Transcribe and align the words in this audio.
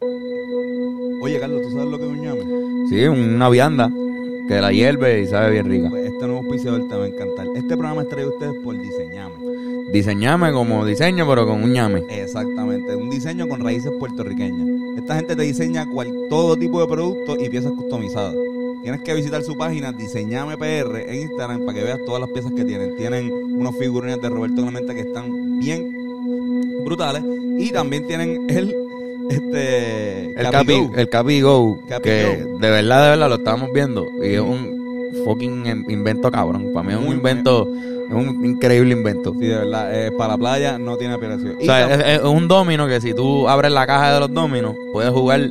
Oye, 0.00 1.40
Carlos, 1.40 1.62
¿tú 1.62 1.70
sabes 1.72 1.88
lo 1.88 1.98
que 1.98 2.04
es 2.04 2.10
un 2.10 2.20
ñame? 2.20 2.88
Sí, 2.88 3.04
una 3.06 3.48
vianda 3.48 3.90
que 4.46 4.60
la 4.60 4.70
hierve 4.72 5.22
y 5.22 5.26
sabe 5.26 5.50
bien 5.52 5.68
rica. 5.68 5.90
Pues 5.90 6.04
este 6.04 6.26
nuevo 6.26 6.38
auspiciador 6.38 6.88
te 6.88 6.96
va 6.96 7.04
a 7.04 7.08
encantar. 7.08 7.46
Este 7.56 7.68
programa 7.68 8.02
es 8.02 8.08
traído 8.08 8.30
a 8.30 8.32
ustedes 8.34 8.54
por 8.62 8.78
Diseñame. 8.80 9.34
Diseñame 9.92 10.52
como 10.52 10.84
diseño, 10.84 11.26
pero 11.26 11.46
con 11.46 11.64
un 11.64 11.72
ñame. 11.72 12.04
Exactamente, 12.10 12.94
un 12.94 13.10
diseño 13.10 13.48
con 13.48 13.60
raíces 13.60 13.90
puertorriqueñas. 13.98 14.68
Esta 14.98 15.16
gente 15.16 15.34
te 15.34 15.42
diseña 15.42 15.86
cual, 15.86 16.12
todo 16.30 16.56
tipo 16.56 16.80
de 16.80 16.86
productos 16.86 17.36
y 17.40 17.48
piezas 17.48 17.72
customizadas. 17.72 18.34
Tienes 18.82 19.00
que 19.02 19.14
visitar 19.14 19.42
su 19.42 19.56
página 19.56 19.92
Diseñame 19.92 20.56
PR 20.56 21.10
en 21.10 21.22
Instagram 21.22 21.64
para 21.66 21.76
que 21.76 21.84
veas 21.84 21.98
todas 22.06 22.20
las 22.20 22.30
piezas 22.30 22.52
que 22.52 22.64
tienen. 22.64 22.94
Tienen 22.96 23.32
unos 23.32 23.76
figurines 23.76 24.20
de 24.20 24.28
Roberto 24.28 24.62
Clemente 24.62 24.94
que 24.94 25.00
están 25.00 25.58
bien 25.58 25.90
brutales 26.84 27.24
y 27.58 27.72
también 27.72 28.06
tienen 28.06 28.48
el 28.48 28.87
este 29.28 30.24
El 30.40 30.50
Capi 30.50 30.88
el 30.96 31.08
Capi 31.08 31.40
Go, 31.40 31.78
Capi 31.88 32.02
que 32.02 32.44
Go. 32.46 32.58
de 32.58 32.70
verdad, 32.70 33.04
de 33.04 33.10
verdad 33.10 33.28
lo 33.28 33.34
estamos 33.36 33.72
viendo. 33.72 34.06
Y 34.22 34.34
es 34.34 34.40
un 34.40 35.12
fucking 35.24 35.66
in- 35.66 35.84
invento 35.90 36.30
cabrón. 36.30 36.70
Para 36.74 36.86
mí 36.86 36.92
es 36.94 36.98
un 36.98 37.12
invento, 37.14 37.68
es 38.08 38.14
un 38.14 38.44
increíble 38.44 38.92
invento. 38.94 39.32
Sí, 39.38 39.46
de 39.46 39.56
verdad, 39.56 39.94
eh, 40.06 40.10
para 40.12 40.32
la 40.32 40.38
playa 40.38 40.78
no 40.78 40.96
tiene 40.96 41.14
apelación. 41.14 41.56
O 41.60 41.64
sea, 41.64 41.94
es, 41.94 42.20
es 42.20 42.24
un 42.26 42.48
domino 42.48 42.86
que 42.86 43.00
si 43.00 43.14
tú 43.14 43.48
abres 43.48 43.72
la 43.72 43.86
caja 43.86 44.14
de 44.14 44.20
los 44.20 44.32
dominos, 44.32 44.74
puedes 44.92 45.10
jugar 45.12 45.50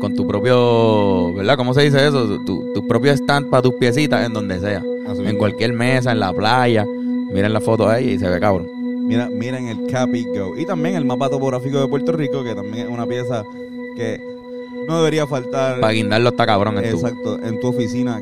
con 0.00 0.14
tu 0.16 0.26
propio, 0.26 1.32
¿verdad? 1.34 1.56
¿Cómo 1.56 1.74
se 1.74 1.82
dice 1.82 2.06
eso? 2.06 2.26
Tu, 2.44 2.72
tu 2.74 2.86
propio 2.88 3.12
stand 3.12 3.50
para 3.50 3.62
tus 3.62 3.74
piecitas 3.74 4.24
en 4.26 4.32
donde 4.32 4.58
sea. 4.60 4.82
Así 5.08 5.22
En 5.24 5.36
cualquier 5.36 5.72
mesa, 5.72 6.12
en 6.12 6.20
la 6.20 6.32
playa. 6.32 6.84
Miren 7.32 7.52
la 7.52 7.60
foto 7.60 7.88
ahí 7.88 8.10
y 8.10 8.18
se 8.18 8.28
ve 8.28 8.38
cabrón. 8.40 8.68
Mira, 9.02 9.28
miren 9.28 9.68
el 9.68 9.86
Capi 9.86 10.24
Go. 10.24 10.56
Y 10.56 10.64
también 10.64 10.94
el 10.94 11.04
mapa 11.04 11.28
topográfico 11.28 11.80
de 11.80 11.88
Puerto 11.88 12.12
Rico, 12.12 12.42
que 12.44 12.54
también 12.54 12.86
es 12.86 12.92
una 12.92 13.06
pieza 13.06 13.44
que 13.96 14.20
no 14.86 14.98
debería 14.98 15.26
faltar. 15.26 15.80
Para 15.80 15.92
guindarlo 15.92 16.30
está 16.30 16.46
cabrón 16.46 16.78
en 16.78 16.90
tu. 16.90 16.96
Exacto, 16.96 17.38
en 17.42 17.60
tu 17.60 17.68
oficina, 17.68 18.20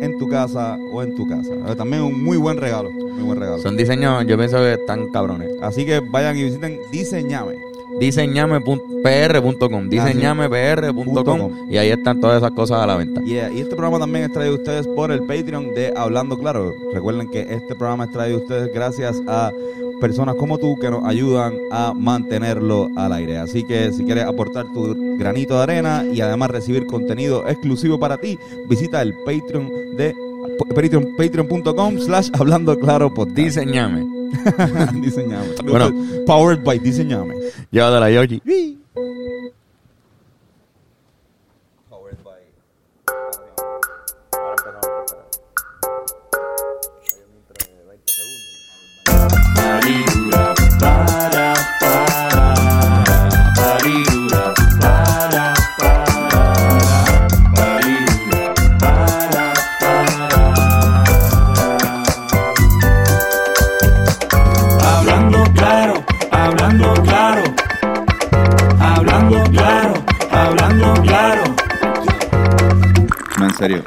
en 0.00 0.18
tu 0.18 0.28
casa 0.28 0.78
o 0.90 1.02
en 1.02 1.14
tu 1.14 1.26
casa. 1.26 1.52
Eh, 1.68 1.76
También 1.76 2.02
un 2.02 2.22
muy 2.22 2.36
buen 2.36 2.56
regalo, 2.56 2.90
muy 2.90 3.22
buen 3.22 3.38
regalo. 3.38 3.58
Son 3.62 3.76
diseños, 3.76 4.26
yo 4.26 4.36
pienso 4.36 4.58
que 4.58 4.74
están 4.74 5.08
cabrones. 5.08 5.50
Así 5.60 5.84
que 5.84 6.00
vayan 6.00 6.36
y 6.36 6.44
visiten 6.44 6.78
Diseñame. 6.90 7.56
Diseñame.pr.com. 7.98 9.88
Diseñamepr.com. 9.88 11.70
Y 11.70 11.76
ahí 11.76 11.90
están 11.90 12.20
todas 12.20 12.38
esas 12.38 12.52
cosas 12.52 12.78
a 12.78 12.86
la 12.86 12.96
venta. 12.96 13.20
Yeah, 13.22 13.50
Y 13.52 13.60
este 13.60 13.76
programa 13.76 13.98
también 13.98 14.24
es 14.24 14.32
traído 14.32 14.54
a 14.54 14.56
ustedes 14.58 14.88
por 14.88 15.12
el 15.12 15.20
Patreon 15.20 15.74
de 15.74 15.92
Hablando 15.94 16.38
Claro. 16.38 16.74
Recuerden 16.92 17.28
que 17.28 17.40
este 17.42 17.74
programa 17.74 18.04
es 18.04 18.10
traído 18.10 18.38
a 18.38 18.40
ustedes 18.40 18.72
gracias 18.72 19.20
a 19.26 19.52
personas 20.02 20.34
como 20.34 20.58
tú 20.58 20.76
que 20.76 20.90
nos 20.90 21.04
ayudan 21.04 21.54
a 21.70 21.94
mantenerlo 21.94 22.90
al 22.96 23.12
aire. 23.12 23.38
Así 23.38 23.62
que 23.62 23.92
si 23.92 24.04
quieres 24.04 24.24
aportar 24.24 24.66
tu 24.72 25.16
granito 25.16 25.54
de 25.54 25.62
arena 25.62 26.04
y 26.12 26.20
además 26.20 26.50
recibir 26.50 26.88
contenido 26.88 27.46
exclusivo 27.46 28.00
para 28.00 28.18
ti, 28.18 28.36
visita 28.68 29.00
el 29.00 29.14
Patreon 29.24 29.96
de 29.96 30.12
Patreon, 30.74 31.06
patreon.com 31.16 31.98
slash 32.00 32.30
hablando 32.32 32.76
claro 32.76 33.14
podcast. 33.14 33.36
Diseñame. 33.36 34.04
Diseñame. 35.00 35.46
Bueno. 35.64 35.92
Powered 36.26 36.64
by 36.64 36.80
Diseñame. 36.80 37.36
Llévatela, 37.70 38.10
Yoshi. 38.10 38.42
Powered 41.88 42.24
by. 42.24 42.40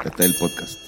Es 0.06 0.20
el 0.24 0.34
podcast. 0.34 0.78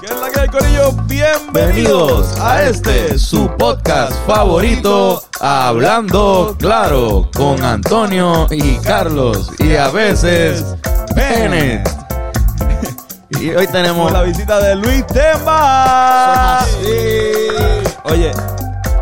¿Qué 0.00 0.06
es 0.06 0.20
la 0.20 0.30
que 0.30 0.40
hay, 0.40 0.48
Corillo? 0.48 0.92
Bienvenidos 1.06 2.40
a 2.40 2.64
este, 2.64 3.16
su 3.16 3.48
podcast 3.56 4.12
favorito, 4.26 5.22
Hablando 5.40 6.56
Claro, 6.58 7.30
con 7.32 7.62
Antonio 7.62 8.48
y 8.50 8.76
Carlos, 8.78 9.52
y 9.60 9.76
a 9.76 9.88
veces 9.88 10.64
Bennett. 11.14 11.88
Y 13.30 13.50
hoy 13.50 13.68
tenemos 13.68 14.10
la 14.10 14.22
visita 14.22 14.58
de 14.58 14.74
Luis 14.74 15.06
Temba. 15.06 16.64
Oye, 18.04 18.32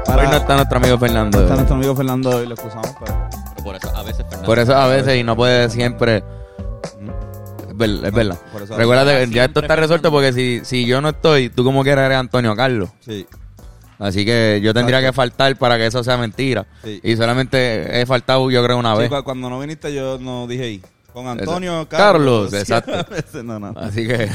para, 0.04 0.22
Hoy 0.22 0.28
no 0.28 0.36
está 0.36 0.56
nuestro 0.56 0.76
amigo 0.76 0.98
Fernando. 0.98 1.40
está 1.42 1.54
nuestro 1.54 1.76
amigo 1.76 1.96
Fernando 1.96 2.42
y 2.42 2.46
lo 2.46 2.54
excusamos, 2.54 2.87
Por 4.48 4.58
eso 4.58 4.74
a 4.74 4.86
veces 4.86 5.16
y 5.18 5.22
no 5.24 5.36
puede 5.36 5.68
siempre. 5.70 6.24
Es 7.68 7.76
ver- 7.76 8.04
es 8.04 8.12
verdad. 8.12 8.38
Por 8.52 8.62
eso- 8.62 8.76
Recuerda 8.76 9.04
que 9.04 9.30
ya 9.30 9.44
esto 9.44 9.60
está 9.60 9.76
resuelto 9.76 10.10
porque 10.10 10.32
si, 10.32 10.60
si 10.64 10.86
yo 10.86 11.00
no 11.00 11.10
estoy, 11.10 11.50
tú 11.50 11.64
como 11.64 11.82
quieras 11.82 12.06
eres 12.06 12.18
Antonio 12.18 12.56
Carlos. 12.56 12.88
sí. 13.00 13.26
Así 14.00 14.24
que 14.24 14.60
yo 14.62 14.72
tendría 14.72 15.00
que 15.00 15.12
faltar 15.12 15.56
para 15.56 15.76
que 15.76 15.86
eso 15.86 16.04
sea 16.04 16.16
mentira. 16.16 16.66
Sí. 16.84 17.00
Y 17.02 17.16
solamente 17.16 18.00
he 18.00 18.06
faltado 18.06 18.48
yo 18.48 18.62
creo 18.64 18.78
una 18.78 18.92
Sí, 18.94 19.00
vez. 19.00 19.08
cu- 19.10 19.24
cuando 19.24 19.50
no 19.50 19.58
viniste 19.58 19.92
yo 19.92 20.18
no 20.20 20.46
dije 20.46 20.62
ahí. 20.62 20.82
Con 21.12 21.26
Antonio. 21.26 21.88
Carlos, 21.88 22.50
Carlos. 22.50 22.52
exacto. 22.86 23.14
Ese 23.16 23.42
no, 23.42 23.58
no. 23.58 23.74
Así 23.76 24.06
que 24.06 24.28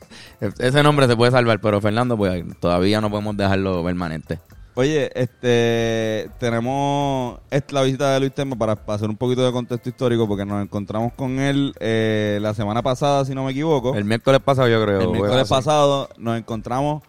ese 0.58 0.82
nombre 0.82 1.06
se 1.06 1.16
puede 1.16 1.32
salvar, 1.32 1.60
pero 1.62 1.80
Fernando 1.80 2.14
pues 2.16 2.44
todavía 2.60 3.00
no 3.00 3.08
podemos 3.10 3.34
dejarlo 3.38 3.82
permanente. 3.82 4.38
Oye, 4.78 5.10
este, 5.14 6.28
tenemos 6.38 7.38
la 7.70 7.82
visita 7.82 8.12
de 8.12 8.20
Luis 8.20 8.34
Temba 8.34 8.56
para, 8.56 8.76
para 8.76 8.96
hacer 8.96 9.08
un 9.08 9.16
poquito 9.16 9.42
de 9.44 9.50
contexto 9.50 9.88
histórico 9.88 10.28
porque 10.28 10.44
nos 10.44 10.62
encontramos 10.62 11.14
con 11.14 11.38
él 11.40 11.72
eh, 11.80 12.38
la 12.42 12.52
semana 12.52 12.82
pasada, 12.82 13.24
si 13.24 13.34
no 13.34 13.44
me 13.44 13.52
equivoco. 13.52 13.94
El 13.94 14.04
miércoles 14.04 14.40
pasado 14.44 14.68
yo 14.68 14.82
creo. 14.84 15.00
El 15.00 15.08
miércoles 15.08 15.48
pasado 15.48 16.10
nos 16.18 16.36
encontramos 16.36 17.02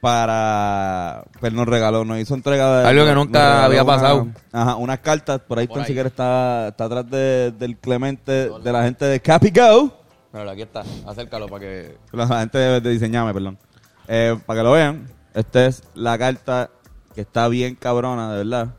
para... 0.00 1.24
Pues 1.40 1.52
nos 1.52 1.66
regaló, 1.66 2.04
nos 2.04 2.18
hizo 2.18 2.34
entrega 2.34 2.80
de... 2.82 2.88
Algo 2.88 3.04
que 3.04 3.14
nunca 3.14 3.64
había 3.64 3.82
una- 3.82 3.92
pasado. 3.92 4.28
ajá, 4.52 4.76
unas 4.76 5.00
cartas. 5.00 5.40
Por 5.40 5.58
ahí, 5.58 5.66
Por 5.66 5.74
tan 5.78 5.82
ahí. 5.82 5.88
siquiera 5.88 6.08
está, 6.08 6.68
está 6.68 6.84
atrás 6.84 7.10
de- 7.10 7.50
del 7.58 7.76
Clemente, 7.76 8.50
de 8.50 8.72
la 8.72 8.84
gente 8.84 9.04
de 9.06 9.18
Capi 9.20 9.50
Go. 9.50 9.92
Pero 10.30 10.48
aquí 10.48 10.62
está, 10.62 10.84
acércalo 11.06 11.48
para 11.48 11.60
que... 11.60 11.96
La 12.12 12.26
gente 12.28 12.56
de, 12.56 12.80
de 12.80 12.90
Diseñame, 12.90 13.34
perdón. 13.34 13.58
Eh, 14.06 14.38
para 14.46 14.60
que 14.60 14.64
lo 14.64 14.70
vean, 14.72 15.08
esta 15.34 15.66
es 15.66 15.82
la 15.94 16.16
carta 16.16 16.70
que 17.14 17.20
está 17.22 17.48
bien 17.48 17.74
cabrona, 17.74 18.30
de 18.32 18.38
verdad. 18.38 18.74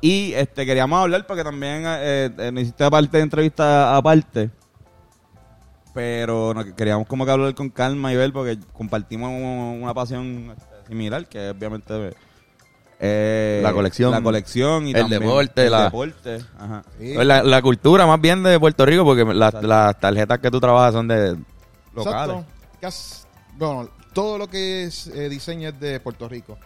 Y 0.00 0.32
este 0.34 0.66
queríamos 0.66 1.00
hablar 1.00 1.26
porque 1.26 1.42
también 1.42 1.82
eh, 1.86 2.30
eh, 2.38 2.52
nos 2.52 2.62
hiciste 2.62 2.84
aparte 2.84 3.16
de 3.16 3.22
entrevista 3.22 3.96
aparte. 3.96 4.50
Pero 5.94 6.52
no, 6.54 6.76
queríamos 6.76 7.06
como 7.08 7.24
que 7.24 7.30
hablar 7.30 7.54
con 7.54 7.70
calma 7.70 8.12
y 8.12 8.16
ver 8.16 8.32
porque 8.32 8.58
compartimos 8.74 9.30
un- 9.30 9.80
una 9.82 9.94
pasión 9.94 10.54
este, 10.56 10.88
similar 10.88 11.26
que 11.26 11.48
obviamente 11.50 12.14
eh, 13.00 13.60
La 13.62 13.72
colección. 13.72 14.10
la 14.10 14.22
colección 14.22 14.86
y 14.86 14.90
El 14.90 15.00
también 15.00 15.22
deporte, 15.22 15.64
el 15.64 15.70
la- 15.72 15.84
deporte, 15.84 16.38
ajá. 16.58 16.82
Pues 16.98 17.26
La, 17.26 17.42
la 17.42 17.62
cultura 17.62 18.06
más 18.06 18.20
bien 18.20 18.42
de 18.42 18.60
Puerto 18.60 18.84
Rico, 18.84 19.04
porque 19.04 19.24
la- 19.24 19.50
las 19.62 19.98
tarjetas 19.98 20.38
que 20.38 20.50
tú 20.50 20.60
trabajas 20.60 20.92
son 20.92 21.08
de 21.08 21.36
locales. 21.94 22.44
Exacto. 22.80 23.26
Bueno, 23.58 23.88
todo 24.16 24.38
lo 24.38 24.48
que 24.48 24.84
es 24.84 25.08
eh, 25.08 25.28
diseño 25.28 25.68
es 25.68 25.78
de 25.78 26.00
Puerto 26.00 26.26
Rico. 26.26 26.58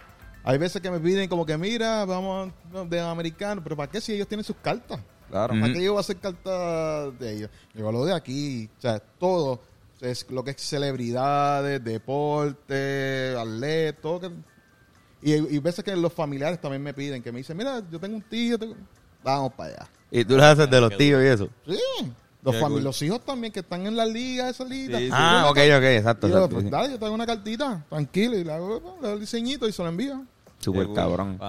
Hay 0.43 0.57
veces 0.57 0.81
que 0.81 0.89
me 0.89 0.99
piden 1.01 1.27
como 1.29 1.45
que, 1.45 1.57
mira, 1.57 2.05
vamos 2.05 2.51
de 2.89 2.99
americano, 3.01 3.61
pero 3.61 3.75
¿para 3.75 3.91
qué 3.91 3.99
si 3.99 4.13
ellos 4.13 4.27
tienen 4.27 4.45
sus 4.45 4.55
cartas? 4.55 4.99
Claro. 5.29 5.53
¿Para 5.59 5.73
qué 5.73 5.83
yo 5.83 5.91
voy 5.91 5.97
a 5.97 5.99
hacer 5.99 6.15
cartas 6.15 7.19
de 7.19 7.33
ellos? 7.35 7.49
Yo 7.73 7.91
lo 7.91 8.05
de 8.05 8.13
aquí, 8.13 8.69
o 8.77 8.81
sea, 8.81 8.99
todo, 8.99 9.61
es 9.99 10.25
lo 10.31 10.43
que 10.45 10.51
es 10.51 10.61
celebridades, 10.61 11.83
deporte, 11.83 13.35
atletas, 13.37 14.01
todo. 14.01 14.19
que- 14.21 14.31
y, 15.23 15.33
y 15.33 15.59
veces 15.59 15.83
que 15.83 15.95
los 15.95 16.11
familiares 16.13 16.59
también 16.59 16.81
me 16.81 16.93
piden, 16.93 17.21
que 17.21 17.31
me 17.31 17.39
dicen, 17.39 17.55
mira, 17.57 17.83
yo 17.91 17.99
tengo 17.99 18.15
un 18.15 18.23
tío, 18.23 18.57
tengo- 18.57 18.75
vamos 19.23 19.53
para 19.53 19.73
allá. 19.73 19.89
Y 20.09 20.25
tú 20.25 20.35
las 20.37 20.57
haces 20.57 20.71
de 20.71 20.81
los 20.81 20.97
tíos 20.97 21.21
y 21.21 21.27
eso. 21.27 21.49
Sí, 21.67 22.11
los, 22.43 22.55
cool. 22.55 22.83
los 22.83 23.01
hijos 23.01 23.23
también 23.23 23.53
que 23.53 23.59
están 23.59 23.85
en 23.85 23.95
la 23.95 24.05
liga, 24.05 24.49
esa 24.49 24.65
liga. 24.65 24.97
Sí, 24.97 25.05
sí. 25.05 25.11
Ah, 25.13 25.47
ok, 25.49 25.57
ok, 25.57 25.83
exacto. 25.83 26.27
Y 26.27 26.31
yo, 26.31 26.37
exacto, 26.37 26.55
pues, 26.55 26.65
sí. 26.65 26.71
dale, 26.71 26.91
yo 26.91 26.99
tengo 26.99 27.13
una 27.13 27.25
cartita, 27.25 27.85
tranquilo, 27.89 28.37
y 28.37 28.43
le 28.43 28.53
hago, 28.53 28.97
le 29.01 29.07
hago 29.07 29.13
el 29.15 29.19
diseñito 29.19 29.67
y 29.67 29.71
se 29.71 29.83
lo 29.83 29.89
envío. 29.89 30.25
Súper 30.59 30.87
cool. 30.87 30.95
cabrón. 30.95 31.39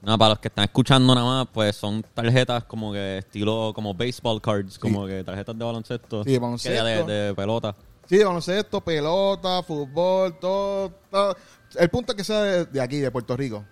No, 0.00 0.16
para 0.16 0.30
los 0.30 0.38
que 0.38 0.48
están 0.48 0.64
escuchando 0.64 1.14
nada 1.14 1.26
más, 1.26 1.48
pues 1.52 1.74
son 1.74 2.04
tarjetas 2.14 2.64
como 2.64 2.92
que 2.92 3.18
estilo 3.18 3.72
como 3.74 3.94
baseball 3.94 4.40
cards, 4.40 4.78
como 4.78 5.06
que 5.06 5.24
tarjetas 5.24 5.58
de 5.58 5.64
baloncesto. 5.64 6.22
Sí, 6.22 6.32
de 6.32 6.38
baloncesto. 6.38 6.84
De, 6.84 7.12
de 7.12 7.34
pelota. 7.34 7.74
Sí, 8.08 8.16
de 8.16 8.24
baloncesto, 8.24 8.80
pelota, 8.80 9.62
fútbol, 9.64 10.38
todo, 10.38 10.90
todo. 11.10 11.36
el 11.76 11.90
punto 11.90 12.12
es 12.12 12.16
que 12.16 12.24
sea 12.24 12.42
de, 12.42 12.64
de 12.66 12.80
aquí, 12.80 12.98
de 12.98 13.10
Puerto 13.10 13.36
Rico. 13.36 13.64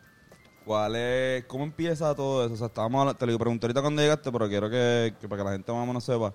¿Cuál 0.66 0.96
es, 0.96 1.44
¿Cómo 1.44 1.62
empieza 1.64 2.12
todo 2.14 2.44
eso? 2.44 2.54
O 2.54 2.56
sea, 2.56 2.66
estábamos 2.66 3.16
te 3.16 3.24
lo 3.26 3.38
pregunté 3.38 3.66
ahorita 3.66 3.80
cuando 3.80 4.02
llegaste, 4.02 4.32
pero 4.32 4.48
quiero 4.48 4.68
que, 4.68 5.14
que 5.20 5.28
para 5.28 5.40
que 5.42 5.46
la 5.46 5.52
gente 5.52 5.72
más 5.72 5.82
o 5.82 5.86
menos 5.86 6.04
sepa. 6.04 6.34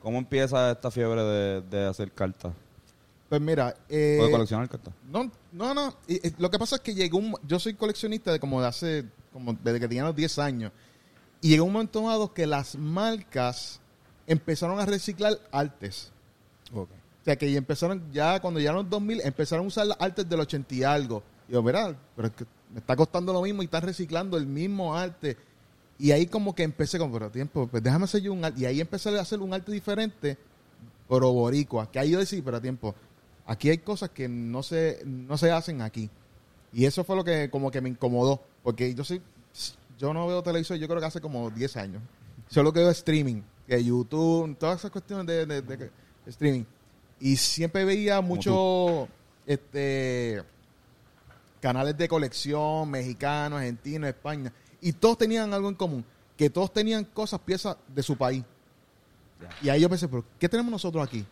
¿Cómo 0.00 0.18
empieza 0.18 0.72
esta 0.72 0.90
fiebre 0.90 1.22
de, 1.22 1.62
de 1.62 1.86
hacer 1.86 2.12
cartas? 2.12 2.52
Pues 3.30 3.40
mira, 3.40 3.74
eh, 3.88 4.18
o 4.20 4.26
de 4.26 4.30
coleccionar 4.30 4.68
cartas. 4.68 4.92
no, 5.08 5.30
no, 5.52 5.72
no. 5.72 5.94
y- 6.06 6.28
y 6.28 6.34
lo 6.38 6.50
que 6.50 6.58
pasa 6.58 6.76
es 6.76 6.82
que 6.82 6.94
llegó 6.94 7.16
un, 7.16 7.34
yo 7.46 7.58
soy 7.58 7.72
coleccionista 7.72 8.30
de 8.30 8.38
como 8.38 8.60
de 8.60 8.66
hace, 8.68 9.04
como 9.32 9.54
desde 9.54 9.80
que 9.80 9.88
tenía 9.88 10.04
los 10.04 10.14
10 10.14 10.38
años. 10.38 10.70
Y 11.40 11.48
llegó 11.48 11.64
un 11.64 11.72
momento 11.72 12.06
dado 12.06 12.34
que 12.34 12.46
las 12.46 12.76
marcas 12.76 13.80
empezaron 14.26 14.78
a 14.80 14.84
reciclar 14.86 15.38
artes. 15.50 16.12
O 16.74 16.86
sea, 17.24 17.36
que 17.36 17.56
empezaron 17.56 18.02
ya, 18.12 18.38
cuando 18.40 18.60
llegaron 18.60 18.82
los 18.82 18.90
2000, 18.90 19.20
empezaron 19.22 19.64
a 19.64 19.68
usar 19.68 19.86
las 19.86 19.96
artes 20.00 20.28
del 20.28 20.40
80 20.40 20.74
y 20.74 20.82
algo. 20.84 21.22
Y 21.48 21.52
yo, 21.52 21.62
verá, 21.62 21.96
pero 22.16 22.28
es 22.28 22.34
que 22.34 22.44
me 22.72 22.78
está 22.80 22.96
costando 22.96 23.32
lo 23.32 23.42
mismo 23.42 23.62
y 23.62 23.66
están 23.66 23.82
reciclando 23.82 24.36
el 24.36 24.46
mismo 24.46 24.94
arte. 24.96 25.36
Y 25.98 26.10
ahí 26.10 26.26
como 26.26 26.54
que 26.54 26.62
empecé 26.62 26.98
con, 26.98 27.12
pero 27.12 27.30
tiempo, 27.30 27.66
pues 27.68 27.82
déjame 27.82 28.04
hacer 28.04 28.22
yo 28.22 28.32
un 28.32 28.44
arte. 28.44 28.60
Y 28.60 28.64
ahí 28.64 28.80
empecé 28.80 29.16
a 29.16 29.20
hacer 29.20 29.40
un 29.40 29.52
arte 29.54 29.70
diferente, 29.70 30.36
pero 31.08 31.32
boricua. 31.32 31.90
Que 31.90 31.98
ahí 31.98 32.10
yo 32.10 32.18
decía, 32.18 32.40
pero 32.44 32.60
tiempo, 32.60 32.94
aquí 33.46 33.70
hay 33.70 33.78
cosas 33.78 34.10
que 34.10 34.28
no 34.28 34.62
se, 34.62 35.02
no 35.04 35.36
se 35.38 35.50
hacen 35.50 35.80
aquí. 35.82 36.10
Y 36.72 36.86
eso 36.86 37.04
fue 37.04 37.14
lo 37.16 37.22
que 37.24 37.50
como 37.50 37.70
que 37.70 37.80
me 37.80 37.88
incomodó. 37.90 38.40
Porque 38.62 38.94
yo 38.94 39.04
soy, 39.04 39.20
yo 39.98 40.12
no 40.14 40.26
veo 40.26 40.42
televisión, 40.42 40.78
yo 40.78 40.88
creo 40.88 40.98
que 41.00 41.06
hace 41.06 41.20
como 41.20 41.50
10 41.50 41.76
años. 41.76 42.02
Solo 42.48 42.72
que 42.72 42.80
veo 42.80 42.90
streaming, 42.90 43.42
que 43.66 43.82
YouTube, 43.84 44.56
todas 44.58 44.78
esas 44.80 44.90
cuestiones 44.90 45.26
de, 45.26 45.46
de- 45.46 45.62
de 45.62 45.90
streaming. 46.26 46.64
Y 47.20 47.36
siempre 47.36 47.84
veía 47.84 48.20
mucho 48.20 49.08
este 49.46 50.42
canales 51.62 51.96
de 51.96 52.08
colección, 52.08 52.90
mexicanos, 52.90 53.60
argentinos, 53.60 54.10
España. 54.10 54.52
Y 54.82 54.92
todos 54.92 55.16
tenían 55.16 55.54
algo 55.54 55.68
en 55.70 55.76
común, 55.76 56.04
que 56.36 56.50
todos 56.50 56.70
tenían 56.72 57.04
cosas, 57.04 57.40
piezas 57.40 57.76
de 57.88 58.02
su 58.02 58.16
país. 58.16 58.42
Y 59.62 59.68
ahí 59.70 59.80
yo 59.80 59.88
pensé, 59.88 60.08
pero 60.08 60.24
¿qué 60.38 60.48
tenemos 60.48 60.70
nosotros 60.70 61.02
aquí? 61.06 61.24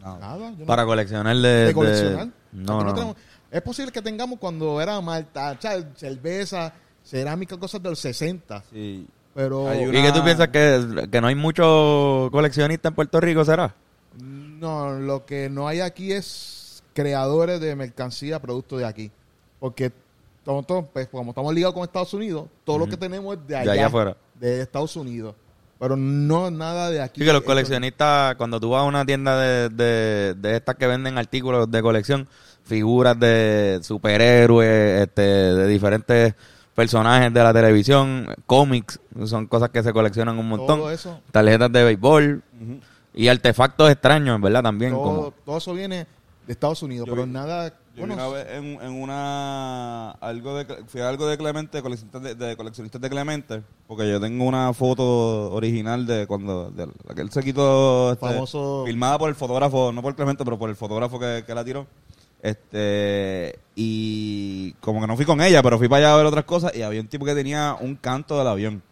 No. 0.00 0.18
Nada. 0.18 0.50
yo 0.50 0.56
no- 0.58 0.66
Para 0.66 0.84
coleccionar 0.84 1.34
de... 1.36 1.48
de 1.48 1.64
de- 1.66 1.72
coleccionar. 1.74 2.28
No, 2.52 2.82
no. 2.84 2.94
tenemos- 2.94 3.16
es 3.50 3.62
posible 3.62 3.90
que 3.92 4.02
tengamos 4.02 4.38
cuando 4.38 4.80
era 4.80 5.00
malta, 5.00 5.58
cerveza, 5.96 6.72
cerámica, 7.02 7.56
cosas 7.56 7.82
de 7.82 7.88
los 7.90 7.98
60. 7.98 8.62
Sí. 8.70 9.06
Pero 9.34 9.68
Hay 9.68 9.82
¿Y 9.82 9.86
una- 9.86 10.02
qué 10.02 10.12
tú 10.12 10.22
piensas 10.24 10.48
que, 10.48 11.08
que 11.10 11.20
no 11.20 11.26
hay 11.26 11.34
muchos 11.34 12.30
coleccionistas 12.30 12.90
en 12.90 12.94
Puerto 12.94 13.20
Rico, 13.20 13.44
será? 13.44 13.74
no, 14.18 14.92
lo 14.98 15.26
que 15.26 15.50
no 15.50 15.68
hay 15.68 15.80
aquí 15.80 16.10
es 16.12 16.55
creadores 16.96 17.60
de 17.60 17.76
mercancía, 17.76 18.40
productos 18.40 18.78
de 18.80 18.86
aquí. 18.86 19.10
Porque 19.60 19.92
como, 20.44 20.62
todo- 20.62 20.86
pues, 20.92 21.06
como 21.08 21.30
estamos 21.32 21.54
ligados 21.54 21.74
con 21.74 21.84
Estados 21.84 22.14
Unidos, 22.14 22.46
todo 22.64 22.78
lo 22.78 22.86
que 22.88 22.96
tenemos 22.96 23.36
es 23.36 23.46
de 23.46 23.56
allá, 23.56 23.72
allá 23.72 23.86
afuera. 23.86 24.16
de 24.34 24.62
Estados 24.62 24.96
Unidos. 24.96 25.34
Pero 25.78 25.94
no 25.94 26.50
nada 26.50 26.88
de 26.88 27.02
aquí. 27.02 27.20
Sí, 27.20 27.26
que 27.26 27.32
los 27.34 27.42
coleccionistas, 27.42 28.34
cuando 28.36 28.58
tú 28.58 28.70
vas 28.70 28.80
a 28.80 28.84
una 28.84 29.04
tienda 29.04 29.38
de, 29.38 29.68
de, 29.68 30.34
de 30.34 30.56
estas 30.56 30.74
que 30.76 30.86
venden 30.86 31.18
artículos 31.18 31.70
de 31.70 31.82
colección, 31.82 32.26
figuras 32.64 33.20
de 33.20 33.80
superhéroes, 33.82 35.02
este, 35.02 35.20
de 35.20 35.66
diferentes 35.66 36.34
personajes 36.74 37.32
de 37.32 37.42
la 37.42 37.52
televisión, 37.52 38.26
cómics, 38.46 38.98
son 39.26 39.46
cosas 39.48 39.68
que 39.68 39.82
se 39.82 39.92
coleccionan 39.92 40.38
un 40.38 40.48
montón. 40.48 40.78
Todo 40.80 40.90
eso. 40.90 41.20
Tarjetas 41.30 41.70
de 41.70 41.84
béisbol 41.84 42.42
y 43.14 43.28
artefactos 43.28 43.90
extraños, 43.90 44.40
¿verdad? 44.40 44.62
También. 44.62 44.92
todo, 44.92 45.02
como 45.02 45.30
todo 45.44 45.58
eso 45.58 45.74
viene 45.74 46.06
de 46.46 46.52
Estados 46.52 46.82
Unidos, 46.82 47.06
Yo 47.06 47.12
pero 47.14 47.26
vi- 47.26 47.32
nada. 47.32 47.68
Yo 47.96 48.06
bueno, 48.06 48.14
vi 48.14 48.20
una 48.20 48.28
vez 48.28 48.46
en, 48.52 48.64
en 48.82 49.02
una 49.02 50.10
algo 50.12 50.56
de 50.56 50.64
fui 50.86 51.00
a 51.00 51.08
algo 51.08 51.26
de 51.26 51.36
Clemente, 51.38 51.82
coleccionistas 51.82 52.22
de, 52.22 52.34
de 52.34 52.56
coleccionistas 52.56 53.00
de 53.00 53.10
Clemente, 53.10 53.62
porque 53.86 54.08
yo 54.08 54.20
tengo 54.20 54.44
una 54.44 54.72
foto 54.74 55.52
original 55.52 56.06
de 56.06 56.26
cuando 56.26 56.70
de 56.70 56.86
la 56.86 57.14
que 57.14 57.22
él 57.22 57.30
se 57.32 57.42
quitó 57.42 58.12
este, 58.12 58.26
Famoso- 58.26 58.84
filmada 58.86 59.18
por 59.18 59.28
el 59.28 59.34
fotógrafo, 59.34 59.92
no 59.92 60.02
por 60.02 60.14
Clemente, 60.14 60.44
pero 60.44 60.58
por 60.58 60.70
el 60.70 60.76
fotógrafo 60.76 61.18
que, 61.18 61.42
que 61.46 61.54
la 61.54 61.64
tiró. 61.64 61.86
Este 62.42 63.58
y 63.74 64.72
como 64.80 65.00
que 65.00 65.06
no 65.06 65.16
fui 65.16 65.24
con 65.24 65.40
ella, 65.40 65.62
pero 65.62 65.78
fui 65.78 65.88
para 65.88 66.06
allá 66.06 66.14
a 66.14 66.16
ver 66.18 66.26
otras 66.26 66.44
cosas 66.44 66.74
y 66.76 66.82
había 66.82 67.00
un 67.00 67.08
tipo 67.08 67.24
que 67.24 67.34
tenía 67.34 67.76
un 67.80 67.96
canto 67.96 68.38
del 68.38 68.46
avión. 68.46 68.82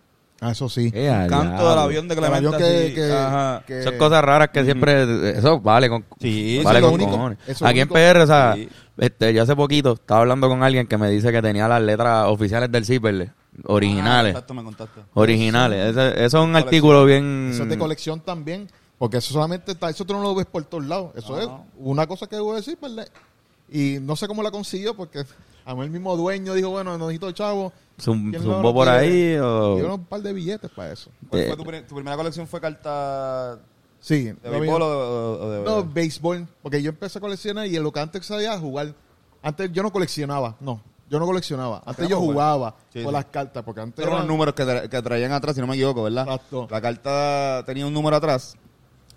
Ah, 0.46 0.50
eso 0.52 0.68
sí. 0.68 0.90
Eh, 0.94 1.26
canto 1.28 1.68
del 1.70 1.78
avión 1.78 2.08
de 2.08 2.16
Clemente. 2.16 2.36
avión 2.46 2.56
que- 2.58 2.64
así, 2.84 2.94
que- 2.94 3.12
ajá. 3.12 3.62
que- 3.66 3.82
Son 3.82 3.98
cosas 3.98 4.22
raras 4.24 4.48
que 4.50 4.64
siempre... 4.64 5.30
Eso 5.38 5.60
vale 5.60 5.88
con... 5.88 6.04
Sí, 6.20 6.60
vale 6.64 6.80
con 6.80 6.90
lo 6.90 6.94
único. 6.94 7.10
cojones. 7.10 7.38
Aquí 7.62 7.80
en. 7.80 7.88
PR, 7.88 8.20
o 8.22 8.26
sea, 8.26 8.54
Sí. 8.54 8.68
este, 8.98 9.32
yo 9.34 9.42
hace 9.42 9.56
poquito 9.56 9.92
estaba 9.92 10.20
hablando 10.20 10.48
con 10.48 10.62
alguien 10.62 10.86
que 10.86 10.96
me 10.98 11.10
dice 11.10 11.32
que 11.32 11.40
tenía 11.42 11.66
las 11.68 11.82
letras 11.82 12.26
oficiales 12.28 12.70
del 12.70 12.84
Zipperle, 12.84 13.32
originales. 13.64 14.34
Ah, 14.34 14.38
exacto, 14.38 14.54
me 14.54 14.62
contaste. 14.64 15.00
originales. 15.14 15.90
Eso 15.96 16.00
es 16.08 16.34
un 16.34 16.40
Colección. 16.52 16.56
artículo 16.56 17.04
bien... 17.04 17.50
Eso 17.52 17.62
es 17.64 17.68
de 17.68 17.78
colección 17.78 18.20
también, 18.20 18.68
porque 18.98 19.16
eso 19.18 19.32
solamente 19.32 19.72
está, 19.72 19.90
eso 19.90 20.04
tú 20.04 20.14
no 20.14 20.22
lo 20.22 20.34
ves 20.34 20.46
por 20.46 20.64
todos 20.64 20.84
lados. 20.86 21.10
Eso 21.16 21.40
es 21.40 21.48
una 21.78 22.06
cosa 22.06 22.26
que 22.26 22.38
voy 22.38 22.52
a 22.54 22.56
decir, 22.56 22.78
¿verdad? 22.80 23.08
Y 23.70 23.98
no 24.00 24.14
sé 24.14 24.28
cómo 24.28 24.42
la 24.42 24.50
consiguió, 24.50 24.94
porque 24.94 25.24
a 25.64 25.74
mí 25.74 25.82
el 25.82 25.90
mismo 25.90 26.16
dueño 26.16 26.54
dijo, 26.54 26.70
bueno, 26.70 26.96
no 26.98 27.06
necesito 27.06 27.32
chavo. 27.32 27.72
Zum- 28.00 28.30
¿Quién 28.30 28.42
no 28.44 28.54
zumbó 28.54 28.68
lo 28.68 28.74
por 28.74 28.88
ahí 28.88 29.36
o... 29.36 29.74
Dieron 29.76 29.92
un 29.92 30.04
par 30.04 30.20
de 30.20 30.32
billetes 30.32 30.70
para 30.70 30.92
eso. 30.92 31.10
¿Cuál 31.28 31.42
Eh, 31.42 31.46
fue 31.48 31.56
tu, 31.56 31.64
pri- 31.64 31.82
tu 31.82 31.94
primera 31.94 32.16
colección? 32.16 32.46
¿Fue 32.46 32.60
carta 32.60 33.58
Sí. 34.00 34.24
de 34.24 34.50
béisbol 34.50 34.82
o, 34.82 34.86
o 35.46 35.50
de 35.50 35.64
No, 35.64 35.84
béisbol, 35.84 36.46
porque 36.62 36.82
yo 36.82 36.90
empecé 36.90 37.18
a 37.18 37.20
coleccionar 37.20 37.66
y 37.66 37.76
en 37.76 37.82
lo 37.82 37.92
que 37.92 38.00
antes 38.00 38.26
sabía 38.26 38.58
jugar. 38.58 38.94
Antes 39.42 39.70
yo 39.72 39.82
no 39.82 39.90
coleccionaba, 39.92 40.56
no. 40.60 40.80
Yo 41.08 41.18
no 41.20 41.26
coleccionaba. 41.26 41.82
Antes 41.86 42.08
yo 42.08 42.18
jugaba 42.18 42.74
Sí, 42.92 43.00
con 43.02 43.10
sí. 43.10 43.12
las 43.12 43.26
cartas, 43.26 43.62
porque 43.62 43.80
antes 43.82 43.98
Eran 44.02 44.12
era- 44.14 44.18
los 44.20 44.28
números 44.28 44.54
que, 44.54 44.64
tra- 44.64 44.88
que 44.88 45.02
traían 45.02 45.32
atrás, 45.32 45.54
si 45.54 45.60
no 45.60 45.66
me 45.66 45.74
equivoco, 45.74 46.02
¿verdad? 46.02 46.24
Exacto. 46.24 46.66
La 46.70 46.80
carta 46.80 47.62
tenía 47.64 47.86
un 47.86 47.92
número 47.94 48.16
atrás 48.16 48.56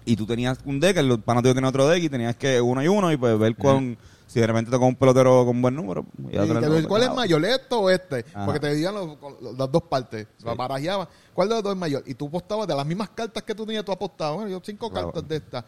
y 0.05 0.15
tú 0.15 0.25
tenías 0.25 0.59
un 0.65 0.79
deck, 0.79 0.97
el 0.97 1.21
fanático 1.23 1.55
tenía 1.55 1.69
otro 1.69 1.88
deck 1.88 2.03
y 2.03 2.09
tenías 2.09 2.35
que 2.35 2.61
uno 2.61 2.83
y 2.83 2.88
uno 2.88 3.11
y 3.11 3.17
pues 3.17 3.38
ver 3.39 3.55
con 3.55 3.97
si 4.27 4.39
de 4.39 4.47
repente 4.47 4.69
tocó 4.69 4.85
un 4.85 4.95
pelotero 4.95 5.45
con 5.45 5.62
buen 5.62 5.75
número. 5.75 6.06
y 6.29 6.35
Y 6.35 6.83
¿Cuál 6.85 7.01
es 7.03 7.07
pues, 7.09 7.15
mayor, 7.15 7.44
esto 7.45 7.79
o 7.79 7.89
este? 7.89 8.25
Ajá. 8.33 8.45
Porque 8.45 8.59
te 8.59 8.74
digan 8.75 8.94
los- 8.94 9.18
con 9.18 9.35
los- 9.41 9.57
las 9.57 9.71
dos 9.71 9.83
partes. 9.83 10.27
La 10.44 10.53
barajeaba. 10.53 11.07
¿Cuál 11.33 11.50
de 11.50 11.56
los 11.56 11.63
dos 11.63 11.74
es 11.74 11.79
mayor? 11.79 12.03
Y 12.06 12.13
tú 12.13 12.27
apostabas 12.27 12.68
de 12.68 12.75
las 12.75 12.85
mismas 12.85 13.09
cartas 13.09 13.41
que 13.44 13.56
tú 13.56 13.65
tenías, 13.65 13.83
tú 13.85 13.91
apostabas. 13.91 14.35
Bueno, 14.35 14.51
yo 14.51 14.62
cinco 14.63 14.89
Claro. 14.91 15.07
cartas 15.12 15.27
de 15.29 15.35
estas. 15.38 15.63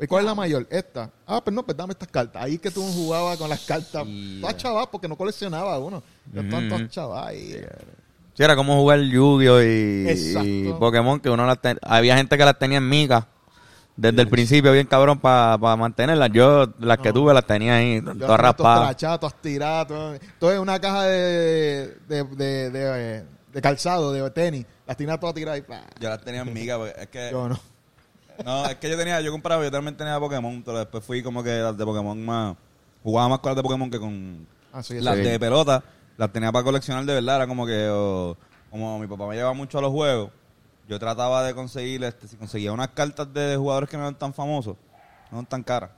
¿Y 0.00 0.06
cuál 0.06 0.20
es 0.24 0.26
la 0.26 0.34
mayor? 0.34 0.66
Esta. 0.70 1.10
Ah, 1.26 1.40
pues 1.44 1.54
no, 1.54 1.62
pues 1.64 1.76
dame 1.76 1.92
estas 1.92 2.08
cartas. 2.08 2.42
Ahí 2.42 2.54
es 2.54 2.60
que 2.60 2.70
tú 2.70 2.82
jugabas 2.82 3.38
con 3.38 3.48
las 3.48 3.60
cartas. 3.64 4.04
Sí, 4.04 4.38
Todas 4.40 4.56
chaval, 4.56 4.86
porque 4.90 5.06
no 5.08 5.16
coleccionaba 5.16 5.78
uno. 5.78 6.02
Yo 6.32 6.40
Ujú. 6.40 6.50
todas 6.68 6.90
chaval. 6.90 7.28
ahí. 7.28 7.56
Sí, 8.34 8.42
era 8.42 8.56
como 8.56 8.74
jugar 8.80 8.98
Yu-Gi-Oh! 9.00 9.62
Y 9.62 10.72
Pokémon, 10.78 11.20
que 11.20 11.30
uno 11.30 11.46
las 11.46 11.60
ten- 11.60 11.78
había 11.82 12.16
gente 12.16 12.36
que 12.38 12.44
las 12.44 12.58
tenía 12.58 12.78
en 12.78 12.88
mica 12.88 13.28
desde 13.96 14.22
el 14.22 14.28
principio, 14.28 14.72
bien 14.72 14.86
cabrón, 14.86 15.18
para 15.18 15.58
mantenerlas. 15.76 16.30
Yo, 16.32 16.66
las 16.78 16.98
que 16.98 17.12
tuve, 17.12 17.32
las 17.34 17.46
tenía 17.46 17.76
ahí, 17.76 18.00
Yo 18.04 18.14
todas 18.14 18.40
raspadas. 18.40 18.96
Todas 18.96 19.34
tiradas. 19.40 19.86
Todo, 19.88 20.14
todo 20.38 20.52
en 20.52 20.58
una 20.60 20.80
caja 20.80 21.04
de, 21.04 21.96
de, 22.08 22.24
de, 22.24 22.70
de- 22.70 23.24
de 23.52 23.60
calzado, 23.60 24.12
de 24.12 24.30
tenis. 24.30 24.64
Las 24.86 24.96
tenía 24.96 25.18
todas 25.20 25.34
tiradas 25.34 25.58
y 25.58 25.62
¡plá! 25.62 25.82
Yo 26.00 26.08
las 26.08 26.22
tenía 26.22 26.40
en 26.40 26.52
miga, 26.54 26.78
porque 26.78 26.94
es 26.98 27.06
que... 27.08 27.28
Yo 27.30 27.48
no. 27.50 27.60
No, 28.46 28.64
es 28.66 28.76
que 28.76 28.88
yo 28.88 28.96
tenía, 28.96 29.20
yo 29.20 29.30
compraba, 29.30 29.62
yo 29.62 29.70
también 29.70 29.94
tenía 29.94 30.18
Pokémon, 30.18 30.62
pero 30.64 30.78
después 30.78 31.04
fui 31.04 31.22
como 31.22 31.42
que 31.44 31.50
las 31.58 31.76
de 31.76 31.84
Pokémon 31.84 32.24
más... 32.24 32.56
Jugaba 33.02 33.28
más 33.28 33.38
con 33.40 33.50
las 33.50 33.56
de 33.56 33.62
Pokémon 33.62 33.90
que 33.90 34.00
con 34.00 34.46
Ah, 34.72 34.82
sí, 34.82 34.98
las 35.00 35.16
sí. 35.16 35.22
de 35.22 35.38
pelota. 35.38 35.84
Las 36.16 36.32
tenía 36.32 36.50
para 36.50 36.64
coleccionar 36.64 37.04
de 37.04 37.12
verdad, 37.14 37.36
era 37.36 37.46
como 37.46 37.66
que... 37.66 37.88
o- 37.90 38.36
como 38.70 38.98
mi 38.98 39.06
papá 39.06 39.26
me 39.26 39.34
llevaba 39.34 39.52
mucho 39.52 39.76
a 39.78 39.82
los 39.82 39.90
juegos, 39.92 40.30
yo 40.88 40.98
trataba 40.98 41.44
de 41.44 41.54
conseguir, 41.54 42.02
este, 42.04 42.28
si 42.28 42.36
conseguía 42.36 42.72
unas 42.72 42.88
cartas 42.88 43.32
de 43.32 43.56
jugadores 43.56 43.88
que 43.88 43.96
no 43.96 44.02
eran 44.04 44.14
tan 44.14 44.34
famosos, 44.34 44.76
no 45.30 45.38
eran 45.38 45.46
tan 45.46 45.62
caras. 45.62 45.90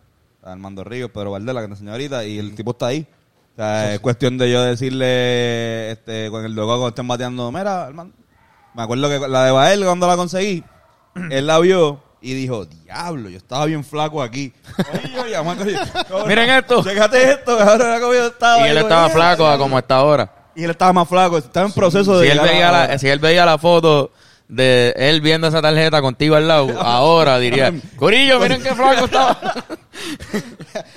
Armando 0.43 0.85
Ríos, 0.85 1.11
Pedro 1.11 1.31
Valdés, 1.31 1.55
la 1.55 1.61
que 1.63 1.67
te 1.69 1.73
enseñé 1.73 1.91
ahorita, 1.91 2.25
y 2.25 2.39
el 2.39 2.55
tipo 2.55 2.73
está 2.73 2.87
ahí. 2.87 3.07
O 3.55 3.57
sea, 3.57 3.95
es 3.95 4.01
cuestión 4.01 4.37
de 4.37 4.51
yo 4.51 4.63
decirle, 4.63 5.91
este, 5.93 6.31
con 6.31 6.45
el 6.45 6.53
logo 6.55 6.73
cuando 6.73 6.89
estén 6.89 7.09
bateando, 7.09 7.51
mira, 7.51 7.87
Armando. 7.87 8.15
Me 8.75 8.83
acuerdo 8.83 9.09
que 9.09 9.29
la 9.29 9.45
de 9.45 9.53
Bael, 9.53 9.85
cuando 9.85 10.07
la 10.07 10.17
conseguí, 10.17 10.65
él 11.31 11.47
la 11.47 11.59
vio 11.61 12.03
y 12.21 12.35
dijo, 12.35 12.65
diablo, 12.65 13.29
yo 13.29 13.39
estaba 13.39 13.67
bien 13.67 13.85
flaco 13.85 14.23
aquí. 14.23 14.53
Oye, 14.93 15.21
oye, 15.21 15.37
a 15.37 15.43
coger- 15.43 16.27
Miren 16.27 16.51
esto. 16.51 16.83
Chécate 16.83 17.31
esto, 17.33 17.57
como 18.01 18.13
yo 18.15 18.27
estaba. 18.27 18.67
Y 18.67 18.71
él 18.71 18.79
estaba 18.79 19.09
flaco 19.11 19.47
a 19.47 19.57
como 19.57 19.79
está 19.79 19.97
ahora. 19.97 20.31
Y 20.57 20.65
él 20.65 20.71
estaba 20.71 20.93
más 20.93 21.09
flaco, 21.09 21.39
estaba 21.39 21.67
en 21.67 21.73
proceso 21.73 22.19
de 22.19 22.27
Si 22.27 22.33
él, 22.33 22.41
veía 22.41 22.71
la, 22.73 22.99
si 22.99 23.09
él 23.09 23.19
veía 23.19 23.45
la 23.45 23.59
foto 23.59 24.11
de 24.49 24.95
él 24.97 25.21
viendo 25.21 25.47
esa 25.47 25.63
tarjeta 25.63 26.01
contigo 26.03 26.35
al 26.37 26.49
lado, 26.49 26.81
ahora 26.81 27.39
diría, 27.39 27.73
Corillo, 27.97 28.41
miren 28.41 28.63
qué 28.63 28.75
flaco 28.75 29.07
estaba. 29.07 29.41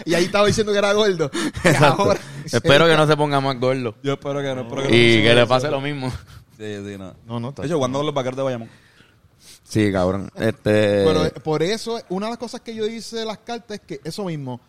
Y 0.05 0.13
ahí 0.13 0.25
estaba 0.25 0.47
diciendo 0.47 0.71
que 0.71 0.79
era 0.79 0.91
gordo. 0.93 1.29
Ahora- 1.81 2.19
Espero 2.45 2.87
que 2.87 2.95
no 2.95 3.05
se 3.05 3.15
ponga 3.15 3.39
más 3.39 3.59
gordo. 3.59 3.95
Yo 4.01 4.13
espero 4.13 4.41
que 4.41 4.55
no, 4.55 4.61
espero 4.61 4.81
que 4.83 4.87
no 4.89 4.95
Y 4.95 5.21
que 5.21 5.33
le 5.35 5.45
pase 5.45 5.69
lo 5.69 5.81
mismo. 5.81 6.09
Sí, 6.57 6.77
sí, 6.83 6.97
no. 6.97 7.13
No, 7.25 7.39
no, 7.39 7.49
está 7.49 7.61
De 7.61 7.67
hecho, 7.67 7.77
cuando 7.77 8.01
los 8.01 8.13
vaqueros 8.13 8.37
de 8.37 8.43
Bayamón. 8.43 8.69
Sí, 9.63 9.91
cabrón. 9.91 10.31
Este... 10.35 11.03
Pero 11.05 11.25
eh, 11.25 11.31
por 11.43 11.61
eso, 11.61 12.01
una 12.09 12.27
de 12.27 12.31
las 12.31 12.39
cosas 12.39 12.61
que 12.61 12.73
yo 12.73 12.87
hice 12.87 13.17
de 13.17 13.25
las 13.25 13.37
cartas 13.39 13.79
es 13.79 13.81
que 13.81 13.99
eso 14.03 14.23
mismo, 14.25 14.59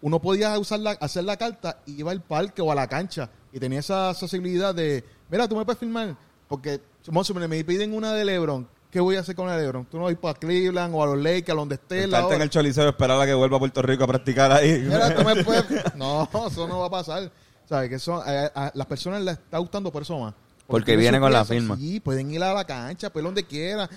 uno 0.00 0.20
podía 0.20 0.58
usar 0.58 0.80
la, 0.80 0.92
hacer 0.92 1.24
la 1.24 1.36
carta 1.36 1.78
y 1.84 1.98
iba 2.00 2.12
al 2.12 2.22
parque 2.22 2.62
o 2.62 2.70
a 2.70 2.74
la 2.74 2.86
cancha 2.86 3.28
y 3.52 3.58
tenía 3.58 3.80
esa 3.80 4.10
accesibilidad 4.10 4.74
de, 4.74 5.04
mira, 5.28 5.48
tú 5.48 5.56
me 5.56 5.64
puedes 5.64 5.78
filmar, 5.80 6.16
porque 6.48 6.80
me 7.12 7.64
piden 7.64 7.92
una 7.94 8.12
de 8.12 8.24
LeBron, 8.24 8.68
¿qué 8.90 9.00
voy 9.00 9.16
a 9.16 9.20
hacer 9.20 9.34
con 9.34 9.46
la 9.46 9.56
de 9.56 9.62
LeBron? 9.62 9.84
Tú 9.86 9.98
no 9.98 10.04
vas 10.04 10.14
para 10.16 10.38
Cleveland 10.38 10.94
o 10.94 11.02
a 11.02 11.06
los 11.06 11.18
Lakers, 11.18 11.50
a 11.50 11.54
donde 11.54 11.74
esté 11.76 12.06
la 12.06 12.18
Estarte 12.18 12.34
en 12.36 12.42
el 12.42 12.50
choliseo 12.50 12.88
esperar 12.88 13.20
a 13.20 13.26
que 13.26 13.34
vuelva 13.34 13.56
a 13.56 13.60
Puerto 13.60 13.82
Rico 13.82 14.04
a 14.04 14.06
practicar 14.06 14.52
ahí. 14.52 14.80
Mira, 14.84 15.14
tú 15.14 15.24
me 15.24 15.36
puedes- 15.44 15.94
No, 15.94 16.28
eso 16.46 16.66
no 16.66 16.80
va 16.80 16.86
a 16.86 16.90
pasar. 16.90 17.30
¿Sabes? 17.68 17.90
Que 17.90 17.98
son, 17.98 18.22
a, 18.24 18.46
a- 18.54 18.72
las 18.74 18.86
personas 18.86 19.22
les 19.22 19.34
está 19.38 19.58
gustando 19.58 19.90
por 19.92 20.02
eso 20.02 20.18
más. 20.18 20.34
Porque 20.66 20.86
tiene 20.92 21.00
viene 21.02 21.18
su 21.18 21.22
con 21.22 21.32
la 21.32 21.44
firma. 21.44 21.76
Sí, 21.76 22.00
pueden 22.00 22.30
ir 22.30 22.42
a 22.42 22.52
la 22.54 22.64
cancha, 22.64 23.10
pues 23.10 23.24
donde 23.24 23.44
quiera. 23.44 23.88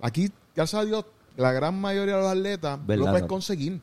Aquí, 0.00 0.30
gracias 0.54 0.82
a 0.82 0.84
Dios, 0.84 1.04
la 1.36 1.52
gran 1.52 1.80
mayoría 1.80 2.16
de 2.16 2.22
los 2.22 2.30
atletas 2.30 2.78
Verdad, 2.86 3.04
lo 3.06 3.10
puedes 3.10 3.26
conseguir. 3.26 3.80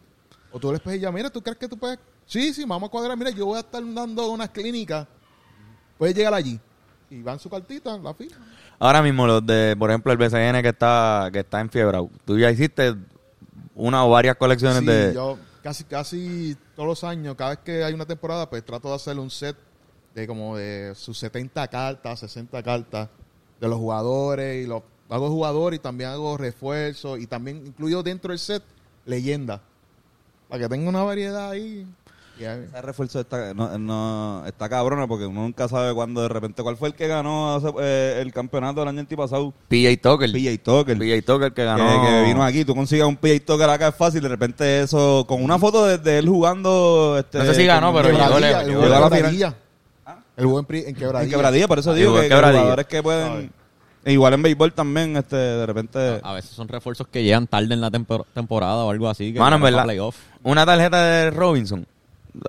O 0.51 0.59
tú 0.59 0.71
les 0.71 0.81
puedes 0.81 0.99
decir, 0.99 1.13
mira, 1.13 1.29
¿tú 1.29 1.41
crees 1.41 1.57
que 1.57 1.67
tú 1.67 1.77
puedes? 1.77 1.99
Sí, 2.25 2.53
sí, 2.53 2.63
vamos 2.65 2.87
a 2.87 2.91
cuadrar. 2.91 3.17
Mira, 3.17 3.29
yo 3.31 3.45
voy 3.45 3.57
a 3.57 3.61
estar 3.61 3.81
dando 3.93 4.29
unas 4.29 4.49
clínicas. 4.49 5.07
Puedes 5.97 6.15
llegar 6.15 6.33
allí. 6.33 6.59
Y 7.09 7.21
van 7.21 7.39
su 7.39 7.49
cartita, 7.49 7.97
la 7.97 8.13
firma. 8.13 8.45
Ahora 8.79 9.01
mismo 9.01 9.27
los 9.27 9.45
de, 9.45 9.75
por 9.77 9.89
ejemplo, 9.89 10.11
el 10.11 10.17
BCN 10.17 10.61
que 10.61 10.69
está 10.69 11.29
que 11.31 11.39
está 11.39 11.59
en 11.59 11.69
fiebre. 11.69 11.99
Tú 12.25 12.39
ya 12.39 12.49
hiciste 12.49 12.95
una 13.75 14.05
o 14.05 14.09
varias 14.09 14.37
colecciones 14.37 14.79
Sí, 14.79 14.85
de 14.85 15.13
yo 15.13 15.37
casi, 15.61 15.83
casi 15.83 16.57
todos 16.75 16.87
los 16.87 17.03
años, 17.03 17.35
cada 17.35 17.51
vez 17.51 17.59
que 17.59 17.83
hay 17.83 17.93
una 17.93 18.05
temporada, 18.05 18.49
pues 18.49 18.63
trato 18.63 18.89
de 18.89 18.95
hacer 18.95 19.19
un 19.19 19.29
set 19.29 19.55
de 20.15 20.25
como 20.27 20.57
de 20.57 20.93
sus 20.95 21.17
70 21.19 21.67
cartas, 21.67 22.19
60 22.21 22.63
cartas 22.63 23.09
de 23.59 23.67
los 23.67 23.77
jugadores 23.77 24.63
y 24.63 24.67
los 24.67 24.83
hago 25.09 25.29
jugadores 25.29 25.79
y 25.79 25.81
también 25.81 26.11
hago 26.11 26.37
refuerzos 26.37 27.19
y 27.19 27.27
también 27.27 27.65
incluyo 27.65 28.03
dentro 28.03 28.29
del 28.29 28.39
set 28.39 28.63
leyenda 29.05 29.61
para 30.47 30.63
que 30.63 30.69
tenga 30.69 30.89
una 30.89 31.03
variedad 31.03 31.51
ahí. 31.51 31.85
Y 32.39 32.45
ahí- 32.45 32.63
Ese 32.67 32.81
refuerzo 32.81 33.19
está, 33.19 33.53
no, 33.53 33.77
no- 33.77 34.43
está 34.45 34.69
cabrona 34.69 35.05
porque 35.07 35.25
uno 35.25 35.41
nunca 35.41 35.67
sabe 35.67 35.93
cuándo 35.93 36.21
de 36.21 36.29
repente. 36.29 36.63
¿Cuál 36.63 36.77
fue 36.77 36.87
el 36.87 36.93
que 36.95 37.07
ganó 37.07 37.55
hace- 37.55 37.73
eh, 37.81 38.19
el 38.21 38.31
campeonato 38.31 38.79
del 38.79 38.89
año 38.89 39.01
antipasado? 39.01 39.53
PJ 39.67 39.97
Tucker. 39.97 40.31
PJ 40.31 40.57
Tucker. 40.63 40.97
PJ 40.97 41.21
Tucker 41.21 41.49
que 41.49 41.55
Que, 41.55 41.65
ganó. 41.65 42.01
que 42.07 42.23
vino 42.23 42.43
aquí. 42.43 42.63
Tú 42.63 42.73
consigas 42.75 43.07
un 43.07 43.17
PJ 43.17 43.41
Tucker 43.45 43.69
acá 43.69 43.89
es 43.89 43.95
fácil. 43.95 44.21
De 44.21 44.29
repente 44.29 44.81
eso, 44.81 45.25
con 45.27 45.43
una 45.43 45.59
foto 45.59 45.85
de, 45.85 45.97
de 45.97 46.19
él 46.19 46.29
jugando. 46.29 47.17
Este, 47.19 47.39
No 47.39 47.45
sé 47.45 47.55
si 47.55 47.65
ganó, 47.65 47.93
pero 47.93 48.07
llegó 48.09 48.19
Quebradilla, 48.25 48.63
lejos, 48.63 48.83
a 48.85 48.87
la 48.87 48.95
final. 48.95 49.11
Quebradilla. 49.11 49.55
El 50.37 50.45
juego 50.45 50.59
en, 50.59 50.65
pri- 50.65 50.83
en 50.87 50.95
quebradilla. 50.95 51.31
quebradilla, 51.35 51.67
por 51.67 51.79
eso 51.79 51.91
Ah, 51.91 51.95
digo 51.95 52.15
que, 52.15 52.21
que 52.21 52.29
quebradilla. 52.29 52.59
jugadores 52.61 52.85
que 52.87 53.03
pueden. 53.03 53.51
e 54.05 54.13
igual 54.13 54.33
en 54.33 54.41
béisbol 54.41 54.71
también, 54.71 55.17
este, 55.17 55.35
de 55.35 55.65
repente. 55.65 56.21
A 56.23 56.31
veces 56.33 56.51
son 56.51 56.69
refuerzos 56.69 57.05
que 57.07 57.21
llegan 57.21 57.45
tarde 57.47 57.73
en 57.73 57.81
la 57.81 57.91
tempor- 57.91 58.25
temporada 58.33 58.85
o 58.85 58.89
algo 58.91 59.09
así. 59.09 59.33
Que 59.33 59.39
Mano, 59.39 59.57
en 59.57 59.61
verdad. 59.63 59.83
playoff. 59.83 60.15
Una 60.41 60.65
tarjeta 60.65 61.03
de 61.03 61.31
Robinson. 61.31 61.85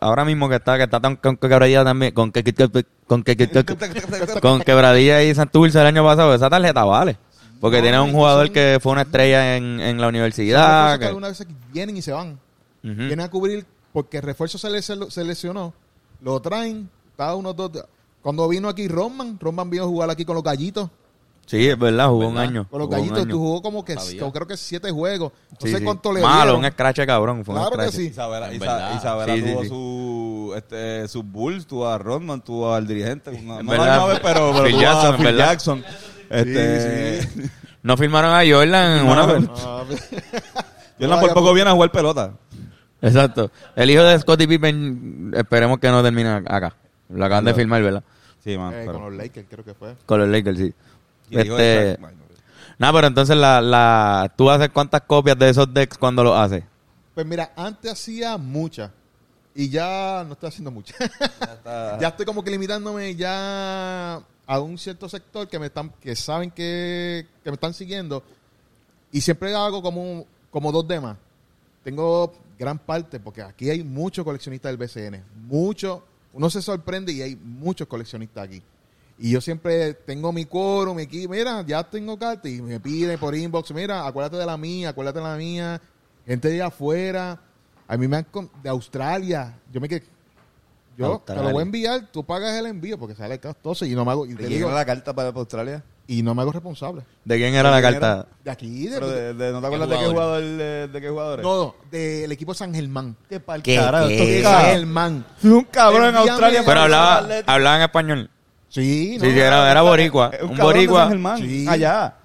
Ahora 0.01 0.25
mismo 0.25 0.49
que 0.49 0.57
está, 0.57 0.77
que 0.77 0.85
está 0.85 1.01
tan 1.01 1.17
con 1.17 1.37
quebradilla 1.37 1.85
también, 1.85 2.13
con 2.13 2.31
que, 2.33 2.43
con 3.07 3.23
que, 3.23 3.37
que- 3.37 3.49
que- 3.49 3.65
con 4.43 4.61
quebradilla 4.61 5.23
y 5.23 5.35
Santurce 5.35 5.81
el 5.81 5.87
año 5.87 6.05
pasado, 6.05 6.35
esa 6.35 6.51
tarjeta 6.51 6.85
vale. 6.85 7.17
Porque 7.61 7.79
No, 7.79 7.83
tiene 7.83 8.01
un 8.01 8.13
jugador 8.13 8.47
son- 8.47 8.55
que 8.55 8.79
fue 8.83 8.93
una 8.93 9.03
estrella 9.03 9.57
en, 9.57 9.81
en 9.81 10.01
la 10.01 10.09
universidad. 10.09 10.95
que 10.95 11.01
que- 11.01 11.07
algunas 11.07 11.31
veces 11.39 11.47
vienen 11.73 11.97
y 11.97 12.03
se 12.03 12.13
van. 12.13 12.39
Vienen 12.83 13.21
a 13.21 13.31
cubrir 13.31 13.67
porque 13.93 14.19
el 14.19 14.23
refuerzo 14.23 14.57
se, 14.59 14.71
le, 14.71 14.81
se 14.83 15.25
lesionó. 15.25 15.75
Lo 16.23 16.41
traen, 16.41 16.89
está 17.11 17.35
unos 17.35 17.55
dos. 17.57 17.71
Cuando 18.23 18.47
vino 18.49 18.69
aquí 18.69 18.87
Roman, 18.89 19.39
Roman 19.41 19.69
vino 19.71 19.85
a 19.85 19.87
jugar 19.87 20.11
aquí 20.11 20.25
con 20.25 20.35
los 20.35 20.45
gallitos. 20.45 20.89
Sí, 21.51 21.69
es 21.69 21.77
verdad, 21.77 22.07
jugó 22.09 22.29
un 22.29 22.35
¿Verdad? 22.37 22.49
año. 22.49 22.69
Con 22.71 22.79
los 22.79 22.87
jugó 22.87 23.01
un 23.01 23.09
gallitos, 23.09 23.29
tú 23.29 23.39
jugó 23.39 23.61
como 23.63 23.85
que, 23.85 23.97
creo 23.97 24.47
que 24.47 24.57
siete 24.57 24.91
juegos. 24.93 25.33
No 25.51 25.57
Sí, 25.67 25.73
sé 25.73 25.79
sí. 25.79 25.85
cuánto 25.85 26.13
le 26.13 26.21
Malo, 26.21 26.53
dieron. 26.53 26.65
un 26.65 26.71
scratch 26.71 27.05
cabrón. 27.07 27.45
Fue 27.45 27.55
un 27.57 27.61
Claro 27.61 27.77
que 27.77 27.83
scratch. 27.89 27.95
sí. 27.97 28.07
Isabela, 28.07 28.49
En 28.51 28.55
Isa- 28.55 28.73
verdad. 28.73 28.97
Isabela 28.97 29.35
Sí, 29.35 29.43
tuvo 29.43 29.63
sí. 29.63 29.69
su 29.69 30.53
este 30.57 31.09
sus 31.09 31.25
Bulls, 31.25 31.67
tuvo 31.67 31.89
a 31.89 31.99
Rodman, 31.99 32.41
tuvo 32.41 32.73
al 32.73 32.87
dirigente, 32.87 33.33
no, 33.43 33.63
no 33.65 33.75
la 33.75 34.05
vez, 34.07 34.21
pero, 34.21 34.53
pero 34.53 34.65
Phil 34.67 34.77
a 34.77 34.81
Jackson, 34.81 35.15
en 35.17 35.21
Phil. 35.27 35.37
Jackson. 35.37 35.85
Este, 36.31 37.29
No 37.83 37.97
firmaron 37.97 38.31
a 38.33 38.43
Jordan 38.49 39.05
No, 39.07 39.13
una 39.13 39.27
no. 39.27 39.35
vez. 39.35 39.49
Ah, 39.65 39.85
Jordan 41.01 41.21
por 41.21 41.35
poco 41.35 41.53
viene 41.53 41.71
a 41.71 41.73
jugar 41.73 41.91
pelota. 41.91 42.33
Exacto. 43.03 43.51
El 43.75 43.91
hijo 43.91 44.03
de 44.05 44.19
Scottie 44.21 44.47
Pippen, 44.47 45.33
esperemos 45.35 45.79
que 45.79 45.89
no 45.89 46.01
termine 46.03 46.29
acá. 46.47 46.77
Lo 47.09 47.25
acaban 47.25 47.45
de 47.45 47.55
firmar, 47.55 47.83
¿verdad? 47.83 48.05
Sí, 48.45 48.57
man. 48.57 48.73
eh, 48.73 48.83
pero- 48.87 48.93
con 48.95 49.03
los 49.03 49.15
Lakers 49.15 49.47
creo 49.51 49.65
que 49.65 49.75
fue. 49.75 49.95
Con 50.07 50.21
los 50.21 50.29
Lakers, 50.29 50.59
sí. 50.59 50.75
Y 51.31 51.37
dijo 51.39 51.57
de 51.57 51.93
Este, 51.93 52.03
nada, 52.79 52.93
pero 52.93 53.07
entonces 53.07 53.37
la, 53.37 53.61
la, 53.61 54.33
tú 54.37 54.51
haces 54.51 54.69
cuántas 54.71 55.03
copias 55.03 55.39
de 55.39 55.49
esos 55.51 55.73
decks 55.73 55.97
cuando 55.99 56.25
los 56.25 56.37
haces. 56.37 56.65
Pues 57.15 57.27
mira, 57.27 57.53
antes 57.57 57.93
hacía 57.93 58.37
muchas. 58.37 58.91
Y 59.55 59.69
ya 59.69 60.25
no 60.27 60.35
estoy 60.35 60.49
haciendo 60.49 60.71
muchas. 60.71 60.99
está- 61.01 61.99
ya 62.01 62.09
estoy 62.09 62.25
como 62.27 62.43
que 62.45 62.51
limitándome 62.51 63.15
ya 63.17 64.21
a 64.47 64.59
un 64.61 64.79
cierto 64.79 65.09
sector 65.09 65.49
que 65.49 65.59
me 65.59 65.67
están 65.67 65.91
que 66.01 66.15
saben 66.17 66.51
que, 66.51 67.27
que 67.45 67.51
me 67.51 67.55
están 67.55 67.73
siguiendo 67.75 68.23
y 69.13 69.21
siempre 69.21 69.55
hago 69.55 69.81
como 69.83 70.25
como 70.51 70.73
dos 70.73 70.89
demás 70.89 71.17
tengo 71.85 72.33
gran 72.59 72.77
parte 72.79 73.21
porque 73.21 73.43
aquí 73.43 73.71
hay 73.71 73.85
muchos 73.85 74.25
coleccionistas 74.25 74.71
del 74.71 74.77
BCN 74.77 75.23
mucho 75.47 76.05
uno 76.33 76.51
se 76.51 76.63
sorprende 76.63 77.13
y 77.13 77.23
hay 77.23 77.37
muchos 77.37 77.87
coleccionistas 77.87 78.45
aquí 78.45 78.61
y 79.23 79.31
yo 79.31 79.41
siempre 79.41 79.93
tengo 79.95 80.33
mi 80.33 80.47
coro 80.47 80.95
mi 80.95 81.03
equipo 81.03 81.33
mira 81.35 81.63
ya 81.67 81.85
tengo 81.85 82.19
carta 82.19 82.49
y 82.49 82.61
me 82.63 82.81
piden 82.81 83.19
por 83.19 83.35
inbox 83.37 83.73
mira 83.73 84.07
acuérdate 84.07 84.37
de 84.39 84.47
la 84.47 84.57
mía 84.57 84.89
acuérdate 84.89 85.19
de 85.19 85.25
la 85.25 85.37
mía 85.37 85.81
gente 86.27 86.49
de 86.49 86.63
afuera 86.63 87.39
a 87.87 87.97
mí 87.97 88.09
me 88.09 88.17
han 88.17 88.27
de 88.63 88.69
Australia 88.71 89.55
yo 89.73 89.81
me 89.81 89.89
quedé 89.89 90.03
yo 90.97 91.07
te 91.07 91.13
Australia. 91.13 91.43
lo 91.45 91.51
voy 91.51 91.61
a 91.61 91.63
enviar, 91.63 92.07
tú 92.13 92.25
pagas 92.25 92.59
el 92.59 92.67
envío 92.67 92.99
porque 92.99 93.15
sale 93.15 93.39
costoso 93.41 93.85
y 93.87 93.95
no 93.95 94.05
me 94.05 94.11
hago 94.11 94.27
y, 94.27 94.31
¿De 94.31 94.35
te 94.37 94.41
quién 94.47 94.53
digo- 94.59 94.69
era 94.69 94.79
la 94.79 94.85
carta 94.85 95.15
para, 95.15 95.29
Australia? 95.31 95.83
y 96.07 96.23
no 96.25 96.35
me 96.35 96.43
hago 96.43 96.51
responsable. 96.51 97.03
¿De 97.25 97.37
quién 97.37 97.55
era 97.55 97.71
la 97.71 97.77
¿De 97.77 97.83
quién 97.83 98.01
carta? 98.01 98.27
De 98.45 98.51
aquí, 98.51 98.89
de, 98.89 98.95
Pero 98.97 99.09
de, 99.09 99.33
de- 99.35 99.53
¿No 99.53 99.61
te 99.61 99.67
acuerdas 99.69 99.89
de 99.89 99.97
qué 99.99 100.07
jugador? 100.07 100.43
De, 100.43 100.89
de 100.89 101.01
qué 101.01 101.09
jugadores? 101.09 101.43
no, 101.45 101.57
no, 101.57 101.75
del 101.91 102.33
equipo 102.33 102.53
San 102.53 102.75
Germán. 102.75 103.17
¿Qué 103.29 103.39
pa'l 103.39 103.63
¿Qué? 103.63 103.77
San 104.43 104.63
Germán. 104.65 105.25
Un 105.45 105.65
cabrón 105.71 106.07
en 106.09 106.17
Australia. 106.17 106.63
Pero 106.67 106.81
hablaba, 106.81 107.29
hablaba 107.47 107.77
en 107.77 107.83
español. 107.83 108.31
Sí, 108.71 109.17
no, 109.19 109.25
Sí, 109.27 109.33
sí, 109.33 109.39
era, 109.39 109.71
era 109.71 109.83
boricua. 109.83 110.31
Es 110.33 110.43
Un 110.43 110.57
de 110.57 110.63
boricua. 110.63 111.09
San. 111.11 111.39
Sí. 111.39 111.67
Allá. 111.69 112.17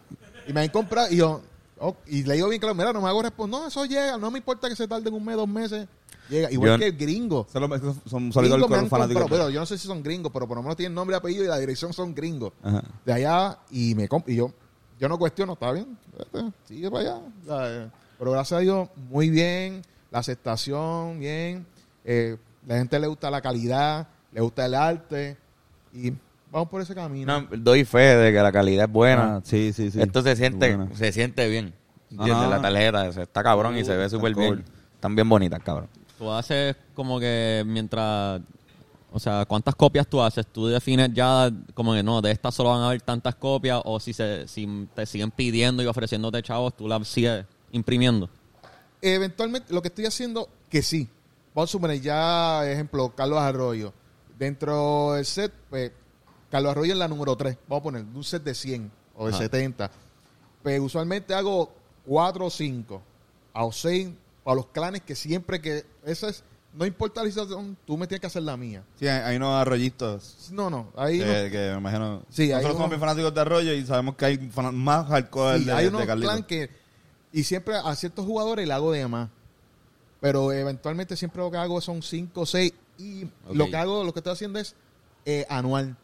Y 0.47 0.53
me 0.53 0.61
han 0.61 0.69
comprado 0.69 1.11
y 1.11 1.17
yo 1.17 1.41
oh, 1.79 1.95
y 2.05 2.23
le 2.23 2.35
digo 2.35 2.47
bien 2.47 2.59
claro, 2.61 2.75
mira, 2.75 2.93
no 2.93 3.01
me 3.01 3.09
hago 3.09 3.21
responsable. 3.21 3.63
No, 3.63 3.67
eso 3.67 3.85
llega, 3.85 4.17
no 4.17 4.31
me 4.31 4.37
importa 4.37 4.69
que 4.69 4.75
se 4.75 4.87
tarden 4.87 5.13
un 5.13 5.25
mes, 5.25 5.35
dos 5.35 5.47
meses. 5.47 5.87
Llega, 6.29 6.51
igual 6.51 6.71
Yo- 6.71 6.77
que 6.79 6.85
el 6.87 6.97
gringo. 6.97 7.47
Son, 7.51 7.61
son 7.69 7.69
Gringos 7.69 8.33
solitos 8.33 8.69
me 8.69 8.77
han 8.77 8.87
fanáticos. 8.89 9.23
comprado, 9.23 9.43
pero 9.45 9.49
yo 9.53 9.59
no 9.59 9.65
sé 9.65 9.77
si 9.77 9.87
son 9.87 10.01
gringos, 10.01 10.31
pero 10.31 10.47
por 10.47 10.57
lo 10.57 10.63
menos 10.63 10.75
tienen 10.77 10.93
nombre, 10.95 11.15
apellido 11.15 11.43
y 11.43 11.47
la 11.47 11.57
dirección 11.57 11.93
son 11.93 12.15
gringos. 12.15 12.53
Ajá. 12.63 12.83
de 13.05 13.13
allá 13.13 13.57
y 13.71 13.93
me 13.95 14.07
y 14.27 14.35
yo 14.35 14.51
yo 14.99 15.09
no 15.09 15.17
cuestiono, 15.17 15.53
está 15.53 15.71
bien, 15.73 15.97
sigue 16.67 16.89
para 16.89 17.01
allá. 17.01 17.21
¿sabes? 17.45 17.91
Pero 18.17 18.31
gracias 18.31 18.57
a 18.57 18.61
Dios, 18.61 18.89
muy 19.09 19.29
bien, 19.29 19.81
la 20.09 20.19
aceptación, 20.19 21.19
bien, 21.19 21.65
eh, 22.05 22.37
la 22.65 22.77
gente 22.77 22.97
le 22.99 23.07
gusta 23.07 23.29
la 23.29 23.41
calidad, 23.41 24.07
le 24.31 24.41
gusta 24.41 24.65
el 24.65 24.73
arte 24.73 25.37
y 25.93 26.13
vamos 26.55 26.69
por 26.69 26.81
ese 26.81 26.95
camino. 26.95 27.41
No, 27.41 27.47
doy 27.57 27.83
fe 27.85 27.99
de 28.15 28.31
que 28.31 28.39
la 28.39 28.51
calidad 28.51 28.85
es 28.85 28.91
buena. 28.91 29.35
Ah, 29.37 29.41
sí, 29.43 29.73
sí, 29.73 29.91
sí. 29.91 30.01
Esto 30.01 30.21
se 30.21 30.35
siente, 30.35 30.75
Buena. 30.75 30.95
se 30.95 31.11
siente 31.11 31.47
bien. 31.49 31.73
¿Entiendes? 32.09 32.35
Ajá. 32.37 32.47
La 32.49 32.61
tarjeta 32.61 33.11
se- 33.11 33.21
está 33.23 33.43
cabrón 33.43 33.77
y 33.77 33.83
se 33.83 33.95
ve 33.95 34.05
Uh, 34.05 34.09
súper 34.09 34.31
está 34.31 34.41
bien. 34.41 34.65
Están 34.93 35.15
bien 35.15 35.27
bonitas, 35.29 35.59
cabrón. 35.61 35.89
Tú 36.17 36.31
haces 36.31 36.75
como 36.93 37.19
que 37.19 37.63
mientras... 37.65 38.41
O 39.11 39.19
sea, 39.19 39.45
¿cuántas 39.45 39.75
copias 39.75 40.07
tú 40.07 40.21
haces? 40.21 40.45
Tú 40.47 40.67
defines 40.67 41.09
ya 41.13 41.49
como 41.73 41.93
que 41.93 42.03
no, 42.03 42.21
de 42.21 42.31
estas 42.31 42.53
solo 42.55 42.69
van 42.71 42.81
a 42.81 42.87
haber 42.87 43.01
tantas 43.01 43.35
copias 43.35 43.81
o 43.85 43.99
si, 43.99 44.11
se, 44.13 44.47
si 44.47 44.87
te 44.93 45.05
siguen 45.05 45.31
pidiendo 45.31 45.81
y 45.83 45.85
ofreciéndote 45.85 46.41
chavos, 46.41 46.75
tú 46.75 46.87
las 46.87 47.07
sigues 47.07 47.45
imprimiendo. 47.71 48.29
Eventualmente, 49.01 49.73
lo 49.73 49.81
que 49.81 49.87
estoy 49.89 50.05
haciendo, 50.05 50.49
que 50.69 50.81
sí. 50.81 51.07
Vamos 51.53 51.69
a 51.69 51.71
suponer 51.71 52.01
ya, 52.01 52.69
ejemplo, 52.69 53.13
Carlos 53.15 53.39
Arroyo. 53.39 53.93
Dentro 54.37 55.13
del 55.13 55.25
set, 55.25 55.53
pues, 55.69 55.91
Carlos 56.55 56.71
Arroyo 56.71 56.93
es 56.93 56.97
la 56.99 57.09
número 57.09 57.35
3. 57.35 57.57
Vamos 57.67 57.81
a 57.81 57.83
poner 57.83 58.05
un 58.13 58.23
set 58.23 58.41
de 58.41 58.55
100 58.55 58.89
o 59.17 59.25
de 59.27 59.31
Ajá. 59.33 59.43
70. 59.43 59.91
Pues 60.63 60.79
usualmente 60.79 61.33
hago 61.33 61.69
4 62.05 62.45
o 62.45 62.49
5 62.49 63.01
a 63.53 63.67
6 63.69 64.07
para 64.41 64.55
los 64.55 64.67
clanes 64.67 65.01
que 65.01 65.15
siempre 65.15 65.59
que... 65.59 65.85
Esa 66.05 66.29
es... 66.29 66.45
No 66.73 66.85
importa 66.85 67.21
la 67.23 67.29
situación, 67.29 67.75
tú 67.85 67.97
me 67.97 68.07
tienes 68.07 68.21
que 68.21 68.27
hacer 68.27 68.43
la 68.43 68.55
mía. 68.55 68.83
Sí, 68.97 69.05
hay, 69.05 69.35
unos 69.35 69.53
arroyitos. 69.53 70.47
No, 70.53 70.69
no. 70.69 70.93
Ahí 70.95 71.19
no- 71.19 71.25
que, 71.25 71.69
me 71.73 71.77
imagino. 71.77 72.23
Sí, 72.29 72.43
hay 72.43 72.49
Nosotros 72.51 72.71
somos 72.73 72.79
unos- 72.79 72.89
bien 72.91 72.99
fanáticos 73.01 73.33
de 73.33 73.41
Arroyo 73.41 73.73
y 73.73 73.85
sabemos 73.85 74.15
que 74.15 74.25
hay 74.25 74.37
fan- 74.49 74.73
más 74.75 75.07
hardcore 75.07 75.59
Sí, 75.59 75.65
de, 75.65 75.71
hay 75.73 75.83
de 75.83 75.89
unos 75.89 76.05
Carlitos. 76.05 76.31
clan 76.31 76.43
que 76.45 76.69
y 77.33 77.43
siempre 77.43 77.75
a 77.75 77.93
ciertos 77.95 78.25
jugadores 78.25 78.65
le 78.65 78.73
hago 78.73 78.93
de 78.93 79.05
más 79.09 79.29
pero 80.21 80.53
eventualmente 80.53 81.17
siempre 81.17 81.41
lo 81.41 81.51
que 81.51 81.57
hago 81.57 81.81
son 81.81 82.01
5 82.01 82.39
o 82.41 82.45
6 82.45 82.73
y 82.97 83.27
lo 83.51 83.65
que 83.69 83.75
hago 83.75 84.05
lo 84.05 84.13
que 84.13 84.19
estoy 84.19 84.31
haciendo 84.31 84.57
es 84.59 84.73
eh, 85.25 85.45
anual 85.49 85.97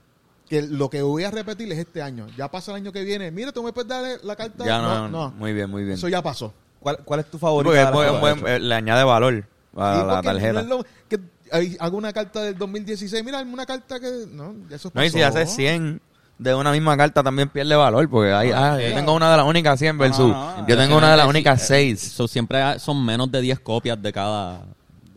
que 0.52 0.62
lo 0.64 0.90
que 0.90 1.02
voy 1.02 1.24
a 1.24 1.32
repetir 1.32 1.72
es 1.72 1.80
este 1.80 2.02
año 2.02 2.28
ya 2.38 2.52
pasa 2.52 2.72
el 2.72 2.76
año 2.78 2.92
que 2.92 3.04
viene 3.06 3.32
mira 3.32 3.54
tú 3.54 3.64
me 3.64 3.72
puedes 3.72 3.88
dar 3.88 4.04
la 4.22 4.36
carta 4.36 4.66
Ya 4.66 4.80
no, 4.80 5.08
no, 5.08 5.08
no. 5.08 5.32
Muy 5.38 5.54
bien, 5.54 5.70
muy 5.70 5.84
bien. 5.86 5.94
eso 5.96 6.10
ya 6.10 6.22
pasó 6.22 6.54
¿Cuál, 6.82 6.98
¿Cuál 7.06 7.22
es 7.22 7.28
tu 7.32 7.38
favorito? 7.38 7.72
le 7.74 8.76
añade 8.76 9.04
valor. 9.06 9.34
Sí, 9.74 9.78
la 9.80 10.22
tarjeta. 10.22 10.62
no 10.64 10.84
que 11.08 11.20
hay- 11.52 11.78
hago 11.80 11.96
una 11.96 12.12
carta 12.12 12.42
del 12.42 12.58
2016, 12.58 13.24
mira, 13.24 13.40
una 13.42 13.66
carta 13.66 14.00
que... 14.00 14.26
No, 14.30 14.54
ya 14.70 14.76
eso 14.76 14.92
No, 14.94 15.02
y 15.04 15.10
si 15.10 15.20
pasó. 15.20 15.38
haces 15.38 15.56
100 15.56 16.02
de 16.40 16.56
una 16.56 16.72
misma 16.72 16.98
carta 16.98 17.22
también 17.24 17.48
pierde 17.50 17.76
valor, 17.76 18.10
porque 18.10 18.34
hay, 18.34 18.52
ah, 18.52 18.78
yo 18.82 18.94
tengo 18.96 19.14
una 19.14 19.30
de 19.32 19.38
las 19.38 19.46
únicas 19.46 19.78
100 19.80 19.98
versus 19.98 20.32
no, 20.32 20.68
yo 20.68 20.76
tengo 20.76 20.98
una 20.98 21.12
de 21.12 21.18
las 21.18 21.28
únicas 21.28 21.62
eh, 21.62 21.66
6. 21.96 22.02
so, 22.02 22.28
siempre 22.28 22.80
son 22.80 23.06
menos 23.06 23.32
de 23.32 23.40
10 23.42 23.60
copias 23.60 24.02
de 24.02 24.12
cada, 24.12 24.64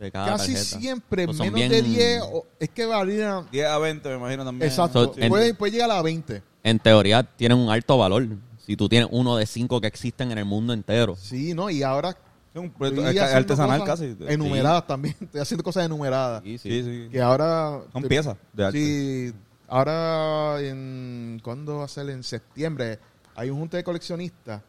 de 0.05 0.11
cada 0.11 0.27
Casi 0.27 0.53
tarjeta. 0.53 0.79
siempre, 0.79 1.25
son 1.33 1.37
menos 1.53 1.69
de 1.69 1.81
bien- 1.81 1.85
10, 1.85 2.21
o- 2.23 2.45
es 2.59 2.69
que 2.69 2.85
varía... 2.85 3.43
10 3.51 3.65
a 3.67 3.77
20, 3.77 4.09
me 4.09 4.15
imagino 4.15 4.45
también. 4.45 4.69
Exacto, 4.69 5.13
So, 5.13 5.19
en- 5.19 5.29
puede, 5.29 5.53
puede 5.53 5.71
llegar 5.73 5.91
a 5.91 6.01
20. 6.01 6.41
En 6.63 6.79
teoría 6.79 7.23
tienen 7.23 7.57
un 7.57 7.69
alto 7.69 7.97
valor. 7.97 8.27
Si 8.65 8.75
tú 8.75 8.89
tienes 8.89 9.07
uno 9.11 9.37
de 9.37 9.45
cinco 9.45 9.79
que 9.81 9.87
existen 9.87 10.31
en 10.31 10.37
el 10.39 10.45
mundo 10.45 10.73
entero. 10.73 11.15
Sí, 11.15 11.53
¿no? 11.53 11.69
Y 11.69 11.83
ahora 11.83 12.09
Es 12.53 12.61
un 12.61 12.71
proyecto 12.71 13.01
estoy 13.01 13.17
es 13.17 13.21
haciendo 13.23 13.37
artesanal 13.53 13.79
cosas 13.81 13.99
casi. 13.99 14.33
Enumeradas 14.33 14.87
también. 14.87 15.15
Estoy 15.21 15.41
haciendo 15.41 15.63
cosas 15.63 15.85
enumeradas. 15.85 16.41
Sí, 16.43 16.57
sí. 16.57 16.83
sí. 16.83 17.09
Que 17.11 17.21
ahora... 17.21 17.81
Son 17.93 18.03
piezas 18.03 18.37
de 18.53 18.65
arte. 18.65 18.77
Sí, 18.79 19.33
ahora 19.67 20.59
en... 20.61 21.39
¿Cuándo 21.43 21.77
va 21.79 21.85
a 21.85 21.87
ser? 21.87 22.09
En 22.09 22.23
septiembre. 22.23 22.97
Hay 23.35 23.49
un 23.49 23.59
junte 23.59 23.77
de 23.77 23.83
coleccionistas 23.83 24.61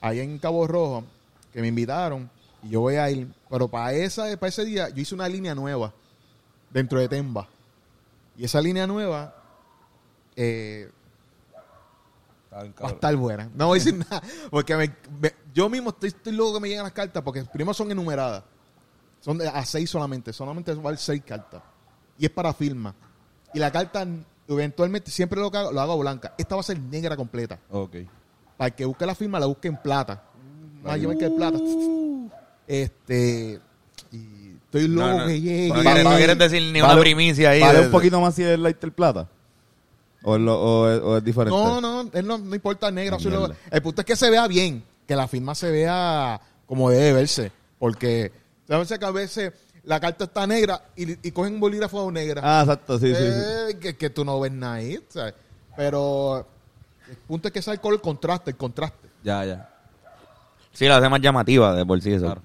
ahí 0.00 0.20
en 0.20 0.38
Cabo 0.38 0.66
Rojo 0.66 1.04
que 1.52 1.60
me 1.62 1.68
invitaron 1.68 2.28
y 2.62 2.70
yo 2.70 2.80
voy 2.80 2.96
a 2.96 3.08
ir. 3.10 3.28
Pero 3.48 3.68
para, 3.68 3.92
esa, 3.92 4.24
para 4.36 4.48
ese 4.48 4.64
día 4.64 4.88
yo 4.88 5.02
hice 5.02 5.14
una 5.14 5.28
línea 5.28 5.54
nueva 5.54 5.92
dentro 6.70 6.98
de 6.98 7.08
Temba. 7.08 7.48
Y 8.36 8.44
esa 8.44 8.60
línea 8.60 8.86
nueva 8.86 9.34
eh, 10.34 10.90
va 12.52 12.60
a 12.88 12.90
estar 12.90 13.14
buena. 13.16 13.48
No 13.54 13.68
voy 13.68 13.78
a 13.78 13.84
decir 13.84 13.96
nada. 14.10 14.22
Porque 14.50 14.76
me- 14.76 14.94
me- 15.20 15.34
yo 15.54 15.68
mismo 15.68 15.90
estoy, 15.90 16.08
estoy 16.08 16.32
loco 16.32 16.54
que 16.54 16.60
me 16.60 16.68
lleguen 16.68 16.82
las 16.84 16.92
cartas 16.92 17.22
porque 17.22 17.44
primero 17.44 17.72
son 17.74 17.90
enumeradas. 17.90 18.42
Son 19.20 19.40
a 19.42 19.64
seis 19.64 19.88
solamente. 19.90 20.32
Solamente 20.32 20.74
vale 20.74 20.96
seis 20.96 21.22
cartas. 21.24 21.62
Y 22.18 22.24
es 22.26 22.30
para 22.30 22.52
firma. 22.52 22.94
Y 23.54 23.58
la 23.58 23.70
carta, 23.70 24.06
eventualmente, 24.48 25.10
siempre 25.10 25.40
lo, 25.40 25.50
que 25.50 25.58
hago, 25.58 25.72
lo 25.72 25.80
hago 25.80 25.98
blanca. 25.98 26.34
Esta 26.36 26.54
va 26.56 26.60
a 26.60 26.64
ser 26.64 26.78
negra 26.80 27.16
completa. 27.16 27.58
Ok. 27.70 27.96
Para 28.56 28.68
el 28.68 28.74
que 28.74 28.84
busque 28.84 29.06
la 29.06 29.14
firma, 29.14 29.38
la 29.40 29.46
busque 29.46 29.68
en 29.68 29.76
plata. 29.76 30.22
Más 30.82 31.00
yo 31.00 31.08
me 31.08 31.16
quedé 31.18 31.30
plata. 31.30 31.58
Este. 32.66 33.60
Y 34.12 34.52
estoy 34.64 34.88
loco 34.88 35.06
No, 35.08 35.18
no. 35.20 35.26
que 35.26 35.40
llegue. 35.40 35.68
No 35.68 35.82
quieres- 35.82 36.04
no 36.04 36.16
quieres 36.16 36.38
decir 36.38 36.62
ni 36.72 36.80
una 36.80 36.88
Vale- 36.88 37.00
primicia 37.00 37.50
ahí. 37.50 37.60
¿Vale 37.60 37.78
de- 37.80 37.86
un 37.86 37.92
poquito 37.92 38.20
más 38.20 38.34
si 38.34 38.42
es 38.42 38.58
lighter 38.58 38.92
plata? 38.92 39.28
¿O 40.22 40.34
es, 40.36 40.42
lo- 40.42 40.60
o 40.60 40.88
es, 40.90 41.00
o 41.02 41.16
es 41.18 41.24
diferente? 41.24 41.56
No, 41.56 41.80
no, 41.80 42.10
él 42.12 42.26
no, 42.26 42.38
no 42.38 42.54
importa 42.54 42.90
negra. 42.90 43.16
El 43.70 43.82
punto 43.82 44.00
es 44.00 44.04
que 44.06 44.16
se 44.16 44.28
vea 44.30 44.46
bien, 44.48 44.82
que 45.06 45.14
la 45.14 45.28
firma 45.28 45.54
se 45.54 45.70
vea 45.70 46.40
como 46.66 46.90
debe 46.90 47.12
verse. 47.12 47.52
Porque, 47.78 48.32
¿sabes? 48.66 48.88
Que 48.98 49.04
a 49.04 49.10
veces 49.10 49.52
la 49.84 50.00
carta 50.00 50.24
está 50.24 50.46
negra 50.46 50.82
y, 50.96 51.28
y 51.28 51.30
cogen 51.30 51.54
un 51.54 51.60
bolígrafo 51.60 52.10
negra. 52.10 52.40
Ah, 52.42 52.62
exacto, 52.62 52.98
sí, 52.98 53.08
sí, 53.14 53.14
sí. 53.14 53.22
Eh, 53.22 53.78
Que, 53.80 53.96
que 53.96 54.10
tú 54.10 54.24
no 54.24 54.40
ves 54.40 54.50
nada 54.50 54.74
ahí, 54.74 54.98
¿sabes? 55.08 55.34
Pero 55.76 56.44
el 57.08 57.16
punto 57.18 57.46
es 57.48 57.54
que 57.54 57.62
sale 57.62 57.76
el 57.76 57.80
color 57.80 58.00
contraste, 58.00 58.50
el 58.50 58.56
contraste. 58.56 59.08
Ya, 59.22 59.44
ya. 59.44 59.70
Sí, 60.72 60.86
la 60.86 60.96
hace 60.96 61.08
más 61.08 61.20
llamativa 61.20 61.72
de 61.74 61.86
por 61.86 62.00
sí 62.02 62.12
eso. 62.12 62.24
Claro. 62.24 62.42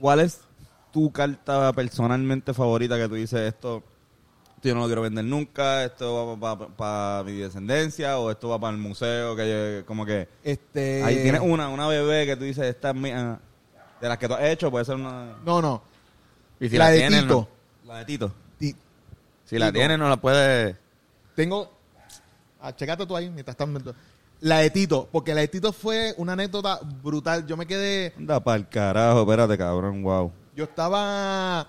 ¿Cuál 0.00 0.20
es 0.20 0.40
tu 0.92 1.10
carta 1.12 1.72
personalmente 1.72 2.52
favorita 2.54 2.96
que 2.96 3.08
tú 3.08 3.14
dices 3.14 3.40
esto? 3.40 3.82
Yo 4.62 4.74
no 4.74 4.80
lo 4.80 4.86
quiero 4.86 5.02
vender 5.02 5.24
nunca, 5.24 5.84
esto 5.84 6.38
va 6.40 6.58
para 6.76 7.22
mi 7.24 7.32
descendencia 7.32 8.18
o 8.18 8.30
esto 8.30 8.48
va 8.48 8.58
para 8.58 8.72
el 8.74 8.80
museo, 8.82 9.36
que 9.36 9.78
yo- 9.80 9.86
como 9.86 10.04
que... 10.04 10.28
Este, 10.42 11.02
Ahí 11.04 11.22
tienes 11.22 11.40
una, 11.40 11.68
una 11.68 11.86
bebé 11.86 12.26
que 12.26 12.36
tú 12.36 12.42
dices, 12.44 12.64
esta 12.64 12.90
es 12.90 12.96
mía, 12.96 13.38
de 14.00 14.08
las 14.08 14.18
que 14.18 14.26
tú 14.26 14.34
has 14.34 14.42
hecho, 14.42 14.70
puede 14.70 14.84
ser 14.84 14.96
una... 14.96 15.36
No, 15.44 15.62
no. 15.62 15.82
Y 16.58 16.68
si 16.68 16.78
la, 16.78 16.86
la, 16.86 16.90
de 16.90 16.98
tienes, 16.98 17.22
Tito. 17.22 17.48
no- 17.84 17.88
La 17.92 17.98
de 17.98 18.04
Tito. 18.06 18.32
Ti- 18.58 18.74
si 19.44 19.58
la 19.58 19.66
Tito. 19.66 19.78
tienes, 19.78 19.98
no 19.98 20.08
la 20.08 20.16
puedes. 20.16 20.74
Tengo. 21.36 21.70
Ah, 22.60 22.74
checate 22.74 23.06
tú 23.06 23.14
ahí 23.14 23.30
mientras 23.30 23.54
estás. 23.54 23.68
La 24.46 24.58
de 24.58 24.70
Tito, 24.70 25.08
porque 25.10 25.34
la 25.34 25.40
de 25.40 25.48
Tito 25.48 25.72
fue 25.72 26.14
una 26.18 26.34
anécdota 26.34 26.78
brutal. 27.02 27.44
Yo 27.48 27.56
me 27.56 27.66
quedé. 27.66 28.14
Anda 28.16 28.38
pa'l 28.38 28.68
carajo, 28.68 29.22
espérate, 29.22 29.58
cabrón, 29.58 30.04
wow. 30.04 30.30
Yo 30.54 30.62
estaba. 30.62 31.66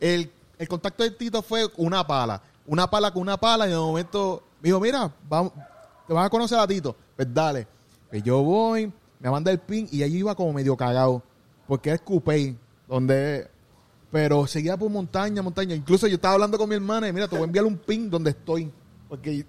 El, 0.00 0.32
el 0.58 0.66
contacto 0.66 1.04
de 1.04 1.12
Tito 1.12 1.40
fue 1.40 1.70
una 1.76 2.04
pala. 2.04 2.42
Una 2.66 2.90
pala 2.90 3.12
con 3.12 3.22
una 3.22 3.36
pala 3.36 3.68
y 3.68 3.70
de 3.70 3.76
momento 3.76 4.42
me 4.60 4.70
dijo: 4.70 4.80
Mira, 4.80 5.08
vamos, 5.28 5.52
te 6.08 6.12
vas 6.12 6.26
a 6.26 6.28
conocer 6.28 6.58
a 6.58 6.66
Tito. 6.66 6.96
Pues 7.14 7.32
dale. 7.32 7.68
Pues 8.10 8.24
yo 8.24 8.42
voy, 8.42 8.92
me 9.20 9.30
manda 9.30 9.52
el 9.52 9.60
pin 9.60 9.88
y 9.92 10.02
allí 10.02 10.18
iba 10.18 10.34
como 10.34 10.52
medio 10.52 10.76
cagado. 10.76 11.22
Porque 11.68 11.92
es 11.92 12.00
Coupé, 12.00 12.56
donde. 12.88 13.48
Pero 14.10 14.48
seguía 14.48 14.76
por 14.76 14.90
montaña, 14.90 15.42
montaña. 15.42 15.76
Incluso 15.76 16.08
yo 16.08 16.16
estaba 16.16 16.34
hablando 16.34 16.58
con 16.58 16.68
mi 16.68 16.74
hermana 16.74 17.06
y 17.06 17.12
mira, 17.12 17.28
te 17.28 17.36
voy 17.36 17.44
a 17.44 17.46
enviar 17.46 17.66
un 17.66 17.76
pin 17.76 18.10
donde 18.10 18.30
estoy. 18.30 18.68
Porque 19.08 19.46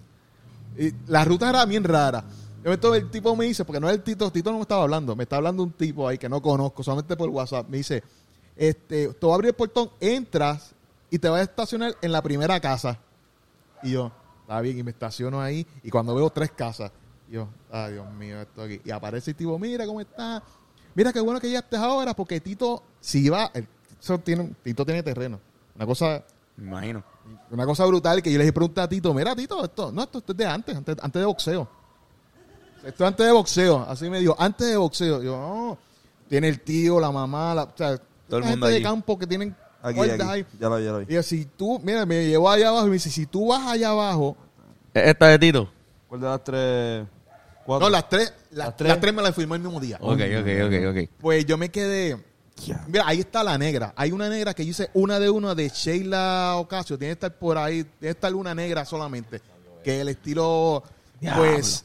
y 0.78 0.92
la 1.08 1.24
ruta 1.24 1.50
era 1.50 1.66
bien 1.66 1.82
rara. 1.82 2.22
Momento 2.64 2.94
el 2.94 3.10
tipo 3.10 3.34
me 3.36 3.46
dice, 3.46 3.64
porque 3.64 3.80
no 3.80 3.88
es 3.88 3.94
el 3.94 4.02
Tito, 4.02 4.30
Tito 4.30 4.50
no 4.50 4.58
me 4.58 4.62
estaba 4.62 4.82
hablando, 4.82 5.14
me 5.14 5.22
está 5.22 5.36
hablando 5.36 5.62
un 5.62 5.72
tipo 5.72 6.08
ahí 6.08 6.18
que 6.18 6.28
no 6.28 6.42
conozco, 6.42 6.82
solamente 6.82 7.16
por 7.16 7.28
WhatsApp. 7.28 7.68
Me 7.68 7.78
dice, 7.78 8.02
este, 8.56 9.08
te 9.08 9.26
voy 9.26 9.32
a 9.32 9.34
abrir 9.34 9.48
el 9.50 9.54
portón, 9.54 9.90
entras 10.00 10.74
y 11.10 11.18
te 11.18 11.28
vas 11.28 11.40
a 11.40 11.44
estacionar 11.44 11.96
en 12.02 12.12
la 12.12 12.22
primera 12.22 12.58
casa. 12.60 12.98
Y 13.82 13.92
yo, 13.92 14.10
está 14.42 14.60
bien, 14.60 14.78
y 14.78 14.82
me 14.82 14.90
estaciono 14.90 15.40
ahí. 15.40 15.66
Y 15.82 15.90
cuando 15.90 16.14
veo 16.14 16.28
tres 16.30 16.50
casas, 16.50 16.90
yo, 17.30 17.48
ay 17.70 17.92
Dios 17.92 18.12
mío, 18.14 18.40
esto 18.40 18.62
aquí. 18.62 18.80
Y 18.84 18.90
aparece 18.90 19.30
el 19.30 19.36
tipo, 19.36 19.58
mira 19.58 19.86
cómo 19.86 20.00
está. 20.00 20.42
Mira 20.94 21.12
qué 21.12 21.20
bueno 21.20 21.40
que 21.40 21.50
ya 21.50 21.60
estés 21.60 21.78
ahora, 21.78 22.14
porque 22.14 22.40
Tito, 22.40 22.82
si 23.00 23.28
va, 23.28 23.50
el, 23.54 23.68
eso 24.00 24.18
tiene, 24.18 24.52
Tito 24.62 24.84
tiene 24.84 25.02
terreno. 25.02 25.38
Una 25.76 25.86
cosa 25.86 26.24
Me 26.56 26.66
imagino. 26.66 27.04
una 27.50 27.64
cosa 27.64 27.86
brutal 27.86 28.20
que 28.20 28.32
yo 28.32 28.38
le 28.38 28.52
pregunté 28.52 28.80
a 28.80 28.88
Tito, 28.88 29.14
mira 29.14 29.36
Tito, 29.36 29.64
esto, 29.64 29.92
no, 29.92 30.02
esto, 30.02 30.18
esto 30.18 30.32
es 30.32 30.38
de 30.38 30.46
antes, 30.46 30.76
antes, 30.76 30.96
antes 31.00 31.20
de 31.20 31.26
boxeo. 31.26 31.77
Esto 32.84 33.04
es 33.04 33.08
antes 33.08 33.26
de 33.26 33.32
boxeo, 33.32 33.86
así 33.88 34.08
me 34.08 34.20
dijo, 34.20 34.36
antes 34.38 34.68
de 34.68 34.76
boxeo. 34.76 35.22
Yo, 35.22 35.36
no, 35.36 35.78
tiene 36.28 36.48
el 36.48 36.60
tío, 36.60 37.00
la 37.00 37.10
mamá, 37.10 37.54
la, 37.54 37.62
o 37.64 37.72
sea, 37.76 37.98
Todo 38.28 38.38
el 38.40 38.44
mundo 38.44 38.66
gente 38.66 38.78
de 38.78 38.82
campo 38.82 39.18
que 39.18 39.26
tienen 39.26 39.54
Aquí, 39.82 40.00
aquí. 40.00 40.22
ahí. 40.22 40.46
Ya 40.58 40.68
lo, 40.68 40.78
ya 40.80 40.90
lo 40.92 40.98
vi. 41.00 41.06
Y 41.08 41.14
yo, 41.14 41.22
si 41.22 41.44
tú, 41.44 41.80
mira, 41.82 42.04
me 42.06 42.26
llevó 42.26 42.50
allá 42.50 42.68
abajo 42.68 42.86
y 42.86 42.90
me 42.90 42.94
dice, 42.94 43.10
si 43.10 43.26
tú 43.26 43.48
vas 43.48 43.66
allá 43.66 43.90
abajo, 43.90 44.36
¿Es 44.94 45.08
¿Esta 45.08 45.28
de 45.28 45.38
Tito? 45.38 45.70
¿Cuál 46.08 46.20
de 46.20 46.26
las 46.26 46.44
tres? 46.44 47.06
Cuatro. 47.66 47.86
no, 47.86 47.90
las 47.90 48.08
tres, 48.08 48.32
las, 48.50 48.68
Las 48.68 48.76
tres. 48.76 48.88
las 48.88 49.00
tres 49.00 49.14
me 49.14 49.22
las 49.22 49.34
firmó 49.34 49.54
el 49.54 49.60
mismo 49.60 49.78
día. 49.78 49.98
Ok, 50.00 50.20
ok, 50.20 50.48
ok, 50.66 50.74
ok. 50.90 51.10
Pues 51.20 51.44
yo 51.44 51.58
me 51.58 51.70
quedé. 51.70 52.16
Mira, 52.88 53.06
ahí 53.06 53.20
está 53.20 53.44
la 53.44 53.56
negra. 53.58 53.92
Hay 53.94 54.10
una 54.10 54.28
negra 54.28 54.54
que 54.54 54.64
yo 54.64 54.70
hice 54.70 54.90
una 54.94 55.20
de 55.20 55.28
una 55.30 55.54
de 55.54 55.68
Sheila 55.68 56.56
Ocasio. 56.56 56.98
Tiene 56.98 57.10
que 57.10 57.26
estar 57.26 57.38
por 57.38 57.58
ahí. 57.58 57.84
Tiene 57.84 57.94
que 58.00 58.08
estar 58.08 58.34
una 58.34 58.54
negra 58.54 58.84
solamente. 58.84 59.40
Que 59.84 60.00
el 60.00 60.08
estilo. 60.08 60.82
Pues. 61.36 61.84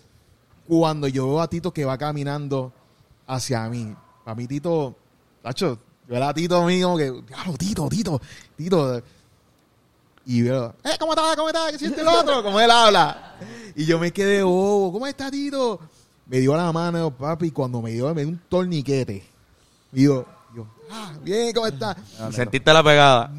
Cuando 0.67 1.07
yo 1.07 1.27
veo 1.27 1.41
a 1.41 1.47
Tito 1.47 1.73
que 1.73 1.85
va 1.85 1.97
caminando 1.97 2.71
hacia 3.27 3.67
mí. 3.69 3.95
A 4.25 4.35
mí, 4.35 4.47
Tito. 4.47 4.95
Tacho, 5.41 5.77
yo 6.07 6.15
era 6.15 6.33
Tito 6.33 6.63
mío 6.65 6.95
que. 6.95 7.11
Diablo, 7.11 7.57
Tito, 7.57 7.89
Tito, 7.89 8.21
Tito. 8.55 9.03
Y 10.25 10.41
veo, 10.41 10.73
eh, 10.83 10.95
¿cómo 10.99 11.13
estás? 11.13 11.35
¿Cómo 11.35 11.49
estás? 11.49 11.69
¿Qué 11.71 11.75
hiciste 11.75 12.01
el 12.01 12.07
otro? 12.07 12.41
Como 12.43 12.59
él 12.59 12.71
habla. 12.71 13.35
Y 13.75 13.85
yo 13.85 13.99
me 13.99 14.11
quedé, 14.13 14.41
oh, 14.45 14.89
¿cómo 14.93 15.05
está 15.05 15.29
Tito? 15.29 15.79
Me 16.27 16.39
dio 16.39 16.55
la 16.55 16.71
mano, 16.71 17.11
papi, 17.11 17.47
y 17.47 17.51
cuando 17.51 17.81
me 17.81 17.91
dio, 17.91 18.13
me 18.15 18.21
dio 18.21 18.31
un 18.31 18.41
torniquete. 18.47 19.27
Y 19.91 20.03
yo, 20.03 20.25
yo, 20.55 20.65
ah, 20.89 21.11
bien, 21.21 21.53
¿cómo 21.53 21.67
estás? 21.67 21.97
¿Sentiste 22.31 22.71
la 22.71 22.81
pegada? 22.81 23.31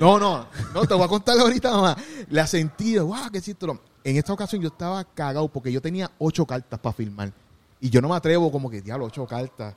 No, 0.00 0.18
no, 0.18 0.46
no, 0.72 0.86
te 0.86 0.94
voy 0.94 1.04
a 1.04 1.08
contar 1.08 1.38
ahorita 1.38 1.70
mamá. 1.70 1.96
La 2.30 2.46
sentí, 2.46 2.98
wow, 2.98 3.30
qué 3.30 3.38
hiciste. 3.38 3.66
En 4.04 4.16
esta 4.16 4.34
ocasión 4.34 4.60
yo 4.60 4.68
estaba 4.68 5.02
cagado 5.02 5.48
porque 5.48 5.72
yo 5.72 5.80
tenía 5.80 6.10
ocho 6.18 6.44
cartas 6.44 6.78
para 6.78 6.92
firmar. 6.92 7.32
Y 7.80 7.88
yo 7.88 8.02
no 8.02 8.08
me 8.10 8.14
atrevo 8.14 8.52
como 8.52 8.70
que, 8.70 8.82
diablo, 8.82 9.06
ocho 9.06 9.26
cartas. 9.26 9.74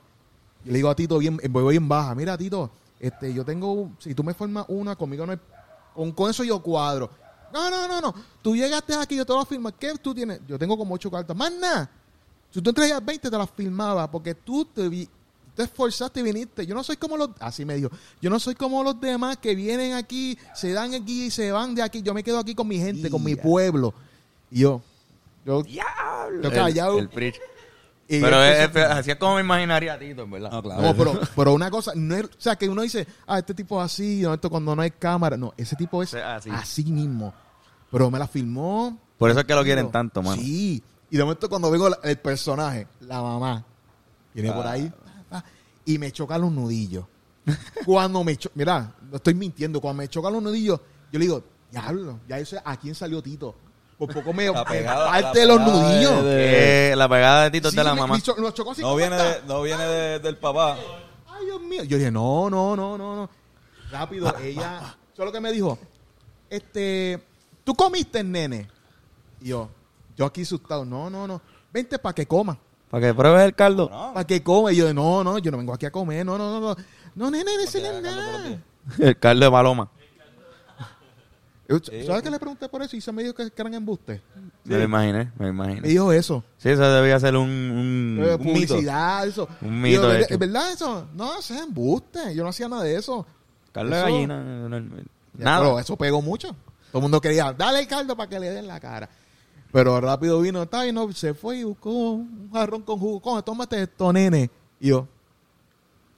Yo 0.64 0.72
le 0.72 0.78
digo 0.78 0.90
a 0.90 0.94
Tito, 0.94 1.18
bien, 1.18 1.40
voy 1.50 1.72
bien 1.72 1.88
baja, 1.88 2.14
mira 2.14 2.36
Tito, 2.36 2.70
este, 3.00 3.32
yo 3.32 3.44
tengo, 3.44 3.90
si 3.98 4.14
tú 4.14 4.22
me 4.22 4.34
formas 4.34 4.66
una, 4.68 4.96
conmigo 4.96 5.24
no 5.24 5.32
hay, 5.32 5.38
con, 5.94 6.12
con 6.12 6.30
eso 6.30 6.44
yo 6.44 6.62
cuadro. 6.62 7.10
No, 7.52 7.70
no, 7.70 7.88
no, 7.88 8.00
no, 8.00 8.14
tú 8.42 8.54
llegaste 8.54 8.94
aquí, 8.94 9.16
yo 9.16 9.24
te 9.24 9.32
voy 9.32 9.42
a 9.42 9.46
firmar. 9.46 9.72
¿Qué 9.74 9.94
tú 9.94 10.14
tienes? 10.14 10.40
Yo 10.46 10.58
tengo 10.58 10.76
como 10.76 10.94
ocho 10.94 11.10
cartas, 11.10 11.34
más 11.34 11.52
nada. 11.52 11.90
Si 12.50 12.60
tú 12.60 12.70
entregas 12.70 13.04
20, 13.04 13.30
te 13.30 13.38
las 13.38 13.50
firmaba 13.50 14.10
porque 14.10 14.34
tú 14.34 14.64
te 14.64 14.88
vi, 14.88 15.08
te 15.54 15.62
esforzaste 15.62 16.20
y 16.20 16.22
viniste. 16.22 16.66
Yo 16.66 16.74
no 16.74 16.84
soy 16.84 16.96
como 16.96 17.16
los, 17.16 17.30
así 17.40 17.64
me 17.64 17.76
dijo, 17.76 17.90
yo 18.20 18.28
no 18.30 18.38
soy 18.38 18.54
como 18.54 18.82
los 18.82 19.00
demás 19.00 19.38
que 19.38 19.54
vienen 19.54 19.94
aquí, 19.94 20.38
se 20.54 20.72
dan 20.72 20.94
aquí 20.94 21.24
y 21.24 21.30
se 21.30 21.50
van 21.50 21.74
de 21.74 21.82
aquí. 21.82 22.02
Yo 22.02 22.12
me 22.14 22.22
quedo 22.22 22.38
aquí 22.38 22.54
con 22.54 22.68
mi 22.68 22.78
gente, 22.78 23.10
con 23.10 23.22
mi 23.22 23.34
pueblo. 23.34 23.94
Y 24.50 24.60
yo, 24.60 24.82
yo, 25.44 25.62
yo 25.64 26.50
callado. 26.50 26.94
El, 26.98 27.04
el 27.04 27.08
preach. 27.08 27.36
y 28.08 28.20
Pero 28.20 28.42
es, 28.42 28.70
es- 28.74 28.76
así 28.84 29.10
es 29.10 29.16
como 29.16 29.34
me 29.36 29.40
imaginaría 29.42 29.94
a 29.94 29.98
Tito, 29.98 30.22
en 30.22 30.30
¿verdad? 30.30 30.50
No, 30.50 30.62
claro. 30.62 30.82
no, 30.82 30.94
pero, 30.96 31.20
pero 31.36 31.52
una 31.54 31.70
cosa, 31.70 31.92
no 31.94 32.14
es, 32.14 32.24
o 32.24 32.28
sea, 32.38 32.56
que 32.56 32.68
uno 32.68 32.82
dice, 32.82 33.06
ah, 33.26 33.38
este 33.38 33.54
tipo 33.54 33.78
es 33.80 33.86
así, 33.92 34.20
no, 34.22 34.34
esto 34.34 34.48
cuando 34.50 34.74
no 34.74 34.82
hay 34.82 34.90
cámara. 34.92 35.36
No, 35.36 35.52
ese 35.56 35.76
tipo 35.76 36.02
es 36.02 36.10
Sí, 36.10 36.16
así. 36.18 36.50
así 36.50 36.84
mismo. 36.84 37.32
Pero 37.90 38.10
me 38.10 38.18
la 38.18 38.26
filmó. 38.28 38.98
Por 39.18 39.30
eso 39.30 39.40
es 39.40 39.46
que 39.46 39.54
lo 39.54 39.64
quieren 39.64 39.90
tanto, 39.90 40.22
mano. 40.22 40.40
Sí. 40.40 40.82
Y 41.10 41.16
de 41.16 41.22
momento 41.24 41.48
cuando 41.48 41.70
vengo 41.70 41.88
la- 41.88 41.98
el 42.04 42.18
personaje, 42.18 42.86
la 43.00 43.20
mamá, 43.22 43.64
viene 44.34 44.52
por 44.52 44.66
Ah. 44.66 44.72
ahí 44.72 44.92
pa, 45.28 45.44
y 45.84 45.98
me 45.98 46.12
choca 46.12 46.36
los 46.38 46.52
nudillos. 46.52 47.04
Cuando 47.86 48.22
me 48.24 48.36
cho 48.36 48.50
mira, 48.54 48.92
no 49.10 49.16
estoy 49.16 49.32
mintiendo, 49.34 49.80
cuando 49.80 50.02
me 50.02 50.08
chocan 50.08 50.34
los 50.34 50.42
nudillos, 50.42 50.78
yo 51.10 51.18
le 51.18 51.24
digo, 51.24 51.42
diablo, 51.70 52.20
ya 52.28 52.38
eso, 52.38 52.58
¿a 52.62 52.76
quién 52.76 52.94
salió 52.94 53.22
Tito? 53.22 53.54
Por 53.98 54.12
poco 54.14 54.32
me 54.32 54.46
La 54.46 54.64
pegada- 54.64 55.10
parte 55.10 55.22
la 55.24 55.32
de 55.32 55.46
los 55.46 55.60
nudillos. 55.60 56.24
de- 56.24 56.36
Que 56.90 56.94
la 56.96 57.08
pegada 57.08 57.44
de 57.44 57.50
Tito 57.50 57.68
es 57.68 57.74
de 57.74 57.82
la 57.84 57.94
me- 57.94 58.00
mamá. 58.02 58.14
me 58.14 58.22
cho- 58.22 58.36
nos 58.36 58.54
chocó 58.54 58.70
así 58.70 58.80
No 58.82 58.94
viene, 58.94 59.16
de, 59.16 59.42
no 59.48 59.60
viene 59.62 59.84
de- 59.84 60.18
del 60.20 60.36
papá. 60.36 60.78
Ay, 61.26 61.44
Dios 61.46 61.60
mío. 61.62 61.82
Yo 61.84 61.98
dije, 61.98 62.10
no, 62.10 62.48
no, 62.48 62.76
no, 62.76 62.96
no, 62.96 63.16
no. 63.16 63.30
Rápido, 63.90 64.32
ella, 64.40 64.96
solo 65.16 65.32
que 65.32 65.40
me 65.40 65.50
dijo, 65.50 65.78
este, 66.48 67.20
¿tú 67.64 67.74
comiste, 67.74 68.22
nene? 68.22 68.68
Y 69.40 69.48
yo, 69.48 69.68
yo 70.16 70.26
aquí 70.26 70.42
asustado, 70.42 70.84
no, 70.84 71.10
no, 71.10 71.26
no. 71.26 71.40
Vente 71.72 71.98
para 71.98 72.14
que 72.14 72.26
coma, 72.26 72.58
Para 72.90 73.06
que 73.08 73.14
pruebes 73.14 73.44
el 73.44 73.54
caldo. 73.54 73.88
No. 73.90 74.14
para 74.14 74.26
que 74.26 74.42
coma. 74.42 74.72
Y 74.72 74.76
yo, 74.76 74.94
no, 74.94 75.22
no, 75.24 75.38
yo 75.38 75.50
no 75.50 75.58
vengo 75.58 75.74
aquí 75.74 75.86
a 75.86 75.90
comer, 75.90 76.24
no, 76.24 76.38
no, 76.38 76.60
no, 76.60 76.68
no. 76.68 76.76
No, 77.14 77.30
nene, 77.30 77.56
decirle 77.58 78.00
nada. 78.00 78.58
El 78.98 79.18
caldo 79.18 79.44
de 79.44 79.50
paloma. 79.50 79.90
Yo, 81.68 81.78
¿Sabes 82.06 82.22
qué 82.22 82.30
le 82.30 82.38
pregunté 82.38 82.66
por 82.68 82.82
eso? 82.82 82.96
Y 82.96 83.00
se 83.02 83.12
me 83.12 83.22
dijo 83.22 83.34
que, 83.34 83.50
que 83.50 83.60
eran 83.62 83.74
embustes. 83.74 84.22
Me 84.64 84.78
lo 84.78 84.84
imaginé, 84.84 85.30
me 85.38 85.44
lo 85.46 85.48
imaginé. 85.48 85.80
Me 85.82 85.88
dijo 85.88 86.10
eso. 86.12 86.42
Sí, 86.56 86.70
eso 86.70 86.82
debía 86.90 87.20
ser 87.20 87.36
un, 87.36 87.46
un, 87.48 88.18
Eh, 88.24 88.38
mito. 88.38 88.38
publicidad, 88.38 89.26
eso. 89.26 89.46
Un 89.60 89.82
mito 89.82 90.02
yo. 90.02 90.24
¿Es 90.30 90.38
verdad 90.38 90.72
eso? 90.72 91.06
No, 91.14 91.38
eso 91.38 91.52
es 91.54 91.60
embuste. 91.60 92.34
Yo 92.34 92.42
no 92.42 92.48
hacía 92.48 92.68
nada 92.68 92.84
de 92.84 92.96
eso. 92.96 93.26
Caldo 93.72 93.94
de 93.94 94.00
gallina. 94.02 94.42
no, 94.42 94.68
no, 94.80 94.96
Ya, 95.36 95.44
Nada. 95.44 95.60
Pero 95.60 95.78
eso 95.80 95.96
pegó 95.96 96.22
mucho. 96.22 96.48
Todo 96.90 97.00
el 97.00 97.02
mundo 97.02 97.20
quería, 97.20 97.52
dale 97.52 97.80
el 97.80 97.86
caldo 97.86 98.16
para 98.16 98.30
que 98.30 98.40
le 98.40 98.48
den 98.50 98.66
la 98.66 98.80
cara. 98.80 99.08
Pero 99.70 100.00
rápido 100.00 100.40
vino, 100.40 100.62
está 100.62 100.86
y 100.86 100.92
no, 100.92 101.12
se 101.12 101.34
fue 101.34 101.58
y 101.58 101.64
buscó 101.64 101.90
un 101.90 102.50
jarrón 102.50 102.80
con 102.80 102.98
jugo. 102.98 103.20
Coge, 103.20 103.42
tómate 103.42 103.82
esto, 103.82 104.10
nene. 104.10 104.50
Y 104.80 104.88
yo, 104.88 105.06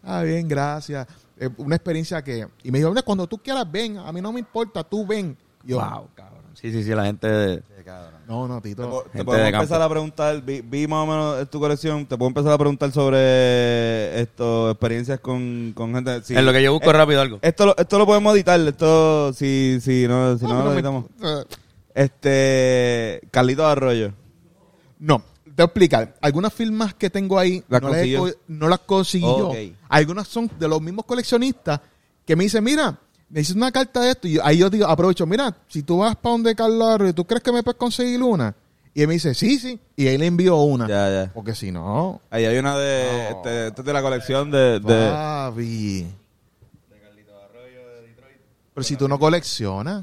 ah, 0.05 0.23
bien, 0.23 0.47
gracias. 0.47 1.09
Eh, 1.41 1.49
una 1.57 1.75
experiencia 1.75 2.23
que... 2.23 2.47
Y 2.63 2.71
me 2.71 2.79
dijo, 2.79 2.91
"Mira, 2.91 3.03
cuando 3.03 3.27
tú 3.27 3.39
quieras, 3.39 3.65
ven. 3.71 3.97
A 3.99 4.13
mí 4.13 4.21
no 4.21 4.33
me 4.33 4.39
importa, 4.41 4.85
tú 4.85 5.05
ven. 5.07 5.37
Y 5.65 5.71
yo, 5.71 5.79
Wow, 5.79 6.09
cabrón. 6.15 6.41
Sí, 6.55 6.71
sí, 6.71 6.83
sí, 6.85 6.91
la 6.91 7.07
gente... 7.07 7.63
no, 8.29 8.47
no, 8.47 8.61
Te, 8.61 8.69
Tito. 8.71 8.89
po- 8.91 9.03
te 9.11 9.19
de 9.19 9.25
campo. 9.25 9.47
empezar 9.47 9.81
a 9.83 9.89
preguntar, 9.89 10.43
vi, 10.43 10.61
vi 10.61 10.87
más 10.87 11.03
o 11.03 11.07
menos 11.07 11.51
tu 11.51 11.59
colección, 11.59 12.05
te 12.07 12.17
puedo 12.19 12.29
empezar 12.29 12.53
a 12.53 12.59
preguntar 12.59 12.93
sobre 12.93 14.21
esto, 14.21 14.71
experiencias 14.71 15.19
con, 15.21 15.73
con 15.75 15.95
gente. 15.95 16.23
sí. 16.23 16.37
En 16.37 16.45
lo 16.45 16.53
que 16.53 16.63
yo 16.63 16.73
busco 16.73 16.91
Eh, 16.91 16.93
rápido 16.93 17.21
algo. 17.23 17.39
Esto 17.41 17.67
lo, 17.67 17.77
esto 17.79 17.99
lo 17.99 18.05
podemos 18.07 18.35
editar, 18.35 18.61
esto 18.61 19.33
si, 19.33 19.79
si 19.81 20.07
no, 20.07 20.37
si 20.39 20.45
no, 20.45 20.61
Ah, 20.61 20.65
lo 20.65 20.69
me- 20.71 20.75
editamos. 20.75 21.05
eh, 21.23 21.45
Este, 21.95 23.21
Carlito 23.31 23.67
Arroyo. 23.67 24.13
No, 24.99 25.23
te 25.55 25.63
voy 25.63 25.63
a 25.63 25.65
explicar. 25.67 26.15
Algunas 26.21 26.53
firmas 26.53 26.95
que 26.95 27.11
tengo 27.11 27.39
ahí 27.39 27.63
no, 27.81 27.89
las 27.89 28.03
no 28.49 28.69
las 28.69 28.79
conseguí 28.81 29.25
yo. 29.25 29.49
Algunas 29.89 30.29
son 30.29 30.51
de 30.59 30.69
los 30.69 30.81
mismos 30.81 31.05
coleccionistas 31.05 31.81
que 32.27 32.37
me 32.37 32.45
dicen, 32.45 32.63
mira, 32.65 32.99
necesito 33.29 33.59
una 33.59 33.73
carta 33.73 34.01
de 34.01 34.11
esto. 34.13 34.29
Y 34.29 34.33
yo- 34.35 34.45
ahí 34.45 34.59
yo 34.59 34.71
digo, 34.71 34.87
aprovecho, 34.87 35.27
mira, 35.27 35.57
si 35.69 35.83
tú 35.83 35.99
vas 35.99 36.17
para 36.17 36.33
donde 36.33 36.55
Carlos 36.55 36.89
Arroyo, 36.89 37.15
¿tú 37.15 37.25
crees 37.27 37.43
que 37.43 37.53
me 37.53 37.63
puedes 37.63 37.79
conseguir 37.79 38.23
una? 38.23 38.55
Y 38.93 39.03
él 39.03 39.09
me 39.09 39.15
dice, 39.15 39.35
sí, 39.35 39.59
sí. 39.59 39.79
Y 39.97 40.09
ahí 40.09 40.19
le 40.19 40.27
envío 40.27 40.57
una. 40.57 40.89
Ya, 40.89 41.09
ya. 41.09 41.31
Porque 41.33 41.55
si 41.55 41.71
no, 41.71 42.21
Ahí 42.31 42.45
hay 42.45 42.59
una 42.59 42.77
de, 42.77 43.29
este, 43.31 43.67
esta 43.69 43.83
es 43.83 43.87
de 43.87 43.93
la 43.93 44.03
colección 44.03 44.51
de, 44.51 44.81
de 44.81 45.11
papi. 45.11 46.07
Pero 48.75 48.85
si 48.85 48.97
tú 48.97 49.09
no 49.09 49.19
coleccionas, 49.19 50.03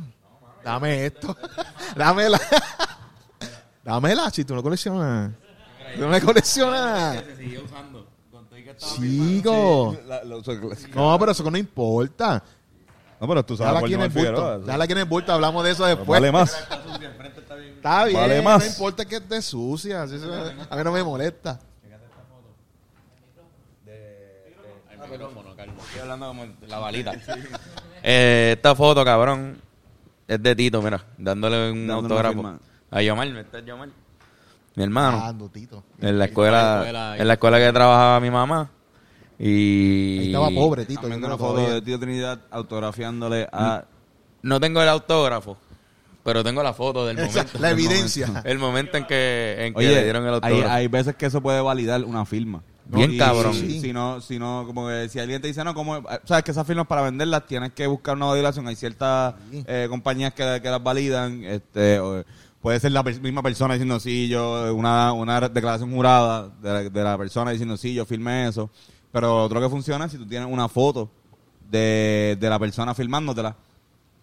dame 0.63 1.05
esto. 1.05 1.35
Dámela. 1.95 2.39
Dámela 3.87 4.29
si 4.31 4.43
tú 4.43 4.53
no 4.53 4.61
coleccionas. 4.61 5.31
Tú 5.95 6.01
no 6.01 6.09
me 6.09 6.19
coleccionas. 6.19 7.23
Chico. 8.77 9.95
La- 10.05 10.25
la- 10.25 10.35
No, 10.93 11.17
pero 11.17 11.31
eso 11.31 11.49
no 11.49 11.57
importa. 11.57 12.43
No, 13.19 13.27
pero 13.29 13.45
tú 13.45 13.55
sabes 13.55 13.81
aquí 13.81 13.93
en 13.93 14.01
el 14.01 14.09
bulto. 14.09 14.59
Déjala 14.59 14.83
aquí 14.83 14.91
en 14.91 14.99
el 14.99 15.05
bulto. 15.05 15.31
Hablamos 15.31 15.63
de 15.63 15.71
eso 15.71 15.85
después. 15.85 16.05
Vale 16.07 16.31
más. 16.33 16.53
Está 17.77 18.03
bien. 18.03 18.17
Vale 18.19 18.41
más. 18.41 18.59
No 18.59 18.69
importa 18.69 19.05
que 19.05 19.15
esté 19.15 19.41
sucia. 19.41 20.03
así 20.03 20.15
A 20.69 20.75
mí 20.75 20.83
no 20.83 20.91
me 20.91 21.01
molesta. 21.01 21.57
Estoy 25.87 26.01
hablando 26.01 26.27
como 26.27 26.45
la 26.67 26.79
balita. 26.79 27.13
Eh, 28.03 28.53
esta 28.57 28.75
foto, 28.75 29.03
cabrón, 29.05 29.61
es 30.27 30.43
de 30.43 30.55
Tito, 30.55 30.81
mira, 30.81 31.03
dándole 31.17 31.71
un 31.71 31.87
Dándole 31.87 32.13
autógrafo 32.13 32.33
firma. 32.33 32.59
A 32.91 33.01
Yomar, 33.01 33.27
este 33.27 33.59
es 33.59 33.65
Yomar, 33.65 33.89
mi 34.75 34.83
hermano, 34.83 35.23
Ando, 35.25 35.49
Tito. 35.49 35.83
en 35.99 36.17
la 36.19 36.25
escuela, 36.25 36.77
escuela, 36.81 37.17
en 37.17 37.27
la 37.27 37.33
escuela 37.33 37.57
que 37.59 37.73
trabajaba 37.73 38.19
mi 38.19 38.29
mamá. 38.31 38.69
Y 39.39 40.19
Ahí 40.19 40.25
estaba 40.27 40.49
pobre, 40.49 40.85
Tito. 40.85 41.01
También 41.01 41.23
una 41.23 41.37
foto 41.37 41.53
todavía. 41.55 41.73
de 41.75 41.81
Tío 41.81 41.99
Trinidad 41.99 42.39
autografiándole 42.49 43.47
a... 43.51 43.85
no 44.41 44.59
tengo 44.59 44.81
el 44.81 44.89
autógrafo, 44.89 45.57
pero 46.23 46.43
tengo 46.43 46.63
la 46.63 46.73
foto 46.73 47.05
del 47.05 47.19
Esa- 47.19 47.39
momento. 47.39 47.59
la 47.59 47.69
evidencia. 47.71 48.41
El 48.45 48.57
momento 48.59 48.97
en 48.97 49.05
que, 49.05 49.55
en 49.59 49.73
que 49.73 49.79
Oye, 49.79 49.93
le 49.95 50.03
dieron 50.03 50.23
el 50.23 50.29
hay, 50.29 50.35
autógrafo. 50.35 50.73
hay 50.73 50.87
veces 50.87 51.15
que 51.15 51.25
eso 51.27 51.41
puede 51.41 51.61
validar 51.61 52.03
una 52.03 52.25
firma. 52.25 52.61
Bien 52.85 53.11
Y 53.13 53.17
cabrón. 53.17 53.53
Si, 53.53 53.81
si 53.81 53.91
no, 53.93 54.21
si 54.21 54.39
no, 54.39 54.63
como 54.65 54.87
que 54.87 55.09
si 55.09 55.19
alguien 55.19 55.41
te 55.41 55.49
dice, 55.49 55.61
no, 55.63 55.73
como, 55.75 56.01
sabes 56.23 56.43
que 56.43 56.51
esas 56.51 56.65
firmas 56.65 56.87
para 56.87 57.01
venderlas 57.01 57.45
tienes 57.45 57.73
que 57.73 57.85
buscar 57.85 58.15
una 58.15 58.27
validación. 58.27 58.65
Hay 58.67 58.75
ciertas 58.77 59.35
eh, 59.51 59.87
compañías 59.89 60.33
que, 60.33 60.59
que 60.63 60.69
las 60.69 60.81
validan. 60.81 61.43
este 61.43 61.99
o, 61.99 62.23
Puede 62.61 62.79
ser 62.79 62.91
la 62.91 63.03
misma 63.03 63.43
persona 63.43 63.75
diciendo, 63.75 63.99
sí, 63.99 64.27
yo, 64.27 64.73
una, 64.75 65.13
una 65.13 65.39
declaración 65.41 65.91
jurada 65.91 66.49
de 66.61 66.73
la, 66.73 66.83
de 66.89 67.03
la 67.03 67.17
persona 67.17 67.51
diciendo, 67.51 67.77
sí, 67.77 67.93
yo 67.93 68.05
firmé 68.05 68.47
eso. 68.47 68.69
Pero 69.11 69.43
otro 69.43 69.61
que 69.61 69.69
funciona 69.69 70.05
es 70.05 70.11
si 70.11 70.17
tú 70.17 70.27
tienes 70.27 70.49
una 70.51 70.67
foto 70.67 71.09
de, 71.69 72.37
de 72.39 72.49
la 72.49 72.59
persona 72.59 72.93
filmándotela 72.93 73.55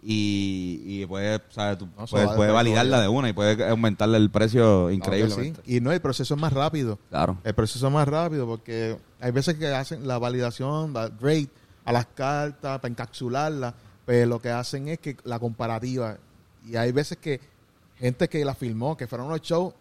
y, 0.02 0.82
y 0.84 1.06
puedes, 1.06 1.40
¿sabes? 1.48 1.78
Tú 1.78 1.88
No, 1.96 2.04
eso 2.04 2.16
puedes, 2.16 2.30
puedes 2.32 2.52
validarla 2.52 3.00
de 3.00 3.08
una 3.08 3.30
y 3.30 3.32
puedes 3.32 3.58
aumentarle 3.68 4.18
el 4.18 4.30
precio 4.30 4.90
sí. 4.90 5.54
Y 5.64 5.80
no, 5.80 5.92
el 5.92 6.00
proceso 6.00 6.34
es 6.34 6.40
más 6.40 6.52
rápido. 6.52 6.98
Claro. 7.08 7.38
El 7.42 7.54
proceso 7.54 7.86
es 7.86 7.92
más 7.92 8.06
rápido 8.06 8.46
porque 8.46 8.98
hay 9.20 9.30
veces 9.32 9.54
que 9.54 9.68
hacen 9.68 10.06
la 10.06 10.18
validación, 10.18 10.92
la 10.92 11.08
rate 11.08 11.48
a 11.86 11.92
las 11.92 12.06
cartas 12.06 12.80
para 12.80 12.90
encapsularlas, 12.90 13.74
pero 14.04 14.26
lo 14.26 14.40
que 14.40 14.50
hacen 14.50 14.88
es 14.88 14.98
que 14.98 15.16
la 15.24 15.38
comparativa. 15.38 16.18
Y 16.66 16.76
hay 16.76 16.92
veces 16.92 17.16
que 17.16 17.40
gente 18.04 18.28
que 18.28 18.44
la 18.44 18.54
filmó, 18.54 18.96
que 18.96 19.06
fueron 19.06 19.26
unos 19.28 19.40
shows 19.42 19.74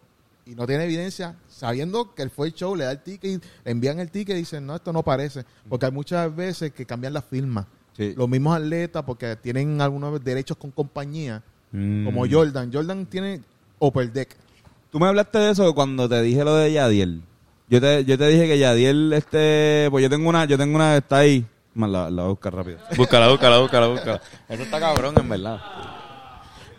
y 0.46 0.54
no 0.54 0.66
tiene 0.66 0.84
evidencia, 0.84 1.36
sabiendo 1.48 2.14
que 2.14 2.28
fue 2.28 2.48
el 2.48 2.54
show, 2.54 2.74
le 2.76 2.84
da 2.84 2.92
el 2.92 2.98
ticket, 3.02 3.30
y 3.30 3.36
le 3.64 3.70
envían 3.70 3.98
el 4.00 4.10
ticket 4.10 4.36
y 4.36 4.40
dicen, 4.40 4.66
no, 4.66 4.74
esto 4.76 4.92
no 4.92 5.02
parece. 5.02 5.44
Porque 5.68 5.86
hay 5.86 5.92
muchas 5.92 6.34
veces 6.34 6.72
que 6.72 6.84
cambian 6.84 7.12
las 7.14 7.24
firmas. 7.24 7.66
Sí. 7.96 8.12
Los 8.16 8.28
mismos 8.28 8.56
atletas, 8.56 9.02
porque 9.06 9.36
tienen 9.36 9.80
algunos 9.80 10.22
derechos 10.22 10.56
con 10.56 10.70
compañía, 10.70 11.42
Mm. 11.76 12.04
como 12.04 12.24
Jordan. 12.30 12.70
Jordan 12.72 13.04
tiene 13.06 13.40
Upper 13.80 14.12
Deck. 14.12 14.36
Tú 14.92 15.00
me 15.00 15.08
hablaste 15.08 15.38
de 15.38 15.50
eso 15.50 15.74
cuando 15.74 16.08
te 16.08 16.22
dije 16.22 16.44
lo 16.44 16.54
de 16.54 16.72
Yadiel. 16.72 17.20
Yo 17.68 17.80
te, 17.80 18.04
yo 18.04 18.16
te 18.16 18.28
dije 18.28 18.46
que 18.46 18.58
Yadiel, 18.60 19.12
este, 19.12 19.88
pues 19.90 20.02
yo 20.02 20.08
tengo 20.08 20.28
una, 20.28 20.44
yo 20.44 20.56
tengo 20.56 20.76
una 20.76 20.92
que 20.92 20.98
está 20.98 21.16
ahí. 21.18 21.44
Más 21.74 21.90
la, 21.90 22.10
la 22.10 22.22
voy 22.22 22.28
a 22.28 22.30
buscar 22.30 22.54
rápido. 22.54 22.78
Búscala, 22.96 23.28
búscala, 23.28 23.58
búscala, 23.58 23.86
búscala. 23.88 24.22
Eso 24.48 24.62
está 24.62 24.78
cabrón, 24.78 25.14
en 25.18 25.28
verdad. 25.28 25.60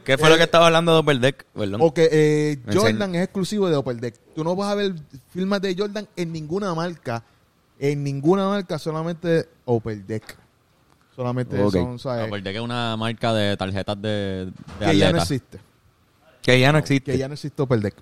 ¿Qué 0.06 0.18
fue 0.18 0.30
lo 0.30 0.38
que 0.38 0.44
estaba 0.44 0.68
hablando 0.68 0.94
de 0.94 1.00
Upper 1.00 1.20
Deck? 1.20 1.46
Perdón. 1.54 1.82
O 1.84 1.94
que 1.94 2.08
eh, 2.12 2.60
Jordan 2.74 3.16
es 3.16 3.24
exclusivo 3.24 3.70
de 3.70 3.78
Upper 3.78 3.96
Deck. 3.98 4.16
Tú 4.36 4.44
no 4.44 4.56
vas 4.56 4.72
a 4.72 4.76
ver 4.76 4.94
firmas 5.30 5.62
de 5.62 5.76
Jordan 5.78 6.08
en 6.16 6.32
ninguna 6.32 6.74
marca. 6.74 7.24
En 7.80 8.04
ninguna 8.04 8.48
marca, 8.48 8.80
solamente 8.80 9.50
Upper 9.66 9.98
Deck. 10.06 10.38
Solamente 11.16 11.62
Ok. 11.62 11.74
son, 11.74 12.00
¿sabes? 12.00 12.28
Upper 12.28 12.44
Deck 12.44 12.56
es 12.56 12.62
una 12.62 12.96
marca 12.98 13.34
de 13.34 13.58
tarjetas 13.58 14.02
de, 14.02 14.52
de 14.80 14.86
que 14.86 14.98
ya 14.98 15.12
no 15.12 15.18
existe. 15.18 15.60
Que 16.42 16.60
ya 16.60 16.72
no 16.72 16.78
existe. 16.78 17.12
Que 17.12 17.18
ya 17.18 17.28
no 17.28 17.34
existe 17.34 17.62
Upper 17.62 17.80
Deck. 17.80 17.96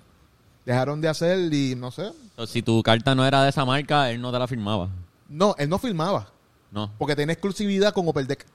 Dejaron 0.66 1.00
de 1.02 1.08
hacer 1.08 1.54
y 1.54 1.76
no 1.76 1.92
sé. 1.92 2.12
Si 2.48 2.62
tu 2.62 2.82
carta 2.84 3.16
no 3.16 3.26
era 3.26 3.44
de 3.44 3.50
esa 3.50 3.66
marca, 3.66 4.12
él 4.12 4.22
no 4.22 4.32
te 4.32 4.40
la 4.40 4.48
firmaba. 4.48 4.90
No, 5.30 5.56
él 5.58 5.70
no 5.70 5.80
filmaba. 5.80 6.28
No. 6.72 6.92
Porque 6.98 7.16
tiene 7.16 7.34
exclusividad 7.34 7.94
con 7.94 8.08
Upper 8.08 8.26
Deck. 8.28 8.46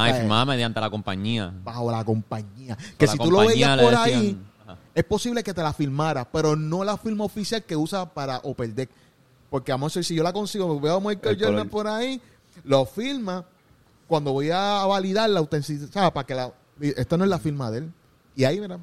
Ah, 0.00 0.08
y 0.08 0.12
Eh. 0.12 0.14
firmaba 0.20 0.44
mediante 0.44 0.80
la 0.80 0.88
compañía. 0.90 1.52
Bajo 1.64 1.90
la 1.90 2.04
compañía. 2.04 2.76
Que 2.96 3.06
la 3.06 3.12
si 3.12 3.18
tú 3.18 3.30
lo 3.30 3.38
veías 3.46 3.76
por 3.80 3.90
decían- 3.90 4.02
ahí, 4.20 4.38
Ajá. 4.66 4.78
es 4.94 5.04
posible 5.04 5.42
que 5.42 5.52
te 5.52 5.62
la 5.62 5.72
firmara, 5.72 6.24
pero 6.30 6.54
no 6.54 6.84
la 6.84 6.96
firma 6.96 7.24
oficial 7.24 7.64
que 7.64 7.74
usa 7.76 8.06
para 8.06 8.40
Upper 8.44 8.72
Deck. 8.74 8.90
Porque 9.50 9.72
vamos 9.72 9.96
a 9.96 9.98
decir, 9.98 10.04
si 10.04 10.14
yo 10.14 10.22
la 10.22 10.32
consigo, 10.32 10.78
veo 10.78 10.96
a 10.96 11.00
Michael 11.00 11.34
El 11.34 11.40
Jordan 11.44 11.68
color. 11.68 11.70
por 11.70 11.88
ahí, 11.88 12.20
lo 12.64 12.84
firma, 12.86 13.44
cuando 14.06 14.32
voy 14.32 14.50
a 14.50 14.84
validar 14.86 15.28
la 15.30 15.40
autenticidad, 15.40 15.88
¿sabes? 15.90 16.10
para 16.12 16.26
que 16.26 16.34
la... 16.34 16.52
Esto 16.80 17.16
no 17.18 17.24
es 17.24 17.30
la 17.30 17.38
firma 17.38 17.70
de 17.70 17.78
él. 17.78 17.92
Y 18.36 18.44
ahí, 18.44 18.60
mira, 18.60 18.78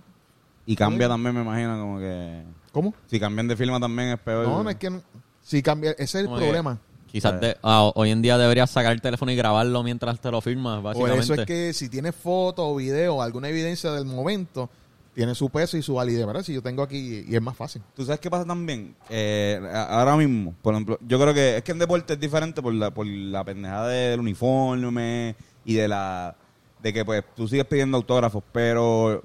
Y 0.66 0.76
cambia 0.76 1.08
también, 1.08 1.34
me 1.36 1.42
imagino, 1.44 1.80
como 1.80 2.00
que... 2.00 2.44
¿cómo? 2.74 2.94
Si 3.08 3.20
cambian 3.20 3.48
de 3.48 3.56
firma 3.56 3.80
también 3.80 4.10
es 4.10 4.20
peor. 4.20 4.48
No, 4.48 4.64
no 4.64 4.70
es 4.70 4.76
que... 4.76 4.90
no- 4.90 5.02
Si 5.42 5.62
cambia, 5.64 5.92
ese 5.92 6.04
es 6.04 6.16
el 6.16 6.28
que 6.28 6.36
problema. 6.36 6.78
Quizás 7.16 7.40
de- 7.40 7.58
ah, 7.64 7.92
hoy 7.96 8.10
en 8.12 8.22
día 8.22 8.38
deberías 8.38 8.70
sacar 8.70 8.92
el 8.92 9.02
teléfono 9.02 9.32
y 9.32 9.36
grabarlo 9.36 9.84
mientras 9.84 10.20
te 10.20 10.30
lo 10.30 10.42
firmas, 10.42 10.76
Por 10.76 10.84
básicamente. 10.84 11.24
eso 11.24 11.34
es 11.36 11.46
que 11.48 11.74
si 11.74 11.88
tienes 11.90 12.14
fotos 12.14 12.66
o 12.68 12.76
video 12.76 13.16
o 13.16 13.22
alguna 13.22 13.48
evidencia 13.50 13.92
del 13.92 14.06
momento, 14.06 14.70
tiene 15.14 15.34
su 15.34 15.50
peso 15.50 15.78
y 15.78 15.82
su 15.82 15.94
validez, 15.94 16.26
¿verdad? 16.28 16.44
Si 16.44 16.54
yo 16.54 16.62
tengo 16.62 16.84
aquí 16.84 17.24
y 17.26 17.34
es 17.36 17.42
más 17.42 17.56
fácil. 17.56 17.82
¿Tú 17.96 18.04
sabes 18.04 18.20
qué 18.20 18.30
pasa 18.30 18.44
también? 18.44 18.94
Eh, 19.10 19.62
ahora 19.90 20.18
mismo, 20.18 20.54
por 20.62 20.74
ejemplo, 20.74 21.00
yo 21.08 21.18
creo 21.18 21.34
que 21.34 21.56
es 21.56 21.64
que 21.64 21.72
en 21.72 21.80
deporte 21.80 22.14
es 22.16 22.20
diferente 22.20 22.62
por 22.62 22.74
la, 22.74 22.92
por 22.92 23.08
la 23.08 23.46
pendejada 23.46 23.88
del 23.88 24.20
uniforme 24.20 25.36
y 25.64 25.76
de 25.76 25.88
la 25.88 26.36
de 26.84 26.92
que 26.94 27.06
pues 27.06 27.24
tú 27.36 27.48
sigues 27.48 27.66
pidiendo 27.66 27.96
autógrafos, 27.98 28.44
pero 28.52 29.24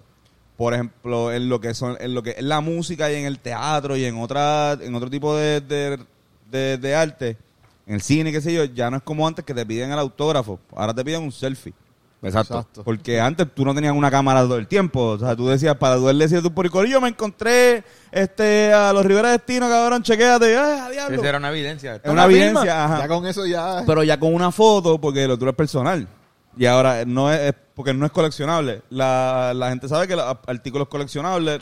por 0.57 0.75
ejemplo, 0.75 1.33
en 1.33 1.49
lo 1.49 1.61
que 1.61 1.75
son 1.75 1.97
en 2.01 2.15
lo 2.15 2.23
que 2.23 2.31
es 2.39 2.43
la 2.45 2.61
música 2.61 3.11
y 3.11 3.17
en 3.17 3.27
el 3.27 3.41
teatro 3.41 3.97
y 3.97 4.05
en 4.05 4.17
otra 4.19 4.75
en 4.81 4.95
otro 4.95 5.11
tipo 5.11 5.35
de, 5.37 5.61
de, 5.61 5.99
de- 6.51 6.79
de 6.79 6.95
arte, 6.95 7.37
en 7.91 7.97
el 7.97 8.03
cine, 8.03 8.31
qué 8.31 8.41
sé 8.41 8.53
yo, 8.53 8.63
ya 8.67 8.89
no 8.89 8.99
es 8.99 9.03
como 9.03 9.27
antes 9.27 9.45
que 9.45 9.53
te 9.53 9.67
piden 9.67 9.91
el 9.91 9.99
autógrafo, 9.99 10.61
ahora 10.77 10.95
te 10.95 11.05
piden 11.05 11.23
un 11.25 11.33
selfie. 11.33 11.75
Exacto. 12.23 12.59
Exacto. 12.59 12.85
Porque 12.85 13.19
antes 13.19 13.49
tú 13.53 13.65
no 13.65 13.75
tenías 13.75 13.93
una 13.93 14.13
cámara 14.13 14.43
todo 14.43 14.59
el 14.59 14.69
tiempo. 14.69 15.07
O 15.07 15.19
sea, 15.19 15.35
tú 15.35 15.49
decías, 15.49 15.75
para 15.75 15.97
tú 15.97 16.07
decías 16.07 16.41
tú 16.41 16.55
por 16.55 16.87
yo 16.87 17.01
me 17.01 17.09
encontré 17.09 17.83
este 18.13 18.73
a 18.73 18.93
los 18.93 19.05
Rivera 19.05 19.33
Destino, 19.33 19.69
cabrón, 19.69 20.05
chequéate. 20.05 20.57
¡Ay, 20.57 20.79
a 20.79 20.91
diablo! 20.91 21.17
Esa 21.17 21.29
era 21.31 21.39
una 21.39 21.51
evidencia. 21.51 21.97
Es 21.97 22.09
una 22.09 22.27
evidencia, 22.27 22.85
ajá. 22.85 22.99
Ya 23.01 23.09
con 23.09 23.27
eso 23.27 23.45
ya... 23.45 23.83
Pero 23.85 24.05
ya 24.05 24.21
con 24.21 24.35
una 24.35 24.53
foto, 24.53 25.01
porque 25.01 25.27
lo 25.27 25.35
otro 25.35 25.51
es 25.51 25.57
personal. 25.57 26.07
Y 26.57 26.67
ahora 26.67 27.05
no 27.05 27.33
es, 27.33 27.41
es 27.41 27.55
porque 27.75 27.93
no 27.93 28.07
es 28.07 28.13
coleccionable. 28.13 28.83
La, 28.91 29.53
la 29.53 29.71
gente 29.71 29.89
sabe 29.89 30.07
que 30.07 30.15
los 30.15 30.37
artículos 30.47 30.87
coleccionables 30.87 31.61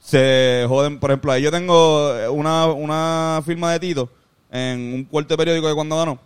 se 0.00 0.64
joden. 0.66 0.98
Por 0.98 1.10
ejemplo, 1.10 1.30
ahí 1.30 1.42
yo 1.42 1.52
tengo 1.52 2.12
una, 2.32 2.66
una 2.66 3.40
firma 3.44 3.70
de 3.70 3.78
Tito 3.78 4.10
en 4.50 4.94
un 4.94 5.04
corte 5.04 5.36
periódico 5.36 5.68
de 5.68 5.74
cuando 5.74 5.96
ganó. 5.96 6.18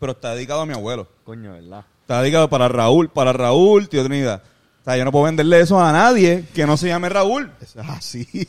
Pero 0.00 0.12
está 0.12 0.34
dedicado 0.34 0.62
a 0.62 0.66
mi 0.66 0.72
abuelo. 0.74 1.06
Coño, 1.24 1.52
¿verdad? 1.52 1.84
Está 2.02 2.20
dedicado 2.22 2.48
para 2.50 2.68
Raúl, 2.68 3.08
para 3.08 3.32
Raúl, 3.32 3.88
tío 3.88 4.02
Trinidad. 4.04 4.42
O 4.80 4.84
sea, 4.84 4.96
yo 4.96 5.04
no 5.04 5.12
puedo 5.12 5.26
venderle 5.26 5.60
eso 5.60 5.80
a 5.80 5.92
nadie 5.92 6.44
que 6.54 6.66
no 6.66 6.76
se 6.76 6.88
llame 6.88 7.08
Raúl. 7.08 7.52
Es 7.60 7.76
así. 7.76 8.26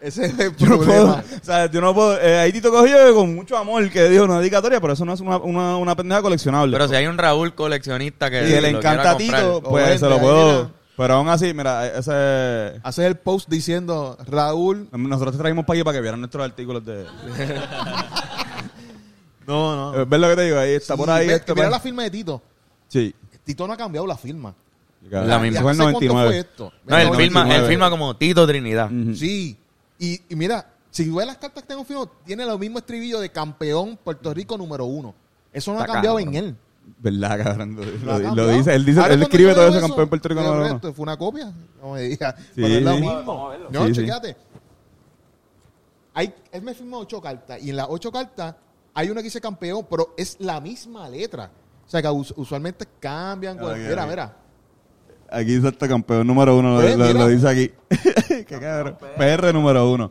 Ese 0.00 0.24
es 0.24 0.38
el 0.38 0.56
Yo 0.56 0.66
no 0.66 0.78
puedo, 0.78 1.12
problema. 1.12 1.24
o 1.42 1.44
sea, 1.44 1.70
yo 1.70 1.80
no 1.82 1.92
puedo. 1.94 2.18
eh, 2.18 2.38
ahí 2.38 2.52
Tito 2.52 2.70
cogió 2.70 3.14
con 3.14 3.34
mucho 3.34 3.58
amor 3.58 3.90
que 3.90 4.08
dijo 4.08 4.24
una 4.24 4.38
dedicatoria, 4.40 4.80
pero 4.80 4.94
eso 4.94 5.04
no 5.04 5.12
es 5.12 5.20
una, 5.20 5.36
una, 5.36 5.76
una 5.76 5.94
pendeja 5.94 6.22
coleccionable. 6.22 6.74
Pero 6.74 6.88
si 6.88 6.94
hay 6.94 7.06
un 7.06 7.18
Raúl 7.18 7.54
coleccionista 7.54 8.30
que 8.30 8.48
y 8.48 8.60
le 8.62 8.70
encanta 8.70 9.10
a 9.10 9.16
Tito, 9.18 9.62
pues 9.62 9.84
vende 9.84 9.98
se 9.98 10.08
lo 10.08 10.14
ahí, 10.14 10.20
puedo. 10.22 10.70
Pero 11.00 11.14
aún 11.14 11.28
así, 11.30 11.54
mira, 11.54 11.86
ese. 11.86 12.78
Haces 12.82 13.06
el 13.06 13.16
post 13.16 13.48
diciendo, 13.48 14.18
Raúl... 14.26 14.86
Nosotros 14.92 15.32
te 15.34 15.38
trajimos 15.38 15.64
para 15.64 15.78
aquí 15.78 15.84
para 15.84 15.96
que 15.96 16.02
vieran 16.02 16.20
nuestros 16.20 16.44
artículos 16.44 16.84
de. 16.84 17.06
No, 19.46 19.94
Eh, 19.94 20.04
¿Ves 20.06 20.20
lo 20.20 20.28
que 20.28 20.36
te 20.36 20.42
digo? 20.42 20.58
Ahí 20.58 20.72
está 20.74 20.96
por 20.96 21.10
ahí. 21.10 21.26
Ve- 21.26 21.34
este, 21.36 21.54
mira 21.54 21.66
pues. 21.68 21.78
la 21.78 21.80
firma 21.80 22.02
de 22.04 22.10
Tito. 22.10 22.42
Sí. 22.88 23.14
Tito 23.44 23.66
no 23.66 23.72
ha 23.72 23.76
cambiado 23.76 24.06
la 24.06 24.16
firma. 24.16 24.54
La 25.10 25.38
¿Y 25.38 25.40
misma. 25.40 25.62
Fue 25.62 25.72
el 25.72 25.80
hace 25.80 25.92
cuánto 25.92 26.00
99. 26.00 26.28
fue 26.28 26.38
esto? 26.38 26.72
No, 26.84 26.96
él 26.98 27.04
Mira, 27.06 27.18
firma, 27.18 27.40
él 27.40 27.46
99. 27.48 27.68
firma 27.68 27.90
como 27.90 28.16
Tito 28.16 28.46
Trinidad. 28.46 28.90
Sí. 29.14 29.56
Y, 29.98 30.20
y 30.28 30.36
mira, 30.36 30.66
si 30.90 31.10
ves 31.10 31.26
las 31.26 31.38
cartas 31.38 31.62
que 31.62 31.68
tengo 31.68 31.84
firmado, 31.84 32.10
tiene 32.24 32.44
lo 32.44 32.58
mismo 32.58 32.78
estribillo 32.78 33.18
de 33.20 33.30
campeón 33.32 33.98
Puerto 34.04 34.32
Rico 34.34 34.56
número 34.58 34.84
uno. 34.84 35.14
Eso 35.52 35.72
no 35.72 35.78
Está 35.80 35.90
ha 35.90 35.94
cambiado 35.94 36.18
cabrón. 36.18 36.36
en 36.36 36.44
él. 36.44 36.56
¿Verdad, 36.98 37.42
cabrón? 37.42 37.76
Lo, 38.04 38.18
No 38.34 38.46
dice, 38.48 38.74
él 38.74 38.84
dice, 38.84 39.00
escribe 39.14 39.54
todo 39.54 39.64
veo 39.70 39.78
eso, 39.78 39.80
campeón 39.86 40.08
Puerto 40.08 40.28
Rico 40.28 40.40
veo 40.42 40.50
número 40.50 40.66
uno. 40.66 40.76
esto, 40.76 40.92
Fue 40.92 41.02
una 41.02 41.16
copia. 41.16 41.52
No 41.82 41.92
me 41.92 42.02
digas. 42.02 42.34
Sí, 42.38 42.44
Pero 42.56 42.66
es 42.74 42.82
lo 42.82 42.92
sí. 42.94 43.00
mismo. 43.00 43.52
No, 43.70 43.94
Sí. 43.94 44.06
Hay, 46.14 46.34
él 46.52 46.62
me 46.62 46.74
firmó 46.74 46.98
ocho 46.98 47.20
cartas. 47.20 47.62
Y 47.62 47.70
en 47.70 47.76
las 47.76 47.86
ocho 47.88 48.10
cartas 48.10 48.54
hay 48.94 49.08
una 49.10 49.20
que 49.20 49.24
dice 49.26 49.40
campeón, 49.40 49.86
pero 49.88 50.14
es 50.16 50.36
la 50.40 50.60
misma 50.60 51.08
letra. 51.08 51.50
O 51.86 51.90
sea 51.90 52.02
que 52.02 52.08
us- 52.08 52.34
usualmente 52.36 52.84
cambian. 52.98 53.58
Ok, 53.62 53.76
mira, 53.76 54.04
ok. 54.04 54.10
mira. 54.10 54.36
Aquí 55.30 55.54
este 55.64 55.88
campeón 55.88 56.26
número 56.26 56.56
uno, 56.56 56.80
lo, 56.80 56.82
lo- 56.82 56.96
mira. 57.06 57.12
lo 57.12 57.28
dice 57.28 57.48
aquí. 57.48 57.70
Qué 58.46 58.58
cabrón. 58.60 58.96
PR 59.16 59.52
número 59.52 59.90
uno. 59.90 60.10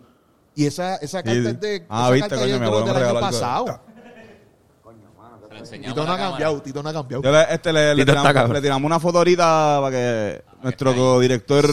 Y 0.56 0.66
esa, 0.66 0.96
esa 0.98 1.22
carta 1.22 1.40
Sí, 1.40 1.42
sí. 1.46 1.48
es 1.52 1.60
de. 1.60 1.86
Ah, 1.90 2.04
esa 2.06 2.12
viste, 2.14 2.30
carta 2.30 2.44
coño, 2.46 2.54
mi 2.56 2.60
de- 2.60 2.66
abuelo 2.66 2.86
me 2.86 2.94
del 2.94 2.96
año 2.98 3.00
regaló 3.14 3.26
algo. 3.26 3.32
pasado. 3.40 3.82
Tito 5.64 6.06
no 6.06 6.12
ha 6.14 6.18
cambiado. 6.18 6.62
Tito 6.62 6.84
no 6.84 6.90
ha 6.90 6.94
cambiado. 6.94 7.24
Yo 7.24 7.32
le, 7.32 7.54
este, 7.54 7.74
le, 7.74 7.96
le 7.96 8.02
Tito 8.04 8.12
está 8.12 8.22
tiramos, 8.22 8.34
cabrón. 8.34 8.54
le 8.54 8.62
tiramos 8.62 8.86
una 8.86 9.00
foto 9.00 9.18
ahorita 9.20 9.80
para 9.82 9.92
que 9.96 10.42
nuestro 10.64 10.96
codirector 10.96 11.70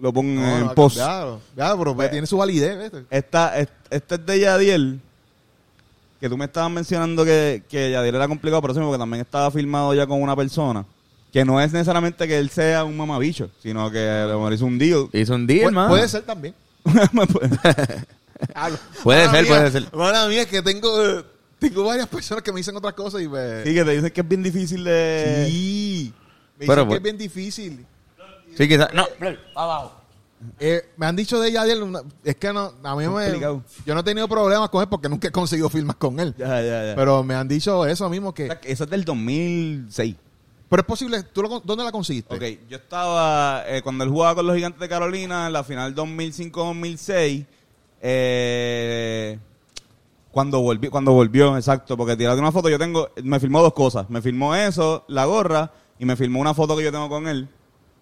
lo 0.00 0.12
ponga 0.12 0.40
No, 0.40 0.56
en 0.58 0.66
no 0.66 0.74
post. 0.74 0.96
cambiado. 0.98 1.40
Ya, 1.56 1.76
pero 1.76 1.94
pues, 1.94 2.10
tiene 2.10 2.26
su 2.26 2.36
validez. 2.38 2.78
¿viste? 2.78 3.04
Esta, 3.10 3.58
es- 3.58 3.68
este 3.90 4.14
es 4.16 4.26
de 4.26 4.40
Yadiel, 4.40 5.00
que 6.20 6.28
tú 6.28 6.36
me 6.36 6.46
estabas 6.46 6.70
mencionando 6.70 7.24
que, 7.24 7.62
que 7.68 7.90
Yadiel 7.90 8.14
era 8.14 8.28
complicado, 8.28 8.62
pero 8.62 8.74
sí, 8.74 8.80
porque 8.80 8.98
también 8.98 9.20
estaba 9.22 9.50
filmado 9.50 9.92
ya 9.94 10.06
con 10.06 10.20
una 10.22 10.34
persona. 10.36 10.84
Que 11.32 11.44
no 11.44 11.60
es 11.60 11.72
necesariamente 11.72 12.26
que 12.26 12.38
él 12.38 12.50
sea 12.50 12.82
un 12.84 12.96
mamabicho, 12.96 13.50
sino 13.62 13.88
que 13.90 14.08
a 14.08 14.26
lo 14.26 14.38
mejor 14.38 14.52
hizo 14.52 14.66
un 14.66 14.78
deal. 14.78 15.08
Hizo 15.12 15.34
un 15.34 15.46
deal, 15.46 15.70
Pu- 15.70 15.74
man. 15.74 15.88
puede 15.88 16.08
ser 16.08 16.22
también. 16.22 16.54
Puede 19.02 19.28
ser, 19.28 19.46
puede 19.46 19.70
ser. 19.70 19.94
Mala 19.94 20.26
mía, 20.28 20.42
es 20.42 20.48
que 20.48 20.62
tengo, 20.62 21.06
eh, 21.06 21.24
tengo 21.60 21.84
varias 21.84 22.08
personas 22.08 22.42
que 22.42 22.50
me 22.52 22.58
dicen 22.58 22.76
otras 22.76 22.94
cosas 22.94 23.22
y 23.22 23.28
me... 23.28 23.62
Sí, 23.64 23.72
que 23.74 23.84
te 23.84 23.90
dicen 23.92 24.10
que 24.10 24.20
es 24.20 24.28
bien 24.28 24.42
difícil 24.42 24.82
de... 24.82 25.46
Sí. 25.48 26.12
Me 26.58 26.66
Pero, 26.66 26.72
dicen 26.72 26.84
que 26.84 26.86
pues- 26.88 26.96
es 26.98 27.02
bien 27.02 27.18
difícil. 27.18 27.86
Sí, 28.56 28.68
quizás. 28.68 28.88
No, 28.92 29.06
abajo. 29.54 29.92
Eh, 30.58 30.82
me 30.96 31.04
han 31.06 31.14
dicho 31.14 31.38
de 31.38 31.50
ella 31.50 31.62
ayer, 31.62 31.82
una- 31.82 32.00
es 32.24 32.34
que 32.36 32.52
no, 32.52 32.72
a 32.82 32.96
mí 32.96 33.06
me... 33.06 33.24
Complicado. 33.24 33.62
Yo 33.86 33.94
no 33.94 34.00
he 34.00 34.02
tenido 34.02 34.26
problemas 34.26 34.68
con 34.70 34.82
él 34.82 34.88
porque 34.88 35.08
nunca 35.08 35.28
he 35.28 35.30
conseguido 35.30 35.68
firmas 35.68 35.96
con 35.96 36.18
él. 36.18 36.34
Ya, 36.38 36.60
ya, 36.62 36.86
ya. 36.86 36.94
Pero 36.96 37.22
me 37.22 37.34
han 37.34 37.46
dicho 37.46 37.86
eso 37.86 38.08
mismo 38.08 38.32
que... 38.34 38.46
Eso 38.64 38.84
es 38.84 38.90
del 38.90 39.04
2006. 39.04 40.16
Pero 40.70 40.80
es 40.82 40.86
posible, 40.86 41.22
¿tú 41.24 41.42
lo 41.42 41.48
con- 41.48 41.62
¿dónde 41.64 41.84
la 41.84 41.92
conseguiste? 41.92 42.34
Ok, 42.34 42.42
yo 42.70 42.76
estaba, 42.76 43.64
eh, 43.66 43.82
cuando 43.82 44.04
él 44.04 44.10
jugaba 44.10 44.36
con 44.36 44.46
los 44.46 44.54
Gigantes 44.56 44.80
de 44.80 44.88
Carolina, 44.88 45.48
en 45.48 45.52
la 45.52 45.64
final 45.64 45.94
2005-2006, 45.94 47.44
eh, 48.02 49.38
cuando 50.30 50.60
volvió, 50.60 50.90
cuando 50.90 51.12
volvió, 51.12 51.56
exacto, 51.56 51.96
porque 51.96 52.16
tirate 52.16 52.40
una 52.40 52.52
foto, 52.52 52.68
yo 52.68 52.78
tengo, 52.78 53.10
me 53.22 53.40
filmó 53.40 53.62
dos 53.62 53.72
cosas, 53.74 54.08
me 54.10 54.22
filmó 54.22 54.54
eso, 54.54 55.04
la 55.08 55.24
gorra, 55.24 55.72
y 55.98 56.04
me 56.04 56.16
filmó 56.16 56.40
una 56.40 56.54
foto 56.54 56.76
que 56.76 56.84
yo 56.84 56.92
tengo 56.92 57.08
con 57.08 57.26
él, 57.28 57.48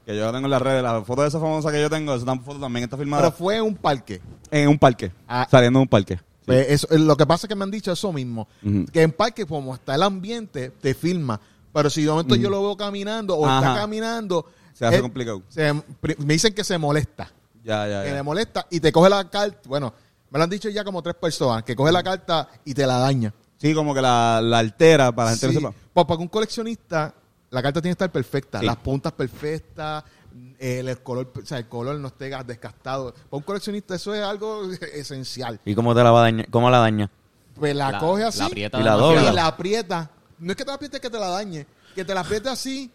que 0.07 0.17
yo 0.17 0.25
la 0.27 0.33
tengo 0.33 0.47
en 0.47 0.51
las 0.51 0.63
redes, 0.63 0.83
la 0.83 1.03
foto 1.03 1.23
de 1.23 1.29
esa 1.29 1.41
famosa 1.41 1.73
que 1.73 1.81
yo 1.81 1.89
tengo, 1.91 2.15
esa 2.15 2.37
foto 2.37 2.59
también 2.61 2.85
está 2.85 2.97
filmada 2.97 3.23
Pero 3.23 3.37
fue 3.37 3.57
en 3.57 3.65
un 3.65 3.75
parque. 3.77 4.21
en 4.51 4.69
un 4.69 4.79
parque, 4.79 5.11
Ah. 5.27 5.47
saliendo 5.51 5.79
de 5.79 5.83
un 5.83 5.89
parque. 5.89 6.21
Pues 6.45 6.67
eso- 6.71 6.89
lo 6.97 7.17
que 7.17 7.27
pasa 7.27 7.47
es 7.47 7.49
que 7.49 7.55
me 7.55 7.65
han 7.65 7.71
dicho 7.71 7.93
eso 7.93 8.11
mismo. 8.13 8.49
Que 8.93 9.03
en 9.03 9.13
parque, 9.13 9.45
como 9.45 9.75
está 9.75 9.95
el 9.95 10.03
ambiente, 10.03 10.71
te 10.71 10.95
filma. 10.95 11.39
Pero 11.75 11.91
si 11.91 12.03
de 12.03 12.11
momento 12.11 12.35
yo 12.37 12.49
lo 12.49 12.63
veo 12.63 12.77
caminando 12.77 13.37
o 13.37 13.47
está 13.47 13.75
caminando... 13.75 14.47
Se 14.73 14.87
hace 14.87 14.97
él- 14.97 15.03
complicado. 15.03 15.43
se- 15.49 15.73
me 15.75 15.83
dicen 16.35 16.55
que 16.55 16.65
se 16.65 16.79
molesta. 16.79 17.31
Ya, 17.65 17.87
ya, 17.87 18.03
Que 18.03 18.09
ya. 18.11 18.15
le 18.15 18.23
molesta 18.23 18.67
y 18.71 18.81
te 18.81 18.91
coge 18.93 19.11
la 19.11 19.29
carta. 19.29 19.59
Bueno, 19.69 19.93
me 20.31 20.39
lo 20.39 20.45
han 20.45 20.51
dicho 20.51 20.69
ya 20.69 20.85
como 20.85 21.03
tres 21.03 21.15
personas. 21.17 21.63
Que 21.63 21.75
coge 21.77 21.93
la 21.93 22.03
carta 22.03 22.49
y 22.65 22.75
te 22.75 22.87
la 22.87 22.99
daña. 22.99 23.33
Sí, 23.57 23.75
como 23.75 23.93
que 23.95 24.01
la, 24.01 24.41
la 24.43 24.59
altera 24.59 25.11
para 25.13 25.31
la 25.31 25.37
gente 25.37 25.49
Sí. 25.49 25.53
que 25.55 25.61
sepa. 25.61 25.75
Pues 25.93 26.07
para 26.07 26.21
un 26.21 26.29
coleccionista, 26.29 27.15
la 27.51 27.63
carta 27.63 27.81
tiene 27.81 27.91
que 27.93 28.05
estar 28.05 28.13
perfecta. 28.13 28.61
Sí. 28.61 28.67
Las 28.67 28.77
puntas 28.77 29.13
perfectas, 29.13 30.05
el, 30.59 30.89
el 30.89 31.03
color, 31.03 31.33
o 31.43 31.47
sea, 31.47 31.59
el 31.59 31.67
color 31.69 31.99
no 31.99 32.09
esté 32.09 32.31
desgastado. 32.45 33.13
Para 33.13 33.27
un 33.39 33.43
coleccionista 33.43 33.95
eso 33.97 34.15
es 34.15 34.23
algo 34.23 34.63
esencial. 34.95 35.59
¿Y 35.65 35.75
cómo 35.75 35.95
te 35.95 36.03
la 36.05 36.11
va 36.13 36.21
a 36.21 36.23
dañar? 36.25 36.49
¿Cómo 36.51 36.71
la 36.71 36.79
daña? 36.79 37.11
Pues 37.55 37.75
la, 37.75 37.91
La- 37.91 37.99
coge 37.99 38.23
así 38.25 38.39
la 38.39 38.47
aprieta 38.47 38.79
Y 38.81 38.83
la 38.85 38.93
dobla. 38.93 39.31
y 39.31 39.35
la 39.35 39.47
aprieta. 39.49 40.11
No 40.39 40.53
es 40.53 40.57
que 40.57 40.65
te 40.65 40.69
la 40.71 40.75
apriete 40.77 41.01
que 41.01 41.11
te 41.11 41.19
la 41.19 41.29
dañe, 41.29 41.67
que 41.97 42.05
te 42.05 42.15
la 42.15 42.21
apriete 42.21 42.49
así 42.49 42.89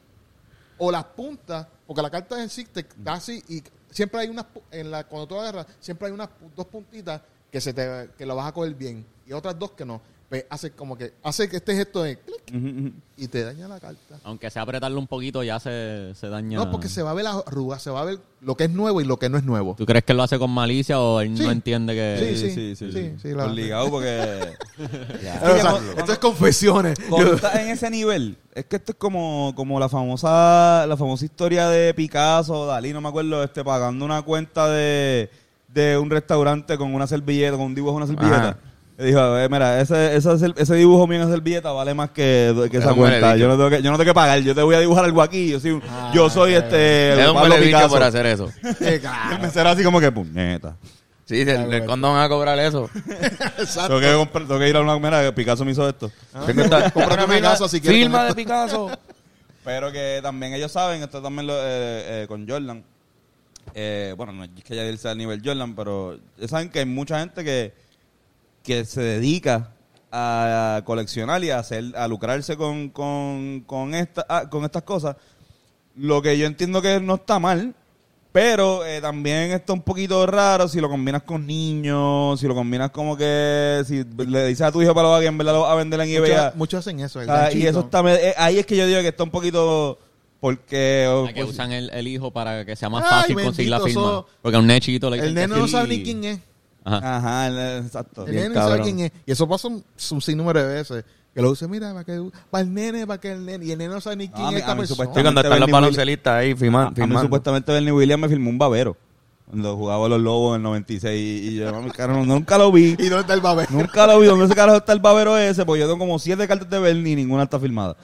o 0.78 0.90
las 0.92 1.04
puntas, 1.04 1.68
porque 1.86 2.02
la 2.02 2.10
carta 2.10 2.42
en 2.42 2.50
sí 2.50 2.64
te 2.66 2.86
da 2.98 3.14
así 3.16 3.44
y 3.50 3.62
siempre 3.94 4.22
hay 4.22 4.30
unas 4.30 4.46
en 4.72 4.92
la 4.92 5.06
cuando 5.06 5.28
tú 5.28 5.40
agarras, 5.40 5.68
siempre 5.80 6.08
hay 6.08 6.14
unas 6.14 6.30
dos 6.56 6.68
puntitas 6.68 7.22
que 7.52 7.62
se 7.62 7.74
te 7.74 8.10
que 8.18 8.26
lo 8.26 8.36
vas 8.36 8.48
a 8.48 8.52
coger 8.52 8.74
bien 8.74 9.06
y 9.26 9.32
otras 9.34 9.58
dos 9.58 9.72
que 9.72 9.86
no. 9.86 10.02
Pues 10.34 10.46
hace 10.50 10.72
como 10.72 10.98
que 10.98 11.14
hace 11.22 11.48
que 11.48 11.58
este 11.58 11.76
gesto 11.76 12.02
de 12.02 12.18
clic 12.18 12.92
y 13.18 13.28
te 13.28 13.44
daña 13.44 13.68
la 13.68 13.80
carta. 13.80 14.18
Aunque 14.24 14.50
sea 14.50 14.64
apretarlo 14.64 14.98
un 15.00 15.06
poquito, 15.06 15.44
ya 15.44 15.60
se, 15.60 16.12
se 16.16 16.28
daña. 16.28 16.58
No, 16.58 16.72
porque 16.72 16.90
se 16.90 17.04
va 17.04 17.12
a 17.12 17.14
ver 17.14 17.26
la 17.26 17.34
arruga, 17.46 17.78
se 17.78 17.92
va 17.92 18.02
a 18.02 18.06
ver 18.06 18.18
lo 18.42 18.58
que 18.58 18.64
es 18.64 18.72
nuevo 18.72 19.00
y 19.00 19.06
lo 19.06 19.20
que 19.20 19.30
no 19.30 19.38
es 19.38 19.44
nuevo. 19.44 19.76
¿Tú 19.78 19.86
crees 19.86 20.04
que 20.04 20.16
lo 20.16 20.24
hace 20.24 20.40
con 20.40 20.50
malicia 20.50 21.00
o 21.00 21.22
él 21.22 21.38
Sí. 21.38 21.44
no 21.44 21.52
entiende 21.52 21.94
que... 21.94 22.18
Sí, 22.36 22.36
sí, 22.36 22.50
sí, 22.50 22.76
sí, 22.76 22.92
sí, 22.92 23.00
sí. 23.12 23.14
sí, 23.22 23.28
la- 23.36 23.46
Obligado 23.46 23.92
porque... 23.92 24.56
Pero, 24.78 25.54
o 25.54 25.60
sea, 25.62 25.80
esto 26.00 26.14
es 26.14 26.18
confesiones. 26.18 26.98
Cuando 27.08 27.34
estás 27.36 27.56
en 27.58 27.68
ese 27.70 27.92
nivel, 27.92 28.36
es 28.56 28.66
que 28.66 28.78
esto 28.78 28.94
es 28.94 28.98
como, 28.98 29.54
como 29.56 29.80
la 29.80 29.88
famosa 29.88 30.88
la 30.88 30.98
famosa 30.98 31.26
historia 31.26 31.70
de 31.70 31.94
Picasso, 31.94 32.66
Dalí, 32.66 32.92
no 32.92 33.02
me 33.02 33.10
acuerdo, 33.10 33.44
este 33.44 33.64
pagando 33.64 34.04
una 34.04 34.24
cuenta 34.24 34.68
de, 34.68 35.30
de 35.68 35.96
un 36.00 36.10
restaurante 36.10 36.76
con 36.76 36.96
una 36.96 37.06
servilleta, 37.06 37.52
con 37.56 37.68
un 37.68 37.76
dibujo 37.76 37.92
de 37.92 37.98
una 37.98 38.08
servilleta. 38.08 38.50
Ajá. 38.50 38.58
Dijo, 38.98 39.38
"Eh, 39.40 39.50
mira, 39.50 39.82
ese, 39.82 40.16
ese, 40.16 40.30
ese 40.56 40.76
dibujo 40.76 41.08
mío 41.08 41.18
en 41.18 41.24
esa 41.24 41.32
servilleta 41.32 41.72
vale 41.72 41.94
más 41.96 42.12
que, 42.12 42.54
que 42.70 42.78
Es 42.78 42.84
esa 42.84 42.94
cuenta. 42.94 43.36
Yo 43.36 43.48
no, 43.48 43.56
tengo 43.58 43.70
que, 43.72 43.82
yo 43.82 43.90
no 43.92 43.98
tengo 43.98 44.10
que 44.12 44.14
pagar, 44.14 44.40
yo 44.40 44.54
te 44.54 44.62
voy 44.62 44.76
a 44.76 44.80
dibijar 44.80 45.06
algo 45.06 45.22
aquí. 45.22 45.50
Yo 45.50 45.60
soy, 45.60 45.82
Ah, 45.90 46.12
yo 46.14 46.30
soy 46.30 46.54
este 46.54 47.20
Es 47.22 47.28
un 47.28 47.34
Pablo 47.34 47.56
Picasso. 47.58 47.90
por 47.90 48.04
hacer 48.04 48.26
eso. 48.28 48.50
Sí, 48.80 49.38
mesero 49.42 49.70
así 49.70 49.84
como 49.84 50.00
que 50.00 50.12
puñeta. 50.12 50.76
Sí, 51.26 51.42
el, 51.42 51.74
el 51.74 51.86
condón 51.86 52.14
va 52.16 52.26
a 52.26 52.30
cobrar 52.30 52.60
eso. 52.60 52.90
Exacto. 53.58 54.00
Tengo 54.00 54.00
que, 54.02 54.14
comprar- 54.14 54.48
tengo 54.48 54.60
que 54.60 54.70
ir 54.70 54.76
a 54.76 54.82
una 54.82 55.22
que 55.24 55.32
Picasso 55.34 55.66
me 55.66 55.72
hizo 55.72 55.88
esto. 55.90 56.12
Estar- 56.48 56.92
Cómprate 56.94 57.24
una 57.26 57.42
casa 57.42 57.68
si 57.68 57.82
quieres 57.82 58.00
Firma 58.02 58.26
de. 58.26 58.36
Picasso. 58.36 58.92
Pero 59.66 59.92
que 59.92 60.20
también 60.22 60.54
ellos 60.54 60.72
saben, 60.72 61.02
esto 61.02 61.22
también 61.22 61.48
lo, 61.48 61.54
eh, 61.56 62.24
eh, 62.24 62.26
con 62.28 62.48
Jordan, 62.48 62.84
eh, 63.74 64.14
bueno, 64.18 64.34
no 64.34 64.44
es 64.44 64.50
que 64.64 64.76
Yadiel 64.76 64.98
sea 64.98 65.12
a 65.12 65.16
nivel 65.16 65.42
Jordan, 65.44 65.74
pero 65.74 66.18
ya 66.38 66.48
saben 66.50 66.70
que 66.70 66.80
hay 66.80 66.86
mucha 66.86 67.20
gente 67.22 67.44
que, 67.46 67.74
que 68.64 68.86
se 68.86 69.02
dedica 69.02 69.72
a 70.12 70.82
coleccionar 70.86 71.44
y 71.44 71.50
a 71.50 71.60
hacer, 71.60 71.86
a 71.96 72.08
lucrarse 72.08 72.56
con, 72.56 72.90
con, 72.90 73.62
con, 73.66 73.96
esta, 73.96 74.26
ah, 74.30 74.50
con 74.50 74.64
estas 74.64 74.84
cosas. 74.84 75.16
Lo 75.96 76.22
que 76.22 76.38
yo 76.38 76.46
entiendo 76.46 76.82
que 76.82 77.00
no 77.00 77.16
está 77.16 77.40
mal, 77.40 77.74
pero 78.32 78.86
eh, 78.86 79.02
también 79.02 79.52
está 79.52 79.74
un 79.74 79.82
poquito 79.82 80.26
raro 80.26 80.68
si 80.68 80.80
lo 80.80 80.90
combinas 80.90 81.24
con 81.24 81.46
niños, 81.46 82.40
si 82.40 82.48
lo 82.48 82.56
combinas 82.56 82.92
como 82.92 83.18
que, 83.18 83.84
si 83.88 84.04
le 84.28 84.48
dices 84.48 84.62
a 84.62 84.72
tu 84.72 84.82
hijo 84.82 84.94
para 84.94 85.14
lo 85.14 85.20
que 85.20 85.28
en 85.28 85.38
verdad 85.38 85.54
lo 85.54 85.62
vas 85.62 85.72
a 85.72 85.76
vender 85.76 86.00
en 86.02 86.10
eBay. 86.10 86.32
Muchos, 86.32 86.56
muchos 86.56 86.80
hacen 86.80 87.00
eso. 87.00 87.22
el 87.22 87.30
Ah, 87.30 87.52
y 87.52 87.66
eso 87.66 87.82
está, 87.82 88.02
eh, 88.14 88.34
ahí 88.38 88.60
es 88.60 88.66
que 88.66 88.78
yo 88.78 88.88
digo 88.88 89.02
que 89.02 89.10
está 89.10 89.24
un 89.24 89.32
poquito, 89.32 90.00
porque... 90.40 91.08
oh, 91.10 91.26
Hay 91.28 91.34
que 91.34 91.42
pues, 91.42 91.54
usan 91.54 91.72
el, 91.72 91.90
el 91.92 92.08
hijo 92.08 92.32
para 92.32 92.66
que 92.66 92.76
sea 92.76 92.90
más 92.90 93.04
Ay, 93.04 93.10
fácil 93.10 93.36
conseguir 93.44 93.72
la 93.72 93.80
firma. 93.80 94.26
Porque 94.42 94.56
a 94.56 94.60
un 94.60 94.68
nechito 94.68 95.10
le 95.10 95.20
El 95.20 95.34
nene 95.34 95.56
no 95.56 95.66
sí. 95.68 95.72
sabe 95.72 95.90
ni 95.90 96.04
quién 96.04 96.24
es. 96.24 96.40
Ajá. 96.86 97.18
Ajá, 97.18 97.48
el- 97.48 97.86
exacto. 97.86 98.26
El 98.26 98.32
Bien 98.32 98.44
nene 98.44 98.56
no 98.56 98.62
sabe 98.62 98.78
cabrón. 98.78 98.96
quién 98.96 99.00
es. 99.08 99.12
Y 99.26 99.32
eso 99.32 99.48
pasa 99.48 99.68
un, 99.68 99.84
un 100.12 100.22
sinnúmero 100.22 100.62
de 100.68 100.74
veces. 100.74 101.06
Que 101.34 101.42
lo 101.42 101.50
usa, 101.50 101.68
mira, 101.68 101.92
para, 101.94 102.04
que, 102.04 102.30
para 102.52 102.64
el 102.64 102.74
nene, 102.74 103.08
para 103.08 103.20
que 103.20 103.32
el 103.32 103.44
nene. 103.46 103.66
Y 103.66 103.72
el 103.72 103.78
nene 103.80 103.94
no 103.94 104.02
sabe 104.02 104.18
ni 104.18 104.28
quién 104.30 104.46
a 104.46 104.50
mí- 104.50 104.56
es 104.56 104.60
esta 104.62 104.72
a 104.72 104.76
mí 104.76 104.80
persona. 104.82 104.96
supuestamente- 105.06 105.20
Sí, 105.20 105.24
cuando 105.24 105.42
están 105.42 105.52
los 105.52 105.60
Bernie 105.68 105.74
baloncelistas 105.74 106.34
ahí 106.34 106.52
A 106.52 106.54
mí 106.54 106.60
firmando. 106.96 107.22
supuestamente 107.22 107.72
Bernie 107.72 107.92
Williams 107.92 108.22
me 108.22 108.30
filmó 108.30 108.50
un 108.52 108.58
babero. 108.60 108.98
Cuando 109.50 109.76
jugaba 109.76 110.08
los 110.10 110.22
Lobos 110.22 110.52
en 110.56 110.62
el 110.62 110.64
96 110.64 111.20
y, 111.44 111.48
y 111.50 111.56
yo, 111.58 111.72
mami, 111.72 111.90
carajo, 111.92 112.24
nunca 112.26 112.58
lo 112.58 112.72
vi. 112.72 112.96
¿Y 113.00 113.10
dónde 113.10 113.22
está 113.22 113.34
el 113.34 113.42
babero? 113.42 113.70
Nunca 113.72 114.06
lo 114.08 114.20
vi. 114.20 114.28
¿Dónde 114.28 114.46
ese 114.46 114.56
carajo 114.56 114.78
está 114.78 114.94
el 114.94 115.00
babero 115.00 115.38
ese? 115.38 115.66
Porque 115.66 115.80
yo 115.82 115.88
tengo 115.88 116.00
como 116.00 116.20
siete 116.20 116.48
cartas 116.48 116.70
de 116.70 116.80
Bernie 116.80 117.14
y 117.14 117.16
ninguna 117.16 117.44
está 117.44 117.60
filmada. 117.60 117.96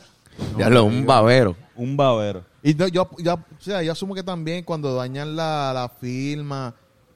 Ya 0.58 0.70
lo, 0.70 0.86
un 0.86 1.06
babero. 1.06 1.56
Un 1.76 1.96
babero. 1.98 2.44
Y 2.64 2.74
no, 2.74 2.88
yo, 2.88 3.10
ya, 3.20 3.36
o 3.36 3.44
sea, 3.60 3.82
yo 3.84 3.92
asumo 3.92 4.16
que 4.16 4.24
también 4.24 4.64
cuando 4.64 4.96
dañan 4.96 5.36
la, 5.36 5.72
la 5.74 5.90
firma, 5.90 6.74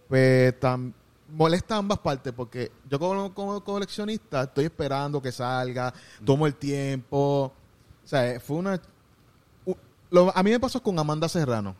pues 0.08 0.54
tam- 0.60 0.94
molesta 1.34 1.78
ambas 1.78 2.00
partes 2.00 2.32
porque 2.34 2.72
yo 2.90 3.00
como, 3.00 3.34
como 3.34 3.64
coleccionista 3.64 4.44
estoy 4.44 4.66
esperando 4.66 5.22
que 5.22 5.32
salga, 5.32 5.94
tomo 6.24 6.46
el 6.48 6.56
tiempo. 6.56 7.52
O 8.04 8.08
sea, 8.08 8.40
fue 8.40 8.58
una... 8.58 8.80
lo- 10.12 10.36
a 10.36 10.44
mí 10.44 10.52
me 10.52 10.60
pasó 10.60 10.82
con 10.82 10.98
Amanda 11.00 11.28
Serrano. 11.28 11.76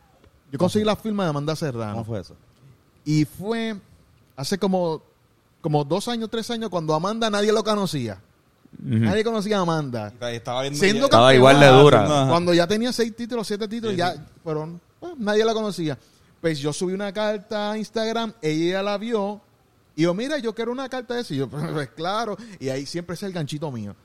Yo 0.50 0.58
conseguí 0.58 0.84
la 0.84 0.96
firma 0.96 1.24
de 1.24 1.30
Amanda 1.30 1.56
Serrano. 1.56 1.92
¿Cómo 1.92 2.04
fue 2.04 2.20
eso? 2.20 2.36
Y 3.04 3.24
fue 3.24 3.76
hace 4.36 4.58
como, 4.58 5.02
como 5.60 5.84
dos 5.84 6.08
años, 6.08 6.30
tres 6.30 6.50
años, 6.50 6.70
cuando 6.70 6.94
Amanda 6.94 7.28
nadie 7.30 7.52
lo 7.52 7.62
conocía. 7.64 8.20
Nadie 8.76 9.22
conocía 9.22 9.58
a 9.58 9.60
Amanda. 9.62 10.12
Estaba 10.32 10.62
viendo 10.62 10.78
Siendo 10.80 11.04
Estaba 11.04 11.32
igual 11.34 11.60
de 11.60 11.68
dura. 11.68 12.26
Cuando 12.28 12.52
ya 12.54 12.66
tenía 12.66 12.92
seis 12.92 13.14
títulos, 13.14 13.46
siete 13.46 13.68
títulos, 13.68 13.92
Sí, 13.92 13.98
ya 13.98 14.14
fueron, 14.42 14.80
pues, 14.98 15.12
nadie 15.16 15.44
la 15.44 15.54
conocía. 15.54 15.96
Pues 16.44 16.58
yo 16.58 16.74
subí 16.74 16.92
una 16.92 17.10
carta 17.10 17.70
a 17.70 17.78
Instagram, 17.78 18.34
ella 18.42 18.82
la 18.82 18.98
vio, 18.98 19.40
y 19.96 20.02
yo, 20.02 20.12
mira, 20.12 20.36
yo 20.36 20.54
quiero 20.54 20.72
una 20.72 20.90
carta 20.90 21.14
de 21.14 21.22
eso. 21.22 21.32
Y 21.32 21.38
yo, 21.38 21.48
pues 21.48 21.88
claro, 21.96 22.36
y 22.60 22.68
ahí 22.68 22.84
siempre 22.84 23.14
es 23.14 23.22
el 23.22 23.32
ganchito 23.32 23.72
mío. 23.72 23.96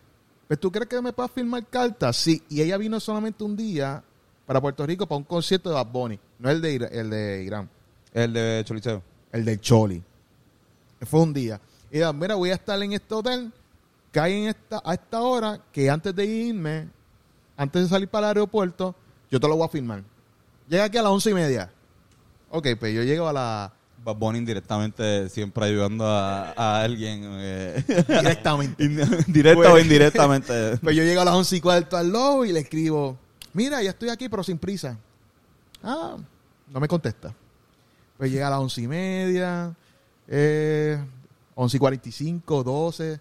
Pues 0.47 0.57
tú 0.57 0.71
crees 0.71 0.87
que 0.87 1.01
me 1.01 1.11
puedes 1.11 1.33
firmar 1.33 1.67
cartas? 1.67 2.15
Sí, 2.15 2.41
y 2.47 2.61
ella 2.61 2.77
vino 2.77 2.97
solamente 3.01 3.43
un 3.43 3.57
día 3.57 4.01
para 4.45 4.61
Puerto 4.61 4.85
Rico 4.85 5.05
para 5.05 5.17
un 5.17 5.25
concierto 5.25 5.67
de 5.67 5.75
Bad 5.75 5.87
Bunny, 5.87 6.17
no 6.39 6.49
el 6.49 6.61
de, 6.61 6.75
el 6.75 7.09
de 7.09 7.43
Irán, 7.43 7.69
El 8.13 8.31
de 8.31 8.63
Choliseo. 8.65 9.03
el 9.33 9.43
del 9.43 9.59
Choli. 9.59 10.01
Fue 11.01 11.19
un 11.19 11.33
día. 11.33 11.59
Y 11.91 11.97
ella, 11.97 12.13
mira, 12.13 12.35
voy 12.35 12.51
a 12.51 12.53
estar 12.53 12.81
en 12.81 12.93
este 12.93 13.13
hotel, 13.15 13.51
cae 14.13 14.43
en 14.43 14.47
esta, 14.47 14.81
a 14.85 14.93
esta 14.93 15.21
hora, 15.21 15.59
que 15.73 15.89
antes 15.89 16.15
de 16.15 16.25
irme, 16.25 16.87
antes 17.57 17.83
de 17.83 17.89
salir 17.89 18.07
para 18.07 18.27
el 18.27 18.37
aeropuerto, 18.37 18.95
yo 19.29 19.41
te 19.41 19.47
lo 19.49 19.57
voy 19.57 19.65
a 19.65 19.69
firmar. 19.69 20.05
Llega 20.69 20.85
aquí 20.85 20.97
a 20.97 21.01
las 21.01 21.11
once 21.11 21.31
y 21.31 21.33
media. 21.33 21.69
Ok, 22.49 22.67
pues 22.79 22.93
yo 22.95 23.03
llego 23.03 23.27
a 23.27 23.33
la... 23.33 23.73
Bad 24.03 24.15
Bunny 24.15 24.39
indirectamente 24.39 25.27
siempre 25.29 25.65
ayudando 25.65 26.05
a, 26.07 26.51
a 26.55 26.81
alguien. 26.81 27.21
eh, 27.25 27.83
directamente. 28.07 28.87
Directa 29.27 29.55
Pues- 29.61 29.73
o 29.73 29.79
indirectamente. 29.79 30.77
Pues 30.81 30.95
yo 30.95 31.03
llego 31.03 31.21
a 31.21 31.25
las 31.25 31.33
once 31.35 31.57
y 31.57 31.61
cuarto 31.61 31.97
al 31.97 32.09
lobby 32.09 32.49
y 32.49 32.53
le 32.53 32.61
escribo, 32.61 33.17
mira, 33.53 33.83
ya 33.83 33.89
estoy 33.89 34.07
aquí, 34.09 34.29
pero 34.29 34.41
sin 34.43 34.57
prisa. 34.57 34.97
Ah, 35.83 36.15
no 36.71 36.79
me 36.79 36.87
contesta. 36.87 37.33
Pues 38.17 38.31
llega 38.31 38.47
a 38.47 38.51
las 38.51 38.59
once 38.59 38.81
y 38.81 38.87
media, 38.87 39.73
eh, 40.27 40.97
once 41.55 41.75
y 41.77 41.79
cuarenta 41.79 42.07
y 42.07 42.11
cinco, 42.13 42.63
doce, 42.63 43.19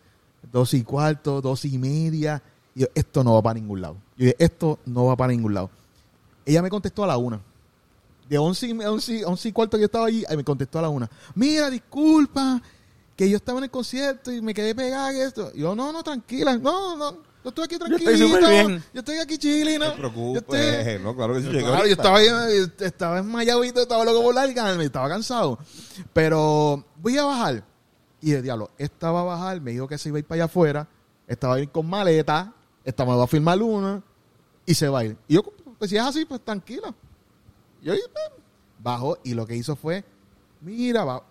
doce 0.53 0.77
y 0.77 0.83
cuarto, 0.85 1.41
doce 1.41 1.67
y 1.69 1.77
media. 1.79 2.41
Y 2.75 2.81
yo, 2.83 2.87
esto 2.95 3.25
no 3.25 3.35
va 3.35 3.43
para 3.43 3.55
ningún 3.59 3.81
lado. 3.81 3.97
Yo 4.17 4.27
dije, 4.27 4.37
esto 4.39 4.79
no 4.87 5.07
va 5.07 5.17
para 5.17 5.33
ningún 5.33 5.55
lado. 5.55 5.71
Ella 6.47 6.63
me 6.63 6.71
contestó 6.71 7.03
a 7.03 7.09
la 7.09 7.17
una. 7.17 7.41
De 8.29 8.37
once 8.39 8.67
y, 8.67 8.73
once, 8.73 9.25
once 9.25 9.49
y 9.49 9.53
cuarto 9.53 9.77
que 9.77 9.83
yo 9.83 9.87
estaba 9.87 10.07
allí, 10.07 10.25
ahí 10.29 10.37
me 10.37 10.45
contestó 10.45 10.79
a 10.79 10.83
la 10.83 10.89
una. 10.89 11.09
Mira, 11.35 11.71
disculpa, 11.71 12.61
que 13.17 13.29
yo 13.29 13.37
estaba 13.37 13.59
en 13.59 13.65
el 13.65 13.71
concierto 13.71 14.31
y 14.31 14.41
me 14.43 14.53
quedé 14.55 14.75
pegada 14.75 15.11
en 15.13 15.23
esto. 15.23 15.51
Y 15.55 15.61
yo, 15.61 15.75
no, 15.75 15.93
no, 15.93 16.03
tranquila, 16.03 16.57
no, 16.59 16.97
no, 16.97 17.13
yo 17.43 17.49
estoy 17.49 17.65
aquí 17.65 17.79
tranquilo. 17.79 18.11
estoy 18.11 18.29
súper 18.29 18.49
bien. 18.51 18.85
Yo 18.93 18.99
estoy 19.01 19.19
aquí 19.19 19.39
chilling, 19.39 19.79
No 19.79 19.87
¿no? 19.87 19.93
te 19.93 19.99
preocupes. 19.99 20.45
Yo 20.49 20.57
estoy- 20.59 21.03
No, 21.03 21.17
claro 21.17 21.35
que 21.35 21.41
sí. 21.41 21.47
yo, 21.47 21.59
claro, 21.61 21.87
yo 21.87 21.93
estaba, 21.93 22.19
ahí, 22.19 22.27
estaba 22.81 23.17
desmayado 23.17 23.65
y 23.65 23.71
todo, 23.73 23.83
estaba 23.85 24.05
loco 24.05 24.23
por 24.23 24.35
largarme, 24.35 24.85
estaba 24.85 25.09
cansado. 25.09 25.59
Pero 26.13 26.85
voy 26.97 27.17
a 27.19 27.25
bajar. 27.25 27.65
Y 28.21 28.33
de 28.33 28.43
diablo, 28.43 28.71
esta 28.79 29.11
va 29.13 29.21
a 29.21 29.25
bajar, 29.25 29.61
me 29.61 29.71
dijo 29.71 29.87
que 29.89 29.97
se 29.97 30.09
iba 30.09 30.17
a 30.17 30.19
ir 30.19 30.25
para 30.27 30.37
allá 30.39 30.45
afuera, 30.47 30.89
esta 31.27 31.49
va 31.49 31.55
a 31.55 31.61
ir 31.61 31.71
con 31.71 31.87
maleta, 31.89 32.53
esta 32.85 33.05
me 33.05 33.17
va 33.17 33.25
a 33.25 33.27
firmar 33.29 33.63
una 33.63 34.03
y 34.67 34.75
se 34.75 34.89
va 34.89 34.99
a 35.01 35.05
ir. 35.05 35.17
Y 35.29 35.35
yo, 35.35 35.43
pues 35.79 35.89
si 35.91 35.97
es 35.97 36.03
así, 36.03 36.25
pues 36.25 36.41
tranquila. 36.45 36.93
Yo 37.83 37.95
bajó 38.83 39.19
y 39.25 39.35
lo 39.35 39.47
que 39.47 39.57
hizo 39.57 39.77
fue, 39.77 40.05
mira, 40.61 41.05
va, 41.05 41.23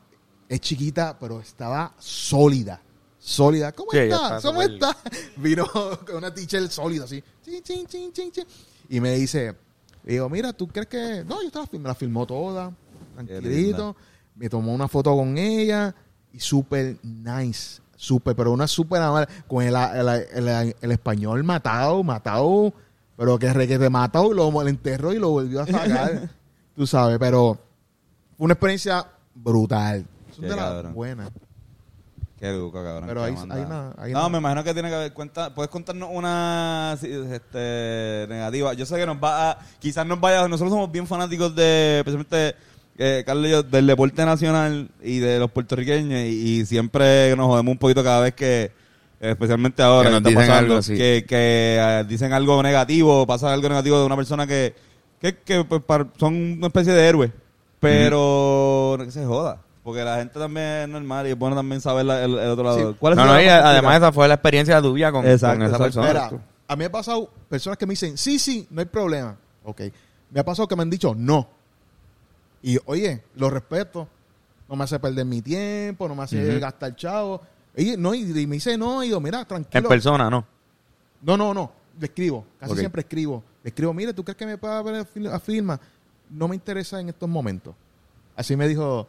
es 0.50 0.60
chiquita, 0.62 1.18
pero 1.20 1.40
estaba 1.40 1.94
sólida. 1.98 2.82
Sólida. 3.20 3.72
¿Cómo 3.74 3.92
Sí, 3.92 3.98
está? 3.98 4.40
¿Cómo 4.42 4.62
está? 4.62 4.96
Vino 5.38 5.68
con 6.06 6.16
una 6.18 6.34
teacher 6.34 6.68
sólida 6.70 7.04
así. 7.06 7.22
Chin, 7.44 7.62
chin, 7.64 7.86
chin, 7.88 8.12
chin, 8.14 8.32
chin. 8.32 8.46
Y 8.90 9.02
me 9.02 9.14
dice, 9.16 9.56
digo, 10.04 10.30
mira, 10.30 10.54
¿tú 10.54 10.68
crees 10.68 10.88
que...? 10.88 11.24
No, 11.28 11.42
yo 11.44 11.50
fil- 11.66 11.80
me 11.80 11.90
la 11.90 11.96
filmó 11.96 12.26
toda, 12.26 12.72
tranquilito. 13.16 13.96
Me 14.36 14.50
tomó 14.50 14.74
una 14.74 14.88
foto 14.88 15.14
con 15.16 15.38
ella 15.38 15.94
y 16.32 16.40
súper 16.40 16.98
nice. 17.04 17.82
Súper, 17.98 18.36
pero 18.36 18.52
una 18.52 18.68
súper 18.68 19.02
amable. 19.02 19.28
Con 19.48 19.64
el, 19.64 19.76
el, 19.76 20.08
el- 20.48 20.76
el 20.80 20.92
español 20.92 21.44
matado, 21.44 22.04
matado. 22.04 22.72
Pero 23.18 23.40
que 23.40 23.52
requete 23.52 23.90
matado, 23.90 24.32
lo, 24.32 24.52
lo 24.52 24.68
enterró 24.68 25.12
y 25.12 25.18
lo 25.18 25.32
volvió 25.32 25.62
a 25.62 25.66
sacar. 25.66 26.30
tú 26.78 26.88
sabes, 26.88 27.18
pero 27.20 27.58
fue 28.38 28.46
una 28.46 28.54
experiencia 28.54 29.06
brutal. 29.36 30.06
Son 30.34 30.44
Qué 30.46 30.50
de 30.52 30.56
las 30.56 30.94
buenas. 30.94 31.30
Qué 32.40 32.50
educo, 32.50 32.84
cabrón. 32.84 33.06
Pero 33.08 33.24
hay- 33.24 33.34
hay 33.34 33.62
una- 33.62 33.94
hay 33.98 34.14
no, 34.14 34.20
una- 34.20 34.30
me 34.30 34.38
imagino 34.38 34.64
que 34.64 34.74
tiene 34.74 34.90
que 34.90 34.96
haber 34.96 35.14
cuenta. 35.14 35.54
¿Puedes 35.56 35.72
contarnos 35.72 36.10
una 36.14 36.96
este, 37.02 38.26
negativa? 38.30 38.74
Yo 38.76 38.86
sé 38.86 38.96
que 38.96 39.06
nos 39.08 39.18
va 39.18 39.52
a. 39.52 39.60
Quizás 39.80 40.06
nos 40.06 40.20
vaya. 40.20 40.48
Nosotros 40.48 40.70
somos 40.72 40.92
bien 40.92 41.08
fanáticos 41.08 41.56
de. 41.56 41.98
Especialmente. 42.00 42.56
eh, 43.00 43.24
Carlos 43.26 43.46
y 43.48 43.50
yo, 43.52 43.62
del 43.64 43.86
deporte 43.88 44.26
nacional 44.26 44.90
y 45.04 45.18
de 45.20 45.40
los 45.40 45.50
puertorriqueños. 45.52 46.20
Y, 46.26 46.60
y 46.62 46.66
siempre 46.68 47.36
nos 47.36 47.48
jodemos 47.48 47.72
un 47.72 47.78
poquito 47.80 48.04
cada 48.04 48.22
vez 48.22 48.34
que. 48.36 48.72
Especialmente 49.20 49.82
ahora 49.82 50.10
Que 50.10 50.12
nos 50.12 50.18
está 50.20 50.30
dicen 50.30 50.48
pasando, 50.48 50.60
algo 50.74 50.78
así. 50.80 50.94
que, 50.96 51.26
que 51.28 51.78
eh, 51.80 52.06
dicen 52.08 52.34
algo 52.34 52.62
negativo, 52.62 53.26
pasa 53.26 53.52
algo 53.52 53.68
negativo 53.68 54.00
de 54.00 54.06
una 54.06 54.16
persona 54.16 54.46
que, 54.46 54.76
que, 55.22 55.38
que, 55.38 55.64
pues, 55.64 55.82
son 56.18 56.34
una 56.58 56.68
especie 56.68 56.94
de 56.94 57.08
héroe. 57.08 57.32
Pero 57.80 58.96
no 58.98 59.06
que 59.06 59.12
se 59.12 59.26
joda. 59.26 59.60
Porque 59.84 60.04
la 60.04 60.18
gente 60.18 60.38
también 60.38 60.66
es 60.66 60.90
normal 60.90 61.28
y 61.28 61.32
es 61.32 61.38
bueno 61.38 61.56
también 61.56 61.80
saber 61.80 62.06
la- 62.06 62.24
el, 62.24 62.38
el 62.38 62.50
otro 62.50 62.64
lado. 62.66 62.92
Sí. 62.92 62.98
¿Cuál 63.00 63.14
es 63.14 63.18
No, 63.18 63.26
la 63.26 63.34
no, 63.34 63.42
y 63.42 63.46
más 63.46 63.64
además 63.64 63.98
esa 63.98 64.12
fue 64.12 64.28
la 64.28 64.34
experiencia 64.34 64.82
tuya 64.82 65.12
con, 65.12 65.26
Exacto, 65.26 65.58
con 65.60 65.68
esa 65.68 65.76
exacto. 65.78 66.02
persona. 66.02 66.08
Mira, 66.30 66.44
a 66.68 66.76
mí 66.76 66.80
me 66.80 66.86
ha 66.86 66.92
pasado 66.92 67.30
personas 67.48 67.78
que 67.78 67.86
me 67.86 67.92
dicen, 67.94 68.18
sí, 68.18 68.38
sí, 68.40 68.68
no 68.70 68.82
hay 68.82 68.88
problema. 68.88 69.38
Ok. 69.64 69.82
Me 70.32 70.42
ha 70.42 70.44
pasado 70.44 70.68
que 70.68 70.76
me 70.76 70.82
han 70.82 70.90
dicho 70.90 71.16
no. 71.16 71.48
Y 72.62 72.78
oye, 72.86 73.24
lo 73.36 73.50
respeto. 73.50 74.08
No 74.68 74.76
me 74.76 74.84
hace 74.84 75.00
perder 75.00 75.24
mi 75.24 75.42
tiempo, 75.42 76.10
no 76.10 76.16
me 76.16 76.24
hace 76.24 76.60
gastar 76.60 76.94
chavo. 76.98 77.42
Y, 77.78 77.96
no, 77.96 78.14
y, 78.14 78.24
y 78.38 78.46
me 78.48 78.56
dice 78.56 78.78
no, 78.78 79.02
y 79.02 79.10
yo, 79.10 79.22
mira, 79.22 79.40
En 79.42 79.46
tranquilo. 79.46 79.88
persona, 79.88 80.30
¿no? 80.30 80.44
No, 81.22 81.38
no, 81.38 81.54
no. 81.54 81.72
Le 82.00 82.06
escribo. 82.06 82.46
Casi 82.60 82.76
siempre 82.78 83.02
escribo. 83.02 83.44
Le 83.64 83.70
escribo, 83.70 83.94
mire, 83.94 84.14
¿tú 84.14 84.24
crees 84.24 84.38
que 84.38 84.46
me 84.46 84.58
pueda 84.58 84.82
ver 84.82 85.06
a 85.32 85.40
firma? 85.40 85.80
No 86.30 86.48
me 86.48 86.56
interesa 86.56 87.00
en 87.00 87.10
estos 87.10 87.28
momentos. 87.28 87.74
Así 88.36 88.56
me 88.56 88.68
dijo 88.68 89.08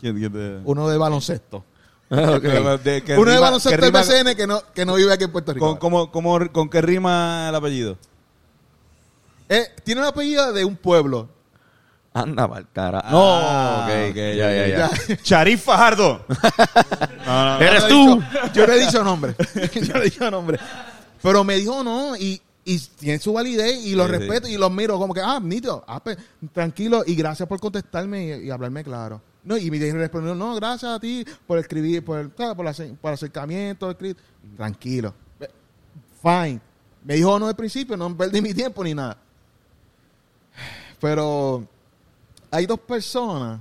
¿Quién- 0.00 0.18
quién 0.18 0.32
te- 0.32 0.60
uno 0.64 0.88
de 0.88 0.98
baloncesto. 0.98 1.64
de- 2.10 2.78
de- 2.84 3.02
que 3.02 3.16
uno 3.16 3.30
de 3.32 3.38
baloncesto 3.38 3.80
del 3.80 3.90
BCN 3.92 4.36
que 4.36 4.46
no, 4.46 4.60
que 4.74 4.84
no 4.84 4.94
vive 4.94 5.12
aquí 5.12 5.24
en 5.24 5.32
Puerto 5.32 5.52
Rico. 5.54 5.66
con, 5.66 5.76
cómo- 5.78 6.10
cómo- 6.12 6.52
¿Con 6.52 6.68
qué 6.68 6.80
rima 6.82 7.48
el 7.48 7.54
apellido? 7.54 7.96
Eh, 9.48 9.64
tiene 9.84 10.00
un 10.02 10.06
apellido 10.08 10.52
de 10.52 10.64
un 10.64 10.76
pueblo. 10.76 11.28
Anda, 12.12 12.48
pa'l 12.48 12.66
cara. 12.72 13.02
Ah, 13.04 13.10
no, 13.10 13.82
ok, 13.84 14.10
ok, 14.10 14.16
ya, 14.16 14.32
ya, 14.34 14.66
ya. 14.66 14.90
Ya. 15.08 15.16
Sharif 15.22 15.64
Fajardo. 15.64 16.24
no, 17.26 17.44
no, 17.44 17.60
¡Eres 17.60 17.88
tú! 17.88 18.16
dicho- 18.16 18.52
Yo 18.54 18.66
no 18.66 18.72
he 18.72 18.80
dicho 18.80 19.04
nombre. 19.04 19.34
yo 19.74 19.94
no 19.94 20.00
he 20.00 20.04
dicho 20.04 20.30
nombre. 20.30 20.58
Pero 21.22 21.44
me 21.44 21.56
dijo 21.56 21.82
no 21.84 22.16
y 22.16 22.40
Y 22.68 22.78
tienen 22.98 23.20
su 23.20 23.32
validez 23.32 23.84
y 23.86 23.94
los 23.94 24.08
Sí, 24.08 24.12
sí. 24.14 24.18
respeto 24.18 24.48
y 24.48 24.56
los 24.56 24.72
miro 24.72 24.98
como 24.98 25.14
que, 25.14 25.20
ah, 25.20 25.38
nítido, 25.40 25.84
ah, 25.86 26.02
pues, 26.02 26.16
tranquilo 26.52 27.04
y 27.06 27.14
gracias 27.14 27.48
por 27.48 27.60
contestarme 27.60 28.38
y, 28.38 28.46
y 28.46 28.50
hablarme 28.50 28.82
claro. 28.82 29.22
No, 29.44 29.56
y 29.56 29.70
me 29.70 29.78
respondió, 29.92 30.34
no, 30.34 30.56
gracias 30.56 30.90
a 30.90 30.98
ti 30.98 31.24
por 31.46 31.58
escribir, 31.58 32.04
por 32.04 32.18
el, 32.18 32.30
por, 32.30 32.66
el 32.66 32.96
por 32.96 33.10
el 33.10 33.14
acercamiento, 33.14 33.88
escribir. 33.88 34.16
tranquilo. 34.56 35.14
Eh, 35.38 35.48
Fine. 36.20 36.60
Me 37.04 37.14
dijo 37.14 37.38
no 37.38 37.46
al 37.46 37.54
principio, 37.54 37.96
no 37.96 38.16
perdí 38.16 38.42
mi 38.42 38.52
tiempo 38.52 38.82
ni 38.82 38.92
nada. 38.94 39.16
Pero 41.00 41.68
hay 42.50 42.66
dos 42.66 42.80
personas 42.80 43.60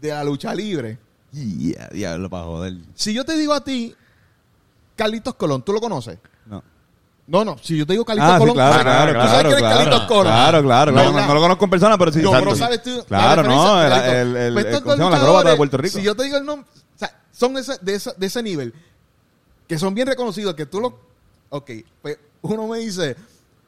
de 0.00 0.08
la 0.10 0.22
lucha 0.22 0.54
libre. 0.54 0.98
Yeah, 1.32 1.88
diablo, 1.92 2.28
para 2.30 2.44
joder. 2.44 2.74
Si 2.94 3.12
yo 3.12 3.24
te 3.24 3.36
digo 3.36 3.52
a 3.54 3.64
ti, 3.64 3.94
Carlitos 5.02 5.34
Colón, 5.34 5.62
¿tú 5.62 5.72
lo 5.72 5.80
conoces? 5.80 6.18
No. 6.46 6.62
No, 7.26 7.44
no, 7.44 7.56
si 7.58 7.76
yo 7.76 7.86
te 7.86 7.92
digo 7.94 8.04
Carlitos 8.04 8.30
Ah, 8.30 8.34
sí, 8.34 8.38
Colón, 8.40 8.54
claro, 8.54 8.76
¿tú 8.78 8.82
claro, 8.82 9.12
sabes 9.12 9.12
quién 9.12 9.22
claro, 9.32 9.50
es 9.50 9.56
claro. 9.56 9.76
Carlitos 9.76 10.02
Colón? 10.08 10.24
Claro, 10.24 10.62
claro, 10.62 10.92
claro. 10.92 11.12
No, 11.12 11.20
No, 11.20 11.26
no 11.26 11.34
lo 11.34 11.40
conozco 11.40 11.64
en 11.64 11.70
persona, 11.70 11.98
pero 11.98 12.12
sí. 12.12 12.22
No, 12.22 12.30
pero 12.32 12.54
sabes 12.56 12.82
tú. 12.82 12.90
la 12.96 13.04
Claro, 13.18 13.42
no, 13.42 13.82
el, 13.82 13.92
el, 13.92 14.36
el, 14.36 14.58
el- 14.58 15.00
acróbata 15.02 15.50
de 15.50 15.56
Puerto 15.56 15.76
Rico. 15.76 15.98
Si 15.98 16.02
yo 16.04 16.14
te 16.14 16.24
digo 16.24 16.36
el 16.36 16.44
nombre, 16.44 16.68
o 16.74 16.98
sea, 16.98 17.20
son 17.32 17.56
ese- 17.56 17.78
de, 17.80 17.94
esa- 17.94 18.12
de 18.16 18.26
ese 18.26 18.42
nivel, 18.42 18.74
que 19.68 19.78
son 19.78 19.94
bien 19.94 20.06
reconocidos, 20.06 20.54
que 20.54 20.66
tú 20.66 20.80
lo... 20.80 20.98
Ok, 21.50 21.70
pues 22.00 22.18
uno 22.42 22.66
me 22.68 22.78
dice, 22.78 23.16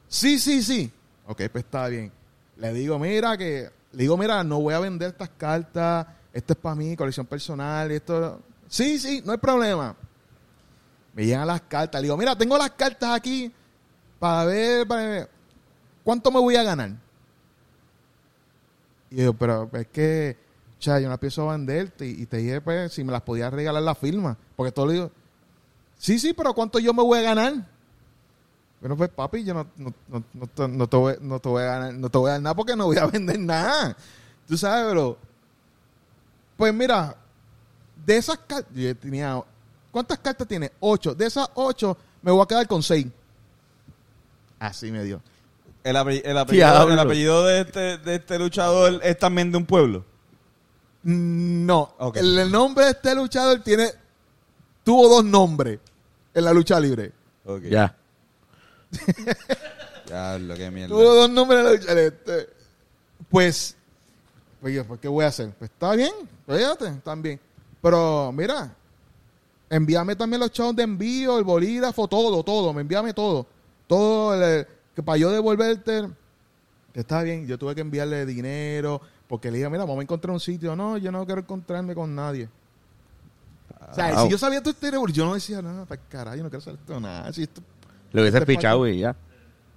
sí, 0.07 0.39
sí, 0.39 0.63
sí. 0.63 0.91
Ok, 1.27 1.41
pues 1.51 1.63
está 1.65 1.87
bien. 1.87 2.11
Le 2.57 2.71
digo, 2.73 2.97
mira, 2.99 3.37
que... 3.37 3.69
Le 3.91 4.01
digo, 4.03 4.15
mira, 4.17 4.43
no 4.43 4.59
voy 4.59 4.73
a 4.73 4.79
vender 4.79 5.09
estas 5.09 5.29
cartas, 5.37 6.05
esto 6.33 6.53
es 6.53 6.59
para 6.59 6.75
mí, 6.75 6.95
colección 6.95 7.25
personal, 7.25 7.89
esto... 7.91 8.39
Sí, 8.67 8.99
sí, 8.99 9.21
no 9.25 9.31
hay 9.31 9.37
problema. 9.37 9.95
Me 11.15 11.25
llegan 11.25 11.47
las 11.47 11.61
cartas, 11.61 12.01
le 12.01 12.07
digo, 12.07 12.17
mira, 12.17 12.37
tengo 12.37 12.57
las 12.57 12.71
cartas 12.71 13.09
aquí 13.15 13.51
para 14.19 14.45
ver, 14.45 15.29
¿cuánto 16.03 16.29
me 16.29 16.39
voy 16.39 16.55
a 16.57 16.63
ganar? 16.63 16.91
Y 19.09 19.23
yo, 19.23 19.33
pero 19.33 19.69
es 19.73 19.87
que, 19.87 20.37
cha, 20.79 20.99
yo 20.99 21.07
no 21.07 21.17
pienso 21.17 21.47
venderte. 21.47 22.05
Y, 22.05 22.25
te 22.25 22.37
dije, 22.37 22.59
pues, 22.59 22.91
si 22.91 23.03
me 23.03 23.11
las 23.11 23.21
podías 23.21 23.53
regalar 23.53 23.81
la 23.81 23.95
firma. 23.95 24.37
Porque 24.55 24.71
todo 24.71 24.87
le 24.87 24.93
digo, 24.93 25.11
sí, 25.97 26.19
sí, 26.19 26.33
pero 26.33 26.53
¿cuánto 26.53 26.79
yo 26.79 26.93
me 26.93 27.01
voy 27.01 27.19
a 27.19 27.21
ganar? 27.21 27.53
Bueno, 28.81 28.97
pues, 28.97 29.09
papi, 29.09 29.43
yo 29.43 29.53
no, 29.53 30.87
te, 30.87 30.97
voy, 30.97 31.63
a 31.63 31.65
ganar, 31.65 31.93
no 31.93 32.09
te 32.09 32.17
voy 32.17 32.29
a 32.29 32.33
dar 32.33 32.41
nada 32.41 32.55
porque 32.55 32.75
no 32.75 32.85
voy 32.85 32.97
a 32.97 33.05
vender 33.11 33.39
nada. 33.39 33.95
Tú 34.47 34.57
sabes, 34.57 34.85
pero, 34.89 35.17
pues 36.57 36.73
mira, 36.73 37.15
de 38.05 38.17
esas 38.17 38.37
cartas, 38.39 38.73
yo 38.73 38.95
tenía, 38.97 39.41
¿cuántas 39.95 40.19
cartas 40.19 40.45
tiene? 40.45 40.73
Ocho. 40.81 41.15
De 41.15 41.25
esas 41.25 41.47
ocho, 41.53 41.97
me 42.21 42.29
voy 42.33 42.43
a 42.43 42.45
quedar 42.47 42.67
con 42.67 42.83
seis. 42.83 43.07
Así 44.59 44.91
me 44.91 45.01
dio. 45.05 45.21
El, 45.85 45.95
ape- 45.95 46.21
el 46.25 46.37
apellido, 46.37 46.67
Diablo. 46.67 46.93
el 46.93 46.99
apellido 46.99 47.45
de 47.45 47.61
este, 47.61 47.97
de 47.99 48.15
este 48.15 48.37
luchador 48.37 48.99
es 49.03 49.17
también 49.17 49.51
de 49.53 49.57
un 49.57 49.65
pueblo. 49.65 50.03
No. 51.03 51.93
Ok. 51.99 52.17
El, 52.17 52.37
el 52.39 52.51
nombre 52.51 52.83
de 52.85 52.91
este 52.91 53.15
luchador 53.15 53.59
tiene. 53.61 53.89
Tuvo 54.83 55.07
dos 55.07 55.23
nombres 55.23 55.79
en 56.33 56.43
la 56.43 56.51
lucha 56.51 56.77
libre. 56.77 57.13
Ok. 57.45 57.61
Ya. 57.63 57.95
Diablo, 60.07 60.55
qué 60.55 60.71
mierda. 60.71 60.89
Tuvo 60.93 61.15
dos 61.15 61.29
nombres 61.29 61.59
en 61.59 61.65
la 61.65 61.71
lucha 61.71 61.87
libre. 61.93 62.07
Este, 62.07 62.49
Pues. 63.29 63.77
Pues 64.59 64.73
yo, 64.75 64.85
pues, 64.85 64.99
¿qué 64.99 65.07
voy 65.07 65.23
a 65.23 65.27
hacer? 65.29 65.51
Pues 65.57 65.69
está 65.71 65.93
bien. 65.95 66.11
Fíjate, 66.47 66.91
también. 67.03 67.39
Pero 67.81 68.31
mira. 68.31 68.73
Envíame 69.69 70.15
también 70.15 70.39
los 70.39 70.51
chavos 70.51 70.75
de 70.75 70.83
envío, 70.83 71.37
el 71.37 71.43
bolígrafo, 71.43 72.07
todo, 72.07 72.43
todo. 72.43 72.73
Me 72.73 72.81
envíame 72.81 73.13
todo. 73.13 73.45
Todo. 73.87 74.33
el- 74.41 74.67
que 74.95 75.03
para 75.03 75.17
yo 75.17 75.29
devolverte. 75.31 76.07
Está 76.93 77.21
bien. 77.23 77.45
Yo 77.47 77.57
tuve 77.57 77.75
que 77.75 77.81
enviarle 77.81 78.25
dinero. 78.25 79.01
Porque 79.27 79.49
le 79.51 79.57
dije, 79.57 79.69
mira, 79.69 79.83
vamos 79.83 79.99
a 79.99 80.03
encontrar 80.03 80.31
un 80.33 80.39
sitio. 80.39 80.75
No, 80.75 80.97
yo 80.97 81.11
no 81.11 81.25
quiero 81.25 81.41
encontrarme 81.41 81.93
con 81.95 82.13
nadie. 82.15 82.47
O 83.91 83.93
sea, 83.93 84.13
Wow. 84.13 84.23
si 84.25 84.31
yo 84.31 84.37
sabía 84.37 84.61
todo 84.61 84.71
este 84.71 84.91
yo 85.13 85.25
no 85.25 85.33
decía 85.33 85.61
nada, 85.61 85.85
para 85.85 86.01
carajo, 86.01 86.37
yo 86.37 86.43
no 86.43 86.49
quiero 86.49 86.61
saber 86.61 86.79
esto 86.79 86.99
nada. 86.99 87.31
Si 87.33 87.43
esto- 87.43 87.61
Le 88.11 88.21
hubiese 88.21 88.37
Este 88.37 88.45
pichado 88.55 88.87
y 88.87 88.99
ya. 88.99 89.15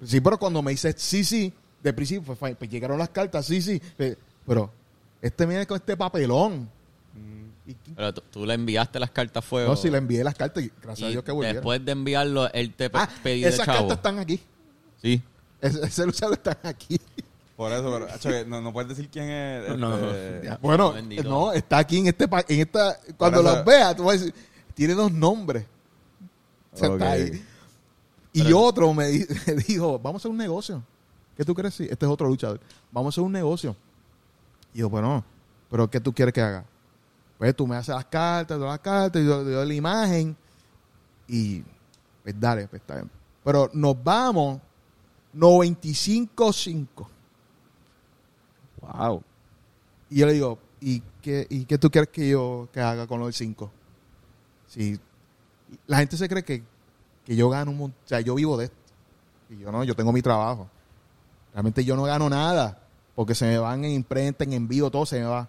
sí, 0.04 0.20
pero 0.20 0.38
cuando 0.38 0.62
me 0.62 0.70
dice 0.70 0.94
sí, 0.96 1.24
sí, 1.24 1.52
de 1.82 1.92
principio, 1.92 2.34
pues, 2.34 2.56
pues 2.56 2.70
llegaron 2.70 2.98
las 2.98 3.08
cartas, 3.10 3.46
sí, 3.46 3.60
sí. 3.60 3.80
eh, 3.98 4.16
Pero 4.46 4.70
este 5.20 5.44
viene 5.46 5.66
con 5.66 5.76
este 5.76 5.96
papelón. 5.96 6.70
Y- 7.68 7.76
Pero 7.94 8.14
tú, 8.14 8.22
tú 8.32 8.46
le 8.46 8.54
enviaste 8.54 8.98
las 8.98 9.10
cartas 9.10 9.44
a 9.44 9.46
fuego. 9.46 9.68
no, 9.68 9.76
si 9.76 9.90
le 9.90 9.98
envié 9.98 10.24
las 10.24 10.34
cartas, 10.34 10.64
y 10.64 10.72
gracias 10.82 11.06
a 11.08 11.10
Dios 11.10 11.22
que 11.22 11.32
volvieron. 11.32 11.56
después 11.56 11.84
de 11.84 11.92
enviarlo, 11.92 12.50
él 12.52 12.72
te 12.74 12.90
ah, 12.94 13.08
pedía 13.22 13.48
de 13.48 13.52
esas 13.54 13.66
cartas 13.66 13.98
están 13.98 14.18
aquí. 14.18 14.40
Sí. 15.02 15.22
Ese, 15.60 15.84
ese 15.84 16.06
luchador 16.06 16.34
está 16.34 16.58
aquí. 16.62 16.98
Por 17.56 17.70
eso, 17.72 17.90
pero, 17.92 18.06
acho, 18.12 18.30
no, 18.46 18.60
no 18.62 18.72
puedes 18.72 18.88
decir 18.88 19.08
quién 19.10 19.28
es. 19.28 19.76
No. 19.76 19.96
este, 20.10 20.56
Bueno, 20.62 20.92
bendito. 20.92 21.28
no, 21.28 21.52
está 21.52 21.78
aquí 21.78 21.98
en 21.98 22.06
este 22.06 22.24
en 22.48 22.60
esta 22.60 22.98
cuando 23.16 23.40
eso- 23.40 23.54
los 23.56 23.64
veas, 23.64 23.94
tú 23.96 24.04
vas 24.04 24.16
a 24.16 24.18
decir, 24.20 24.34
tiene 24.74 24.94
dos 24.94 25.12
nombres. 25.12 25.66
O 26.72 26.76
sea, 26.76 26.88
está 26.92 27.04
Ok. 27.06 27.10
ahí. 27.10 27.44
Y 28.32 28.52
otro 28.52 28.94
me, 28.94 29.08
di- 29.08 29.26
me 29.46 29.54
dijo, 29.54 29.98
vamos 29.98 30.20
a 30.20 30.22
hacer 30.22 30.30
un 30.30 30.36
negocio. 30.36 30.82
¿Qué 31.36 31.44
tú 31.44 31.54
crees? 31.54 31.74
Sí, 31.74 31.86
este 31.90 32.06
es 32.06 32.10
otro 32.12 32.28
luchador. 32.28 32.60
Vamos 32.92 33.10
a 33.10 33.14
hacer 33.14 33.24
un 33.24 33.32
negocio. 33.32 33.74
Y 34.72 34.78
yo, 34.78 34.88
bueno, 34.88 35.24
pero 35.70 35.90
¿qué 35.90 35.98
tú 36.00 36.12
quieres 36.12 36.32
que 36.32 36.40
haga? 36.40 36.64
Pues 37.38 37.54
tú 37.54 37.66
me 37.66 37.76
haces 37.76 37.94
las 37.94 38.04
cartas, 38.06 38.58
todas 38.58 38.72
las 38.72 38.80
cartas, 38.80 39.22
y 39.22 39.26
yo, 39.26 39.44
doy 39.44 39.68
la 39.68 39.74
imagen. 39.74 40.36
Y 41.28 41.62
pues 42.22 42.38
dale, 42.38 42.66
pues 42.66 42.82
está 42.82 42.96
bien. 42.96 43.10
Pero 43.44 43.70
nos 43.72 44.02
vamos 44.02 44.60
95-5. 45.34 46.86
Wow. 48.80 49.22
Y 50.10 50.18
yo 50.18 50.26
le 50.26 50.32
digo, 50.32 50.58
¿y 50.80 51.00
qué, 51.22 51.46
¿y 51.48 51.64
qué 51.64 51.78
tú 51.78 51.90
quieres 51.90 52.10
que 52.10 52.28
yo 52.28 52.68
que 52.72 52.80
haga 52.80 53.06
con 53.06 53.20
los 53.20 53.36
5? 53.36 53.70
Si 54.66 54.98
la 55.86 55.98
gente 55.98 56.16
se 56.16 56.28
cree 56.28 56.44
que, 56.44 56.62
que 57.24 57.36
yo 57.36 57.48
gano 57.48 57.70
un 57.70 57.78
montón, 57.78 58.00
o 58.04 58.08
sea, 58.08 58.20
yo 58.20 58.34
vivo 58.34 58.56
de 58.56 58.66
esto. 58.66 58.76
Y 59.50 59.58
yo 59.58 59.70
no, 59.72 59.84
yo 59.84 59.94
tengo 59.94 60.12
mi 60.12 60.22
trabajo. 60.22 60.68
Realmente 61.52 61.84
yo 61.84 61.96
no 61.96 62.02
gano 62.02 62.28
nada, 62.28 62.80
porque 63.14 63.34
se 63.34 63.46
me 63.46 63.58
van 63.58 63.84
en 63.84 63.92
imprenta, 63.92 64.44
en 64.44 64.52
envío, 64.52 64.90
todo 64.90 65.06
se 65.06 65.20
me 65.20 65.26
va. 65.26 65.48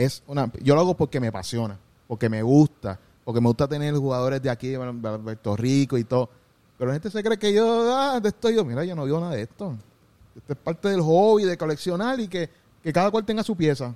Es 0.00 0.22
una, 0.26 0.50
yo 0.62 0.74
lo 0.74 0.80
hago 0.80 0.96
porque 0.96 1.20
me 1.20 1.28
apasiona, 1.28 1.78
porque 2.08 2.30
me 2.30 2.42
gusta, 2.42 2.98
porque 3.22 3.38
me 3.38 3.48
gusta 3.48 3.68
tener 3.68 3.94
jugadores 3.94 4.40
de 4.40 4.48
aquí, 4.48 4.68
de 4.68 4.78
Puerto 4.78 5.56
Rico 5.58 5.98
y 5.98 6.04
todo. 6.04 6.30
Pero 6.78 6.88
la 6.88 6.94
gente 6.94 7.10
se 7.10 7.22
cree 7.22 7.38
que 7.38 7.52
yo, 7.52 7.94
ah, 7.94 8.18
de 8.18 8.30
esto 8.30 8.48
yo, 8.48 8.64
mira, 8.64 8.82
yo 8.82 8.96
no 8.96 9.04
vivo 9.04 9.20
nada 9.20 9.34
de 9.34 9.42
esto. 9.42 9.76
Esto 10.34 10.54
es 10.54 10.58
parte 10.58 10.88
del 10.88 11.02
hobby, 11.02 11.44
de 11.44 11.58
coleccionar 11.58 12.18
y 12.18 12.28
que, 12.28 12.48
que 12.82 12.94
cada 12.94 13.10
cual 13.10 13.26
tenga 13.26 13.42
su 13.42 13.54
pieza. 13.54 13.94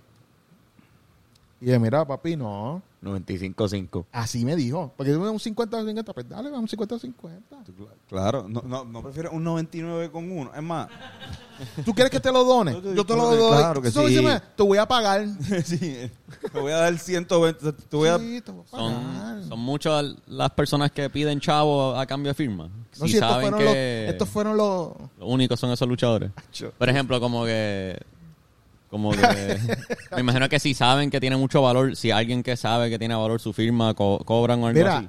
Y 1.58 1.64
dije, 1.64 1.78
mira, 1.78 2.04
papi, 2.04 2.36
no. 2.36 2.82
95-5. 3.04 4.06
Así 4.12 4.44
me 4.44 4.56
dijo. 4.56 4.92
Porque 4.96 5.12
yo 5.12 5.20
me 5.20 5.28
un 5.28 5.38
50-50, 5.38 6.14
pues 6.14 6.28
dale, 6.28 6.50
un 6.50 6.66
50-50. 6.66 7.14
Claro, 8.08 8.48
no, 8.48 8.62
no, 8.62 8.84
no 8.84 9.02
prefieres 9.02 9.32
un 9.32 9.44
99 9.44 10.10
con 10.10 10.30
uno. 10.30 10.52
Es 10.54 10.62
más, 10.62 10.88
¿Tú 11.84 11.94
quieres 11.94 12.10
que 12.10 12.20
te 12.20 12.32
lo 12.32 12.44
done? 12.44 12.72
Yo 12.94 13.04
te 13.04 13.14
lo 13.14 13.34
doy. 13.34 13.58
Claro 13.58 13.82
que 13.82 13.90
sí. 13.90 14.24
te 14.56 14.62
voy 14.62 14.78
a 14.78 14.86
pagar. 14.86 15.26
sí, 15.64 16.10
te 16.52 16.60
voy 16.60 16.72
a 16.72 16.76
dar 16.76 16.98
120. 16.98 17.72
Te 17.72 17.96
voy 17.96 18.08
a. 18.08 18.18
Sí, 18.18 18.40
te 18.40 18.50
voy 18.50 18.62
a 18.66 18.70
pagar. 18.70 19.40
Son, 19.40 19.48
son 19.48 19.60
muchas 19.60 20.04
las 20.26 20.50
personas 20.50 20.90
que 20.90 21.08
piden 21.10 21.40
chavo 21.40 21.96
a 21.96 22.06
cambio 22.06 22.30
de 22.30 22.34
firma. 22.34 22.68
No, 22.68 23.06
si 23.06 23.12
si 23.12 23.14
estos 23.16 23.30
saben 23.30 23.50
fueron, 23.50 23.58
que 23.58 24.04
los, 24.04 24.12
estos 24.12 24.28
fueron 24.28 24.56
los... 24.56 24.88
los 25.18 25.28
únicos 25.28 25.58
son 25.58 25.70
esos 25.72 25.88
luchadores. 25.88 26.30
Por 26.78 26.88
ejemplo, 26.88 27.20
como 27.20 27.44
que... 27.44 28.00
Como 28.94 29.10
que... 29.10 29.18
me 30.14 30.20
imagino 30.20 30.48
que 30.48 30.60
si 30.60 30.72
saben 30.72 31.10
que 31.10 31.18
tiene 31.18 31.36
mucho 31.36 31.60
valor, 31.60 31.96
si 31.96 32.12
alguien 32.12 32.44
que 32.44 32.56
sabe 32.56 32.90
que 32.90 32.96
tiene 32.96 33.16
valor 33.16 33.40
su 33.40 33.52
firma, 33.52 33.92
co- 33.92 34.20
cobran 34.24 34.62
o 34.62 34.68
algo 34.68 34.78
Mira, 34.78 34.98
así. 34.98 35.08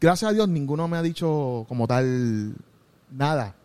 gracias 0.00 0.30
a 0.30 0.32
Dios 0.32 0.48
ninguno 0.48 0.86
me 0.86 0.96
ha 0.96 1.02
dicho 1.02 1.64
como 1.68 1.88
tal 1.88 2.54
nada. 3.10 3.56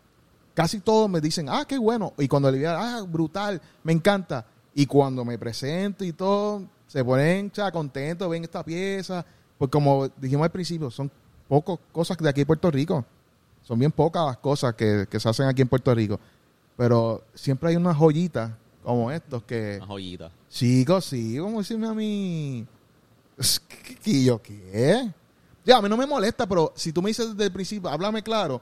Casi 0.52 0.80
todos 0.80 1.08
me 1.08 1.20
dicen, 1.20 1.46
ah, 1.48 1.64
qué 1.68 1.78
bueno. 1.78 2.12
Y 2.18 2.26
cuando 2.26 2.50
le 2.50 2.58
digo, 2.58 2.70
ah, 2.70 3.02
brutal, 3.06 3.62
me 3.84 3.92
encanta. 3.92 4.44
Y 4.74 4.86
cuando 4.86 5.24
me 5.24 5.38
presento 5.38 6.04
y 6.04 6.12
todo, 6.12 6.64
se 6.88 7.04
ponen 7.04 7.52
ya, 7.52 7.70
contentos, 7.70 8.28
ven 8.28 8.42
esta 8.42 8.64
pieza. 8.64 9.24
Pues 9.58 9.70
como 9.70 10.08
dijimos 10.16 10.42
al 10.44 10.50
principio, 10.50 10.90
son 10.90 11.08
pocas 11.48 11.78
cosas 11.92 12.16
de 12.18 12.28
aquí 12.28 12.40
en 12.40 12.46
Puerto 12.48 12.68
Rico. 12.68 13.04
Son 13.62 13.78
bien 13.78 13.92
pocas 13.92 14.26
las 14.26 14.38
cosas 14.38 14.74
que, 14.74 15.06
que 15.08 15.20
se 15.20 15.28
hacen 15.28 15.46
aquí 15.46 15.62
en 15.62 15.68
Puerto 15.68 15.94
Rico. 15.94 16.18
Pero 16.76 17.24
siempre 17.34 17.70
hay 17.70 17.76
unas 17.76 17.96
joyitas 17.96 18.52
como 18.82 19.10
estos 19.10 19.42
que... 19.44 19.76
Una 19.78 19.86
joyita. 19.86 20.30
Chicos, 20.50 21.04
sí, 21.06 21.38
como 21.38 21.58
decirme 21.58 21.86
a 21.88 21.94
mí. 21.94 22.66
¿Y 24.04 24.24
yo 24.24 24.40
qué? 24.40 25.10
Ya, 25.64 25.78
a 25.78 25.82
mí 25.82 25.88
no 25.88 25.96
me 25.96 26.06
molesta, 26.06 26.46
pero 26.46 26.72
si 26.76 26.92
tú 26.92 27.02
me 27.02 27.08
dices 27.10 27.30
desde 27.32 27.44
el 27.44 27.52
principio, 27.52 27.90
háblame 27.90 28.22
claro, 28.22 28.60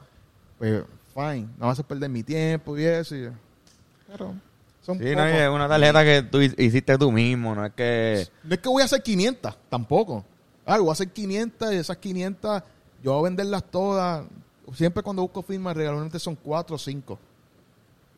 pues 0.58 0.82
fine, 1.14 1.48
no 1.58 1.66
vas 1.66 1.78
a 1.78 1.82
perder 1.86 2.08
mi 2.08 2.22
tiempo 2.22 2.76
y 2.78 2.84
eso. 2.84 3.14
y- 3.14 3.30
pero 4.10 4.34
son 4.82 4.98
Sí, 4.98 5.14
no, 5.14 5.24
es 5.26 5.48
una 5.50 5.68
tarjeta 5.68 6.02
que 6.04 6.22
tú 6.22 6.40
hi- 6.40 6.54
hiciste 6.58 6.96
tú 6.98 7.12
mismo, 7.12 7.54
no 7.54 7.66
es 7.66 7.72
que... 7.74 8.26
No 8.42 8.54
es 8.54 8.60
que 8.60 8.68
voy 8.68 8.82
a 8.82 8.86
hacer 8.86 9.02
500, 9.02 9.54
tampoco. 9.68 10.24
Ah, 10.64 10.78
voy 10.78 10.88
a 10.88 10.92
hacer 10.92 11.10
500 11.12 11.72
y 11.72 11.76
esas 11.76 11.96
500 11.98 12.62
yo 13.02 13.12
voy 13.12 13.20
a 13.20 13.24
venderlas 13.24 13.62
todas. 13.70 14.24
siempre 14.72 15.02
cuando 15.02 15.20
busco 15.22 15.42
firmas, 15.42 15.76
regularmente 15.76 16.18
son 16.18 16.34
cuatro 16.36 16.76
o 16.76 16.78
cinco. 16.78 17.18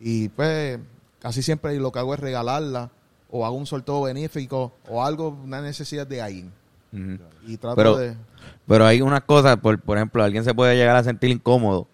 Y 0.00 0.28
pues, 0.30 0.78
casi 1.20 1.42
siempre 1.42 1.76
lo 1.78 1.90
que 1.92 1.98
hago 1.98 2.14
es 2.14 2.20
regalarla, 2.20 2.90
o 3.30 3.44
hago 3.46 3.56
un 3.56 3.66
sorteo 3.66 4.02
benéfico, 4.02 4.72
o 4.88 5.04
algo, 5.04 5.30
una 5.44 5.60
necesidad 5.60 6.06
de 6.06 6.22
ahí. 6.22 6.50
Y 7.46 7.56
trato 7.58 7.76
Pero, 7.76 7.96
de. 7.96 8.14
pero 8.66 8.86
hay 8.86 9.02
unas 9.02 9.22
cosas, 9.22 9.56
por, 9.58 9.78
por 9.80 9.98
ejemplo, 9.98 10.22
alguien 10.24 10.44
se 10.44 10.54
puede 10.54 10.76
llegar 10.76 10.96
a 10.96 11.04
sentir 11.04 11.30
incómodo 11.30 11.86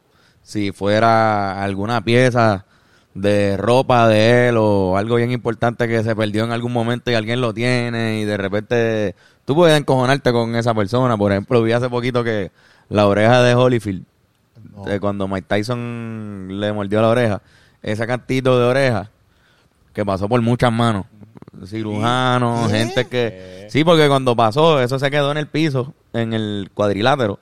si 0.43 0.71
fuera 0.71 1.63
alguna 1.63 2.05
pieza 2.05 2.65
de 3.15 3.57
ropa 3.57 4.07
de 4.09 4.49
él 4.49 4.57
o 4.59 4.97
algo 4.97 5.17
bien 5.17 5.33
importante 5.33 5.89
que 5.89 6.03
se 6.05 6.15
perdió 6.17 6.45
en 6.45 6.53
algún 6.53 6.73
momento 6.73 7.11
y 7.11 7.15
alguien 7.15 7.41
lo 7.41 7.53
tiene 7.53 8.21
y 8.21 8.25
de 8.25 8.37
repente 8.37 9.15
tú 9.45 9.55
puedes 9.55 9.77
encojonarte 9.79 10.31
con 10.33 10.55
esa 10.55 10.73
persona. 10.75 11.17
Por 11.17 11.33
ejemplo, 11.33 11.63
vi 11.63 11.73
hace 11.73 11.89
poquito 11.91 12.23
que 12.23 12.53
la 12.89 13.07
oreja 13.07 13.43
de 13.43 13.55
Holyfield, 13.55 14.05
No. 14.77 14.89
eh, 14.89 15.01
cuando 15.01 15.27
Mike 15.27 15.47
Tyson 15.49 16.47
le 16.61 16.73
mordió 16.73 17.03
la 17.03 17.09
oreja, 17.09 17.43
ese 17.83 18.07
cantito 18.07 18.59
de 18.59 18.65
oreja 18.65 19.11
que 19.93 20.05
pasó 20.05 20.29
por 20.29 20.41
muchas 20.41 20.73
manos. 20.73 21.07
Cirujanos, 21.67 22.71
gente 22.71 23.07
que... 23.07 23.67
Sí, 23.71 23.85
porque 23.85 24.09
cuando 24.09 24.35
pasó, 24.35 24.81
eso 24.81 24.99
se 24.99 25.11
quedó 25.11 25.31
en 25.31 25.39
el 25.39 25.47
piso, 25.47 25.95
en 26.13 26.33
el 26.33 26.71
cuadrilátero. 26.75 27.39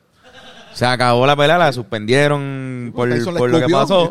Se 0.73 0.87
acabó 0.87 1.27
la 1.27 1.37
pelea, 1.37 1.59
la 1.59 1.73
suspendieron 1.73 2.93
por, 2.95 3.09
lo 3.09 3.61
que 3.61 3.69
pasó. 3.69 4.11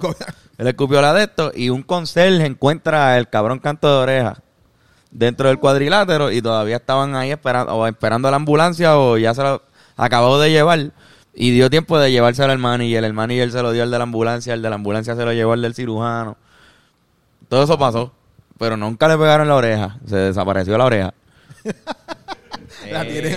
Él 0.58 0.68
escupió 0.68 1.02
la 1.02 1.14
de 1.14 1.24
esto 1.24 1.52
y 1.56 1.70
un 1.70 1.84
conserje 1.84 2.46
encuentra 2.46 3.18
el 3.18 3.30
cabrón 3.30 3.60
canto 3.60 3.88
de 3.88 4.04
oreja 4.04 4.42
dentro 5.12 5.48
del 5.48 5.60
cuadrilátero 5.60 6.32
y 6.32 6.42
todavía 6.42 6.78
estaban 6.78 7.16
ahí 7.16 7.32
esperando, 7.32 7.74
o 7.74 7.88
esperando 7.88 8.28
a 8.28 8.32
la 8.32 8.38
ambulancia 8.38 8.98
o 8.98 9.18
ya 9.18 9.34
se 9.34 9.42
lo 9.42 9.64
acabó 9.96 10.40
de 10.40 10.52
llevar 10.52 10.92
y 11.42 11.52
dio 11.52 11.70
tiempo 11.70 11.98
de 11.98 12.12
llevárselo 12.12 12.52
al 12.52 12.58
manager, 12.60 13.04
el 13.06 13.14
manager 13.14 13.50
se 13.52 13.62
lo 13.64 13.72
dio 13.72 13.84
al 13.84 13.90
de 13.92 13.98
la 13.98 14.04
ambulancia, 14.04 14.54
el 14.54 14.62
de 14.62 14.70
la 14.70 14.76
ambulancia 14.76 15.16
se 15.16 15.24
lo 15.24 15.32
llevó 15.32 15.54
al 15.54 15.62
del 15.62 15.74
cirujano. 15.74 16.36
Todo 17.48 17.64
eso 17.64 17.80
pasó, 17.80 18.12
pero 18.58 18.76
nunca 18.78 19.08
le 19.08 19.18
pegaron 19.18 19.48
la 19.48 19.56
oreja, 19.56 19.98
se 20.06 20.18
desapareció 20.18 20.78
la 20.78 20.86
oreja. 20.86 21.14
La 22.92 23.06
tiene 23.06 23.30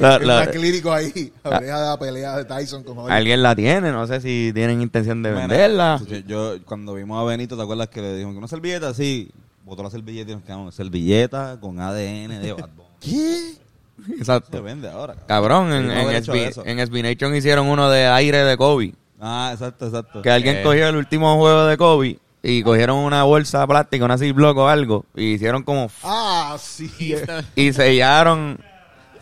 La- 0.00 0.16
el 0.16 0.26
la- 0.26 0.46
clínico 0.50 0.92
ahí. 0.92 1.32
La 1.42 1.56
oreja 1.58 1.80
de 1.80 1.86
la 1.88 1.98
pelea 1.98 2.36
de 2.36 2.44
Tyson 2.44 2.82
con. 2.82 3.10
Alguien 3.10 3.42
la 3.42 3.54
tiene, 3.54 3.90
no 3.92 4.06
sé 4.06 4.20
si 4.20 4.52
tienen 4.54 4.80
intención 4.80 5.22
de 5.22 5.30
Mira, 5.30 5.40
venderla. 5.46 6.00
Yo, 6.06 6.16
yo- 6.18 6.64
cuando 6.64 6.94
vimos 6.94 7.20
a 7.20 7.24
Benito, 7.24 7.56
¿te 7.56 7.62
acuerdas 7.62 7.88
que 7.88 8.00
le 8.00 8.12
dijimos 8.14 8.32
que 8.34 8.38
una 8.38 8.48
servilleta 8.48 8.88
así? 8.88 9.30
Botó 9.64 9.82
la 9.82 9.90
servilleta 9.90 10.30
y 10.30 10.34
nos 10.34 10.44
quedamos 10.44 10.74
servilleta 10.74 11.58
con 11.60 11.78
ADN 11.80 12.40
de 12.40 12.52
Bad 12.52 12.70
Bunny. 12.76 13.58
¿Qué? 14.06 14.12
Se 14.14 14.18
Exacto. 14.18 14.62
vende 14.62 14.88
ahora. 14.90 15.14
Cabrón, 15.26 15.72
en, 15.72 15.90
en, 15.90 16.22
SB, 16.24 16.62
en 16.64 16.86
SB 16.86 17.02
Nation 17.02 17.34
hicieron 17.34 17.66
uno 17.68 17.90
de 17.90 18.06
aire 18.06 18.44
de 18.44 18.56
Kobe. 18.56 18.94
Ah, 19.20 19.50
exacto, 19.52 19.86
exacto. 19.86 20.22
Que 20.22 20.30
alguien 20.30 20.56
Eh. 20.56 20.62
cogió 20.62 20.88
el 20.88 20.96
último 20.96 21.36
juego 21.36 21.66
de 21.66 21.76
Kobe 21.76 22.18
y 22.42 22.62
cogieron 22.62 22.98
una 22.98 23.22
bolsa 23.22 23.66
plástica, 23.66 24.04
una 24.04 24.18
Ziploc 24.18 24.56
o 24.58 24.68
algo, 24.68 25.06
y 25.14 25.34
hicieron 25.34 25.62
como... 25.62 25.90
Ah, 26.02 26.56
sí. 26.60 26.90
Y 27.56 27.72
sellaron, 27.72 28.58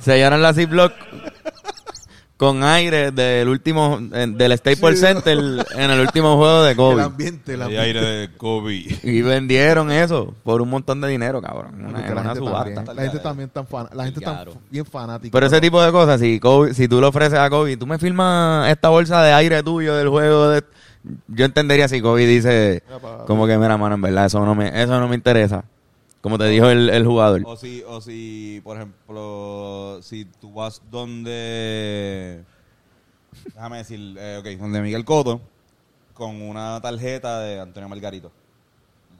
sellaron 0.00 0.42
la 0.42 0.52
Ziploc 0.54 0.92
con 2.42 2.64
aire 2.64 3.12
del 3.12 3.48
último, 3.48 4.00
del 4.00 4.58
Staples 4.58 4.98
Sí. 4.98 5.06
Center 5.06 5.38
en 5.76 5.90
el 5.92 6.00
último 6.00 6.36
juego 6.36 6.64
de 6.64 6.72
El 6.72 6.76
Kobe. 6.76 7.02
ambiente, 7.04 7.54
el 7.54 7.62
ambiente. 7.62 7.86
aire 7.86 8.00
de 8.04 8.28
Kobe. 8.36 8.84
Y 9.04 9.22
vendieron 9.22 9.92
eso 9.92 10.34
por 10.42 10.60
un 10.60 10.68
montón 10.68 11.00
de 11.00 11.06
dinero, 11.06 11.40
cabrón. 11.40 11.84
Una, 11.84 12.00
la, 12.00 12.22
gente 12.24 12.38
subasta. 12.40 12.74
también, 12.74 12.96
la 12.96 13.02
gente 13.02 13.18
también 13.20 13.48
tan 13.50 13.64
fan, 13.68 13.86
la 13.94 14.04
gente 14.06 14.20
tan 14.20 14.44
bien 14.70 14.84
fanática. 14.84 15.30
Pero 15.32 15.46
ese 15.46 15.60
tipo 15.60 15.80
de 15.80 15.92
cosas, 15.92 16.18
si 16.20 16.40
Kobe- 16.40 16.74
si 16.74 16.88
tú 16.88 17.00
le 17.00 17.06
ofreces 17.06 17.38
a 17.38 17.48
Kobe, 17.48 17.76
tú 17.76 17.86
me 17.86 17.96
firmas 18.00 18.68
esta 18.72 18.88
bolsa 18.88 19.22
de 19.22 19.32
aire 19.34 19.62
tuyo 19.62 19.94
del 19.94 20.08
juego 20.08 20.48
de... 20.48 20.64
Yo 21.28 21.44
entendería 21.44 21.86
si 21.86 22.00
Kobe 22.00 22.26
dice 22.26 22.82
como 23.28 23.46
que, 23.46 23.56
mira, 23.56 23.76
mano, 23.76 23.94
en 23.94 24.02
verdad, 24.02 24.26
eso 24.26 24.44
no 24.44 24.56
me, 24.56 24.66
eso 24.82 24.98
no 24.98 25.06
me 25.06 25.14
interesa. 25.14 25.62
Como 26.22 26.38
te 26.38 26.44
dijo 26.46 26.68
el, 26.70 26.88
el 26.88 27.04
jugador. 27.04 27.42
O 27.44 27.56
si, 27.56 27.82
o 27.86 28.00
si, 28.00 28.60
por 28.64 28.76
ejemplo, 28.76 29.98
si 30.02 30.24
tú 30.24 30.52
vas 30.54 30.80
donde, 30.90 32.44
déjame 33.54 33.78
decir, 33.78 34.14
eh, 34.18 34.38
ok, 34.40 34.60
donde 34.60 34.80
Miguel 34.80 35.04
Coto, 35.04 35.40
con 36.14 36.40
una 36.40 36.80
tarjeta 36.80 37.40
de 37.40 37.60
Antonio 37.60 37.88
Margarito. 37.88 38.30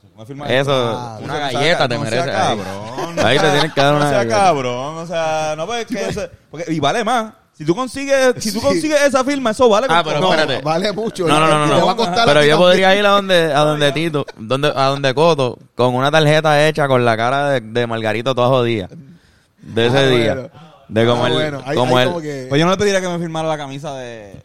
¿Tú 0.00 0.08
me 0.18 0.26
firmas 0.26 0.50
Eso, 0.50 0.70
Ah, 0.72 1.18
una 1.22 1.34
sea- 1.50 1.50
galleta 1.60 1.88
te 1.88 1.94
no 1.96 2.00
sea 2.04 2.10
mereces. 2.10 2.34
ahí. 2.34 2.58
cabrón. 2.58 3.18
Ahí 3.26 3.38
te 3.38 3.50
tienen 3.50 3.70
que 3.72 3.80
dar 3.80 3.94
una 3.96 4.04
No 4.04 4.08
sea 4.10 4.18
galleta. 4.18 4.36
cabrón, 4.36 4.96
o 4.98 5.06
sea, 5.06 5.54
no 5.56 5.66
pues 5.66 5.86
que 5.86 6.08
eso- 6.08 6.28
porque, 6.50 6.72
y 6.72 6.78
vale 6.80 7.02
más. 7.04 7.32
Si 7.62 7.66
tú 7.66 7.76
consigues, 7.76 8.34
si 8.38 8.52
tú 8.52 8.58
Sí. 8.58 8.66
consigues 8.66 9.00
esa 9.02 9.22
firma, 9.22 9.50
eso 9.52 9.68
vale. 9.68 9.86
Ah, 9.88 10.02
pero 10.04 10.18
espérate. 10.18 10.60
Vale 10.62 10.92
mucho. 10.92 11.28
No, 11.28 11.38
no, 11.38 11.46
no, 11.46 11.64
Y 11.66 11.68
no. 11.68 11.74
te 11.74 11.80
no. 11.80 11.86
va 11.86 11.92
a 11.92 11.96
costar 11.96 12.18
a 12.20 12.24
Pero 12.24 12.40
ti 12.40 12.46
yo 12.48 12.52
también. 12.54 12.58
podría 12.58 12.96
ir 12.96 13.06
a 13.06 13.10
donde, 13.10 13.52
a 13.54 13.60
donde 13.60 13.92
Tito, 13.92 14.26
donde, 14.36 14.72
a 14.74 14.86
donde 14.86 15.14
Coto, 15.14 15.58
con 15.76 15.94
una 15.94 16.10
tarjeta 16.10 16.66
hecha 16.66 16.88
con 16.88 17.04
la 17.04 17.16
cara 17.16 17.50
de, 17.50 17.60
de 17.60 17.86
Margarito 17.86 18.34
toda 18.34 18.48
jodida. 18.48 18.88
De 19.60 19.86
ese 19.86 19.98
Ah, 19.98 20.06
día. 20.08 20.34
bueno. 20.34 20.50
De 20.88 21.06
como 21.06 21.24
Ah, 21.24 21.28
él, 21.28 21.32
bueno. 21.34 21.62
Ahí- 21.64 21.76
como 21.76 21.96
ahí 21.96 22.02
él. 22.02 22.08
como 22.08 22.20
que- 22.20 22.46
Pues 22.48 22.58
yo 22.58 22.64
no 22.66 22.72
le 22.72 22.76
pediría 22.78 23.00
que 23.00 23.08
me 23.08 23.18
firmara 23.20 23.48
la 23.48 23.56
camisa 23.56 23.94
de, 23.94 24.42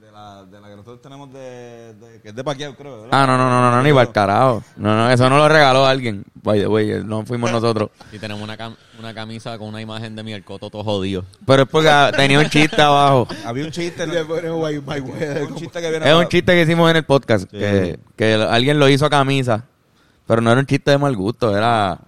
de 0.00 0.12
la, 0.12 0.44
de 0.44 0.60
la 0.60 0.68
que 0.68 0.71
nosotros 0.82 1.00
tenemos 1.02 1.32
de, 1.32 1.94
de- 1.94 2.20
que 2.20 2.28
es 2.30 2.34
de 2.34 2.42
Paquiao, 2.44 2.74
creo. 2.74 3.02
¿verdad? 3.02 3.08
Ah, 3.12 3.24
no, 3.26 3.38
no, 3.38 3.48
no, 3.48 3.60
no, 3.62 3.70
no, 3.76 3.82
ni 3.82 3.90
para 3.90 4.02
el 4.02 4.12
carajo. 4.12 4.64
No, 4.76 4.96
no, 4.96 5.10
eso 5.10 5.30
no 5.30 5.36
lo 5.38 5.48
regaló 5.48 5.86
alguien. 5.86 6.24
By 6.42 6.58
the 6.60 6.66
way, 6.66 7.02
no 7.04 7.24
fuimos 7.24 7.52
nosotros. 7.52 7.90
Y 8.10 8.18
tenemos 8.18 8.42
una, 8.42 8.58
cam- 8.58 8.74
una 8.98 9.14
camisa 9.14 9.56
con 9.58 9.68
una 9.68 9.80
imagen 9.80 10.16
de 10.16 10.22
Miguel 10.24 10.44
Cotto 10.44 10.70
todo 10.70 10.82
jodido. 10.82 11.24
Pero 11.46 11.62
es 11.62 11.68
porque 11.68 11.88
tenía 12.16 12.40
un 12.40 12.48
chiste 12.48 12.82
abajo. 12.82 13.28
Había 13.44 13.64
un 13.64 13.70
chiste. 13.70 14.04
Weather, 14.04 15.42
un 15.44 15.54
chiste 15.54 15.80
que 15.80 15.90
viene 15.90 16.08
Es 16.08 16.14
un 16.16 16.28
chiste 16.28 16.52
que 16.52 16.62
hicimos 16.62 16.90
en 16.90 16.96
el 16.96 17.04
podcast. 17.04 17.44
Sí. 17.50 17.58
Que, 17.58 17.98
que 18.16 18.34
alguien 18.34 18.78
lo 18.78 18.88
hizo 18.88 19.06
a 19.06 19.10
camisa. 19.10 19.64
Pero 20.26 20.40
no 20.40 20.50
era 20.50 20.60
un 20.60 20.66
chiste 20.66 20.90
de 20.90 20.98
mal 20.98 21.14
gusto. 21.16 21.56
Era 21.56 21.98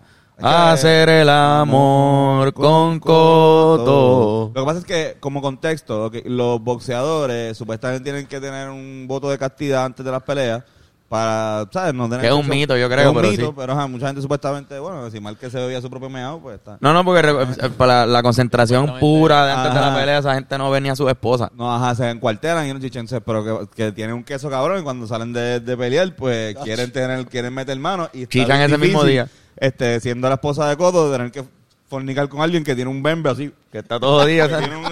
hacer 0.40 1.08
el 1.08 1.28
amor 1.28 2.52
con 2.52 2.98
Coto. 3.00 4.50
Lo 4.54 4.60
que 4.62 4.66
pasa 4.66 4.78
es 4.80 4.84
que, 4.84 5.16
como 5.20 5.40
contexto, 5.42 6.10
los 6.24 6.60
boxeadores 6.60 7.56
supuestamente 7.56 8.04
tienen 8.04 8.26
que 8.26 8.40
tener 8.40 8.68
un 8.68 9.06
voto 9.08 9.30
de 9.30 9.38
castidad 9.38 9.84
antes 9.84 10.04
de 10.04 10.10
las 10.10 10.22
peleas 10.22 10.62
para, 11.08 11.66
¿sabes? 11.70 11.94
No 11.94 12.04
tener 12.08 12.22
Que 12.22 12.26
es 12.28 12.32
un 12.32 12.48
mito, 12.48 12.76
yo 12.76 12.88
Que 12.88 12.94
creo, 12.94 13.10
es 13.10 13.10
un 13.10 13.16
pero 13.16 13.28
mito, 13.30 13.46
sí. 13.48 13.52
pero 13.56 13.72
ajá, 13.74 13.86
mucha 13.86 14.06
gente 14.06 14.20
supuestamente, 14.22 14.78
bueno, 14.80 15.08
si 15.10 15.20
mal 15.20 15.36
que 15.36 15.48
se 15.50 15.58
bebía 15.58 15.80
su 15.80 15.88
propio 15.88 16.08
meado, 16.08 16.40
pues 16.40 16.56
está. 16.56 16.76
No, 16.80 16.92
no, 16.92 17.04
porque 17.04 17.22
re- 17.22 17.42
eh, 17.42 17.70
para 17.76 18.00
la, 18.00 18.06
la 18.06 18.22
concentración 18.22 18.98
pura 18.98 19.46
de 19.46 19.52
antes 19.52 19.74
de 19.74 19.80
la 19.80 19.94
pelea, 19.94 20.18
esa 20.18 20.34
gente 20.34 20.58
no 20.58 20.70
venía 20.70 20.92
a 20.92 20.96
su 20.96 21.08
esposa. 21.08 21.52
No, 21.54 21.72
ajá, 21.72 21.94
se 21.94 22.10
encuartelan 22.10 22.66
y 22.68 22.72
no 22.72 22.80
chichense, 22.80 23.20
pero 23.20 23.44
que, 23.44 23.66
que 23.76 23.92
tienen 23.92 24.16
un 24.16 24.24
queso 24.24 24.50
cabrón 24.50 24.80
y 24.80 24.82
cuando 24.82 25.06
salen 25.06 25.32
de, 25.32 25.60
de 25.60 25.76
pelear, 25.76 26.16
pues 26.16 26.56
quieren 26.64 26.90
tener, 26.90 27.24
quieren 27.26 27.54
meter 27.54 27.78
mano 27.78 28.08
y 28.12 28.26
Chichan 28.26 28.60
ese 28.62 28.78
mismo 28.78 29.04
día. 29.04 29.28
Este, 29.56 30.00
siendo 30.00 30.28
la 30.28 30.34
esposa 30.34 30.68
de 30.68 30.76
Coto, 30.76 31.10
tener 31.12 31.30
que 31.30 31.44
fornicar 31.88 32.28
con 32.28 32.40
alguien 32.40 32.64
que 32.64 32.74
tiene 32.74 32.90
un 32.90 33.02
bembe 33.02 33.30
así. 33.30 33.52
Que 33.70 33.78
está 33.78 33.98
todo 34.00 34.24
tiene 34.24 34.42
un- 34.76 34.84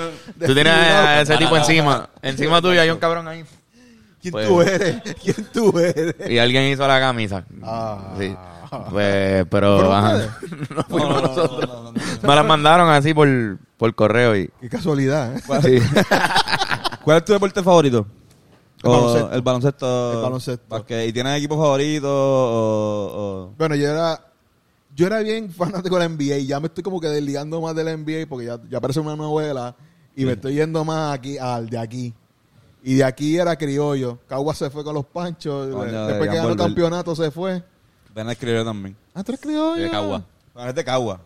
Tú 0.46 0.54
tienes 0.54 0.72
a 0.72 1.20
ese 1.22 1.36
tipo 1.36 1.56
encima. 1.56 2.08
Encima 2.22 2.60
tuyo 2.62 2.80
hay 2.80 2.90
un 2.90 2.98
cabrón 2.98 3.26
ahí. 3.28 3.44
¿Quién 4.20 4.32
Pues- 4.32 4.46
tú 4.48 4.62
eres? 4.62 5.02
¿Quién 5.22 5.46
tú 5.52 5.78
eres? 5.78 6.14
Y 6.30 6.38
alguien 6.38 6.64
hizo 6.72 6.86
la 6.86 7.00
camisa. 7.00 7.44
Ah. 7.62 8.14
Sí. 8.18 8.34
Pues, 8.90 9.44
pero... 9.50 9.76
¿Fueron 9.80 9.92
ajá. 9.92 10.16
ustedes? 10.16 10.70
no 10.76 10.82
fuimos 10.84 11.08
No, 11.08 11.14
no, 11.14 11.20
no, 11.20 11.28
nosotros. 11.28 11.60
no, 11.68 11.74
no, 11.74 11.82
no, 11.82 11.92
no. 11.92 12.28
Me 12.28 12.34
las 12.36 12.46
mandaron 12.46 12.88
así 12.88 13.12
por, 13.12 13.28
por 13.76 13.94
correo 13.94 14.34
y... 14.36 14.48
Qué 14.60 14.68
casualidad, 14.70 15.36
¿eh? 15.36 15.40
Sí. 15.62 15.78
¿Cuál 17.04 17.18
es 17.18 17.24
tu 17.24 17.32
deporte 17.32 17.62
favorito? 17.62 18.06
El 18.82 18.90
O 18.90 18.92
baloncesto. 18.92 19.32
El 19.34 19.42
baloncesto. 19.42 20.12
El 20.12 20.22
baloncesto. 20.22 20.84
¿Y 21.04 21.12
tienes 21.12 21.36
equipo 21.38 21.56
favorito? 21.56 22.08
O, 22.08 23.12
o- 23.50 23.54
Bueno, 23.58 23.74
yo 23.74 23.88
era 23.88 24.18
yo 24.94 25.06
era 25.06 25.20
bien 25.20 25.50
fanático 25.50 25.96
de 25.98 26.06
la 26.06 26.08
NBA 26.08 26.36
y 26.38 26.46
ya 26.46 26.60
me 26.60 26.66
estoy 26.66 26.82
como 26.84 27.00
que 27.00 27.08
desligando 27.08 27.60
más 27.60 27.74
de 27.74 27.84
la 27.84 27.96
NBA 27.96 28.26
porque 28.28 28.46
ya, 28.46 28.58
ya 28.70 28.78
aparece 28.78 29.00
una 29.00 29.16
novela 29.16 29.74
y 30.16 30.24
me 30.24 30.32
estoy 30.32 30.54
yendo 30.54 30.84
más 30.84 31.14
aquí 31.14 31.38
al 31.38 31.68
de 31.70 31.78
aquí. 31.78 32.14
Y 32.84 32.96
de 32.96 33.04
aquí 33.04 33.38
era 33.38 33.54
criollo. 33.56 34.18
Cagua 34.28 34.54
se 34.54 34.68
fue 34.68 34.82
con 34.82 34.94
los 34.94 35.06
panchos. 35.06 35.68
Después 35.68 36.28
que 36.30 36.36
ganó 36.36 36.48
el 36.50 36.56
campeonato 36.56 37.14
se 37.14 37.30
fue. 37.30 37.62
Ven 38.14 38.28
a 38.28 38.32
escribir 38.32 38.64
también. 38.64 38.96
Ah, 39.14 39.22
tú 39.22 39.32
eres 39.32 39.40
criollo. 39.40 39.82
De 39.82 39.88
Cagua. 39.90 40.24
Bueno, 40.52 40.68
es 40.70 40.74
de 40.74 40.84
Cagua. 40.84 41.20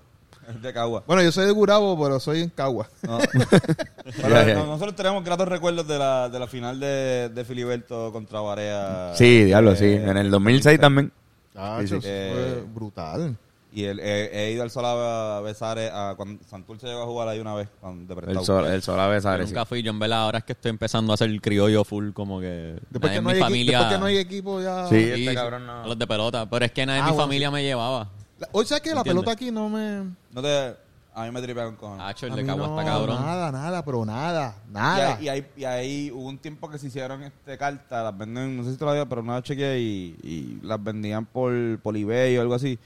Es 0.49 0.63
de 0.63 0.73
Cagua. 0.73 1.03
Bueno, 1.07 1.23
yo 1.23 1.33
soy 1.33 1.47
de 1.47 1.51
Gurabo, 1.53 2.01
pero 2.01 2.21
soy 2.21 2.43
en 2.43 2.51
Cagua. 2.51 2.89
No. 3.03 3.19
Pero 4.23 4.67
nosotros 4.67 4.95
tenemos 4.95 5.25
gratos 5.25 5.49
recuerdos 5.49 5.89
de 5.89 5.99
la, 5.99 6.29
de 6.29 6.39
la 6.39 6.47
final 6.47 6.79
de, 6.79 7.29
de 7.35 7.45
Filiberto 7.45 8.13
contra 8.13 8.41
Barea. 8.41 9.13
Sí, 9.17 9.45
diablo, 9.45 9.73
Eh, 9.73 9.77
sí. 9.77 9.85
En 9.95 10.17
el 10.17 10.31
2006 10.31 10.79
también. 10.79 11.11
Chacho, 11.53 11.87
sí. 11.89 11.95
eso 11.97 12.01
Eh, 12.05 12.33
fue 12.63 12.73
brutal. 12.73 13.37
Y 13.77 13.85
el- 13.85 14.01
he, 14.01 14.31
he 14.47 14.53
ido 14.53 14.63
al 14.63 14.71
sol 14.71 14.87
a 14.87 15.39
besar 15.43 15.79
a 15.79 16.15
cuando 16.17 16.43
Santurce 16.49 16.87
llegó 16.87 17.03
a 17.03 17.05
jugar 17.05 17.29
ahí 17.29 17.41
una 17.41 17.55
vez 17.55 17.69
cuando, 17.79 18.15
de. 18.15 18.33
El 18.33 18.41
sol, 18.43 18.65
el 18.67 18.81
sol 18.83 18.99
a 18.99 19.07
besar. 19.07 19.39
Yo 19.39 19.47
sí. 19.47 19.53
nunca 19.53 19.67
fui, 19.67 19.83
yo 19.83 19.91
en 19.91 19.99
verdad 19.99 20.23
ahora 20.23 20.39
es 20.39 20.45
que 20.45 20.55
estoy 20.55 20.71
empezando 20.71 21.13
a 21.13 21.15
hacer 21.15 21.29
el 21.29 21.43
criollo 21.43 21.85
full 21.85 22.13
como 22.13 22.41
que 22.41 22.79
Después 22.89 23.13
que, 23.13 23.21
no 23.21 23.29
mi 23.29 23.35
hay 23.35 23.41
familia 23.41 23.79
después 23.81 23.95
que 23.95 24.01
no 24.01 24.07
hay 24.07 24.17
equipo 24.17 24.63
ya... 24.63 24.87
Sí. 24.87 24.95
Sí, 24.99 25.11
este 25.21 25.35
cabrón 25.35 25.67
no- 25.67 25.87
los 25.89 25.99
de 25.99 26.07
pelota, 26.07 26.49
pero 26.49 26.65
es 26.65 26.73
que 26.73 26.87
nadie 26.87 27.01
Ah, 27.01 27.05
en 27.05 27.11
mi 27.11 27.11
bueno, 27.17 27.25
familia 27.27 27.51
me 27.51 27.63
llevaba. 27.63 28.09
La- 28.39 28.49
O 28.53 28.65
sea 28.65 28.81
que 28.81 28.95
la 28.95 29.05
pelota 29.05 29.33
aquí 29.33 29.51
no 29.51 29.69
me... 29.69 30.05
No 30.33 30.41
te... 30.41 30.75
A 31.15 31.25
mí 31.25 31.31
me 31.31 31.41
tripea 31.41 31.71
con. 31.77 31.99
Hacho, 31.99 32.27
el 32.27 32.33
A 32.33 32.37
de 32.37 32.45
Cagua 32.45 32.67
no, 32.67 32.79
está 32.79 32.91
cabrón. 32.93 33.17
Nada, 33.23 33.51
nada, 33.51 33.83
pero 33.83 34.05
nada, 34.05 34.55
Y 34.69 34.73
nada. 34.73 35.17
ahí, 35.17 35.25
y, 35.25 35.29
ahí, 35.31 35.47
y 35.57 35.65
ahí 35.65 36.11
hubo 36.11 36.29
un 36.29 36.37
tiempo 36.37 36.69
que 36.71 36.77
se 36.79 36.89
hicieron 36.89 37.23
este 37.23 37.57
cartas, 37.57 38.05
las 38.05 38.19
venden, 38.19 38.55
no 38.55 38.65
sé 38.65 38.73
si 38.73 38.77
te 38.77 38.85
lo 38.85 38.93
digo, 38.93 39.07
pero 39.07 39.23
no 39.23 39.33
las 39.33 39.43
chequeé 39.43 39.81
y, 39.81 40.15
y 40.23 40.59
las 40.63 40.83
vendían 40.85 41.25
por, 41.25 41.55
por 41.81 41.97
eBay 41.97 42.37
o 42.37 42.43
algo 42.43 42.55
así. 42.55 42.79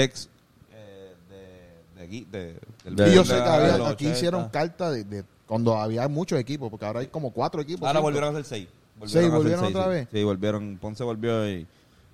Dex 0.00 0.28
eh, 0.72 1.14
de, 2.30 2.58
del 2.84 3.08
Y 3.12 3.14
yo 3.14 3.24
sé 3.24 3.34
que 3.34 3.40
había- 3.40 3.74
aquí 3.74 4.04
80. 4.06 4.10
hicieron 4.12 4.48
cartas 4.50 4.92
de, 4.92 5.04
de 5.04 5.24
cuando 5.46 5.76
había 5.76 6.06
muchos 6.08 6.38
equipos, 6.38 6.70
porque 6.70 6.84
ahora 6.86 7.00
hay 7.00 7.06
como 7.06 7.30
cuatro 7.30 7.60
equipos. 7.60 7.82
Ahora 7.86 7.98
cinco. 8.00 8.02
volvieron 8.02 8.28
a 8.28 8.38
hacer 8.38 8.44
seis. 8.44 8.68
Seis, 9.00 9.14
a 9.16 9.18
hacer 9.20 9.30
¿volvieron 9.30 9.64
seis, 9.64 9.74
otra 9.76 9.84
sí. 9.84 9.90
vez? 9.90 10.08
Sí, 10.12 10.24
volvieron. 10.24 10.78
Ponce 10.78 11.04
volvió 11.04 11.48
y... 11.48 11.66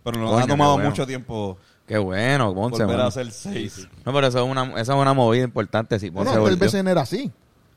Pero 0.04 0.18
nos 0.18 0.30
Coño, 0.32 0.44
ha 0.44 0.46
tomado 0.48 0.72
bueno. 0.74 0.90
mucho 0.90 1.06
tiempo 1.06 1.56
Qué 1.86 1.96
bueno, 1.98 2.54
Ponce, 2.54 2.84
volver 2.84 3.00
a 3.00 3.06
hacer 3.06 3.30
seis. 3.32 3.88
No, 4.04 4.12
pero 4.12 4.26
eso 4.28 4.38
es 4.44 4.50
una, 4.50 4.64
esa 4.80 4.92
es 4.94 4.98
una 4.98 5.12
movida 5.14 5.44
importante. 5.44 5.98
Sí, 5.98 6.10
Bueno, 6.10 6.30
Ponce 6.30 6.38
antes 6.38 6.52
el 6.52 6.58
volvió. 6.58 6.70
BCN 6.82 6.88
era 6.90 7.00
así. 7.02 7.30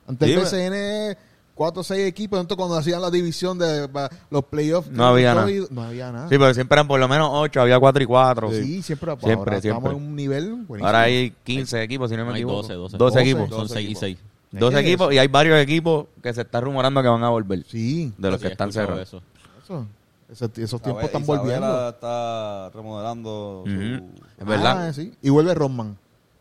Antes 0.08 0.28
Sí, 0.28 0.34
el. 0.34 0.40
BCN, 0.42 1.18
cuatro 1.56 1.82
o 1.82 1.84
seis 1.84 2.06
equipos. 2.08 2.40
Entonces, 2.40 2.58
cuando 2.58 2.78
hacían 2.78 3.02
la 3.02 3.10
división 3.10 3.58
de 3.58 3.88
pa- 3.90 4.10
los 4.30 4.44
playoffs, 4.46 4.90
No 4.92 5.06
había 5.08 5.34
nada. 5.34 5.48
No 5.72 5.82
había 5.84 6.12
nada. 6.12 6.30
Sí, 6.30 6.38
pero 6.38 6.54
siempre 6.54 6.76
eran 6.76 6.88
por 6.88 7.00
lo 7.00 7.08
menos 7.08 7.30
8, 7.32 7.62
había 7.62 7.80
4 7.80 8.04
y 8.04 8.06
4. 8.06 8.52
Sí, 8.52 8.82
siempre, 8.84 9.12
pues, 9.16 9.24
Siempre, 9.26 9.52
ahora 9.56 9.62
siempre. 9.62 9.70
Estamos 9.88 9.92
en 10.02 10.08
un 10.10 10.16
nivel 10.16 10.54
buenísimo. 10.54 10.86
Ahora 10.86 11.02
hay 11.02 11.34
15 11.44 11.82
equipos, 11.82 12.12
si 12.12 12.18
no 12.18 12.26
me 12.26 12.32
Hay 12.34 12.42
equivoco. 12.42 12.58
12, 12.62 12.74
12. 12.74 12.98
12 12.98 13.20
12. 13.20 13.22
equipos. 13.32 13.50
Son 13.50 13.70
6 13.70 13.80
y 13.80 13.86
equipos. 13.86 14.00
6. 14.02 14.18
12 14.52 14.74
¿Qué 14.76 14.80
es 14.82 14.88
equipos 14.88 15.14
y 15.14 15.18
hay 15.18 15.28
varios 15.28 15.60
equipos 15.60 16.06
que 16.22 16.34
se 16.34 16.42
está 16.42 16.62
rumorando 16.62 17.02
que 17.02 17.08
van 17.10 17.24
a 17.24 17.30
volver. 17.30 17.64
Sí, 17.68 18.14
De 18.18 18.30
los 18.32 18.40
Sí, 18.40 18.48
que 18.48 18.52
están 18.54 18.72
cerrados. 18.72 19.02
eso. 19.02 19.22
eso. 19.64 19.86
Esos, 20.32 20.50
esos 20.58 20.82
tiempos 20.82 21.04
Isabel- 21.04 21.06
están 21.06 21.22
Isabela 21.24 21.42
volviendo. 21.42 21.90
está 21.90 22.70
remodelando 22.74 23.60
Ujú. 23.62 23.72
su, 23.72 24.42
Es 24.42 24.46
verdad. 24.48 24.88
Ah, 24.88 24.94
sí. 24.94 25.14
Y 25.22 25.30
vuelve 25.30 25.54
Rodman. 25.54 25.98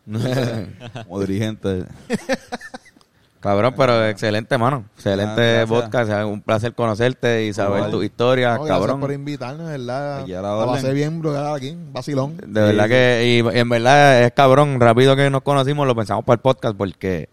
como 1.07 1.21
dirigente. 1.21 1.85
Cabrón, 3.45 3.75
pero 3.77 4.07
excelente, 4.07 4.57
mano. 4.57 4.87
Excelente 4.97 5.35
gracias. 5.43 5.69
podcast. 5.69 6.11
es 6.11 6.25
Un 6.25 6.41
placer 6.41 6.75
conocerte 6.75 7.45
y 7.45 7.53
saber 7.53 7.77
Igual. 7.77 7.91
tu 7.91 8.03
historia, 8.03 8.55
No, 8.55 8.65
gracias 8.65 8.79
cabrón. 8.79 9.01
por 9.01 9.13
invitarnos, 9.13 9.67
¿verdad? 9.69 10.21
Aquí 10.23 10.33
a 10.33 10.41
la 10.41 10.65
pasé 10.65 10.95
bien, 10.95 11.21
bro, 11.21 11.53
aquí, 11.53 11.69
un 11.73 11.93
vacilón. 11.93 12.39
De 12.39 12.61
verdad 12.63 12.89
que, 12.89 13.43
y 13.53 13.59
en 13.59 13.69
verdad 13.69 14.23
es 14.23 14.33
cabrón, 14.33 14.81
rápido 14.81 15.15
que 15.15 15.29
nos 15.29 15.43
conocimos 15.43 15.87
lo 15.87 15.95
pensamos 15.95 16.25
para 16.25 16.37
el 16.37 16.41
podcast 16.41 16.75
porque 16.75 17.29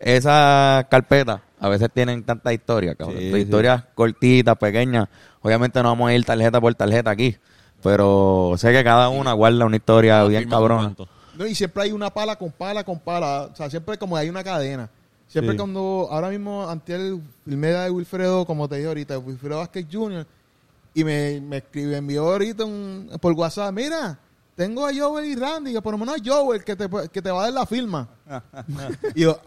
esas 0.00 0.86
carpetas 0.86 1.40
a 1.60 1.68
veces 1.68 1.88
tienen 1.94 2.24
tanta 2.24 2.52
historia, 2.52 2.96
cabrón. 2.96 3.18
Sí, 3.20 3.26
historias 3.36 3.84
cortitas, 3.94 4.56
pequeñas. 4.58 5.08
Obviamente 5.40 5.80
no 5.84 5.90
vamos 5.90 6.10
a 6.10 6.14
ir 6.14 6.24
tarjeta 6.24 6.60
por 6.60 6.74
tarjeta 6.74 7.10
aquí, 7.10 7.36
pero 7.80 8.54
sé 8.56 8.72
que 8.72 8.82
cada 8.82 9.08
una 9.08 9.32
guarda 9.34 9.64
una 9.66 9.76
historia 9.76 10.24
bien 10.24 10.48
documento. 10.48 11.06
No, 11.36 11.46
y 11.46 11.54
siempre 11.54 11.84
hay 11.84 11.92
una 11.92 12.10
pala 12.10 12.34
con 12.36 12.50
pala 12.50 12.82
con 12.82 12.98
pala. 12.98 13.50
O 13.52 13.56
sea, 13.56 13.70
siempre 13.70 13.98
como 13.98 14.16
hay 14.16 14.28
una 14.28 14.42
cadena. 14.42 14.88
Siempre 15.28 15.52
Sí. 15.52 15.58
cuando, 15.58 16.08
ahora 16.10 16.28
mismo, 16.30 16.68
ante 16.68 16.94
el 16.94 17.20
filmé 17.44 17.68
de 17.68 17.90
Wilfredo, 17.90 18.44
como 18.46 18.68
te 18.68 18.76
dije 18.76 18.88
ahorita, 18.88 19.18
Wilfredo 19.18 19.58
Vázquez 19.58 19.86
Jr., 19.90 20.26
y 20.96 21.02
me, 21.02 21.40
me 21.40 21.56
escribe, 21.56 21.96
envió 21.96 22.22
ahorita 22.30 22.64
un, 22.64 23.10
por 23.20 23.32
WhatsApp, 23.32 23.72
mira, 23.74 24.16
tengo 24.54 24.86
a 24.86 24.92
Joel 24.96 25.24
y 25.26 25.34
Randy, 25.34 25.72
que 25.72 25.82
por 25.82 25.92
lo 25.92 25.98
menos 25.98 26.14
a 26.14 26.22
Joel, 26.24 26.62
que 26.62 26.76
te, 26.76 26.88
que 27.12 27.20
te 27.20 27.30
va 27.32 27.40
a 27.40 27.44
dar 27.44 27.52
la 27.52 27.66
firma. 27.66 28.08
y 29.16 29.22
yo, 29.22 29.40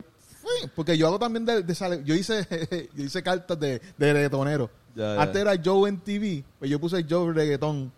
"Uy", 0.43 0.69
porque 0.75 0.97
yo 0.97 1.07
hago 1.07 1.17
también 1.17 1.45
de, 1.45 1.63
de 1.63 2.03
yo 2.03 2.13
hice 2.15 2.45
yo 2.93 3.03
hice 3.03 3.23
cartas 3.23 3.57
de, 3.57 3.81
de 3.97 4.13
reggaetonero. 4.13 4.69
Ya, 4.93 5.15
ya. 5.15 5.21
Antes 5.21 5.41
era 5.41 5.53
Joe 5.63 5.87
en 5.87 5.99
TV, 5.99 6.43
pues 6.59 6.69
yo 6.69 6.79
puse 6.81 7.05
Joe 7.09 7.31
reggaetón. 7.31 7.93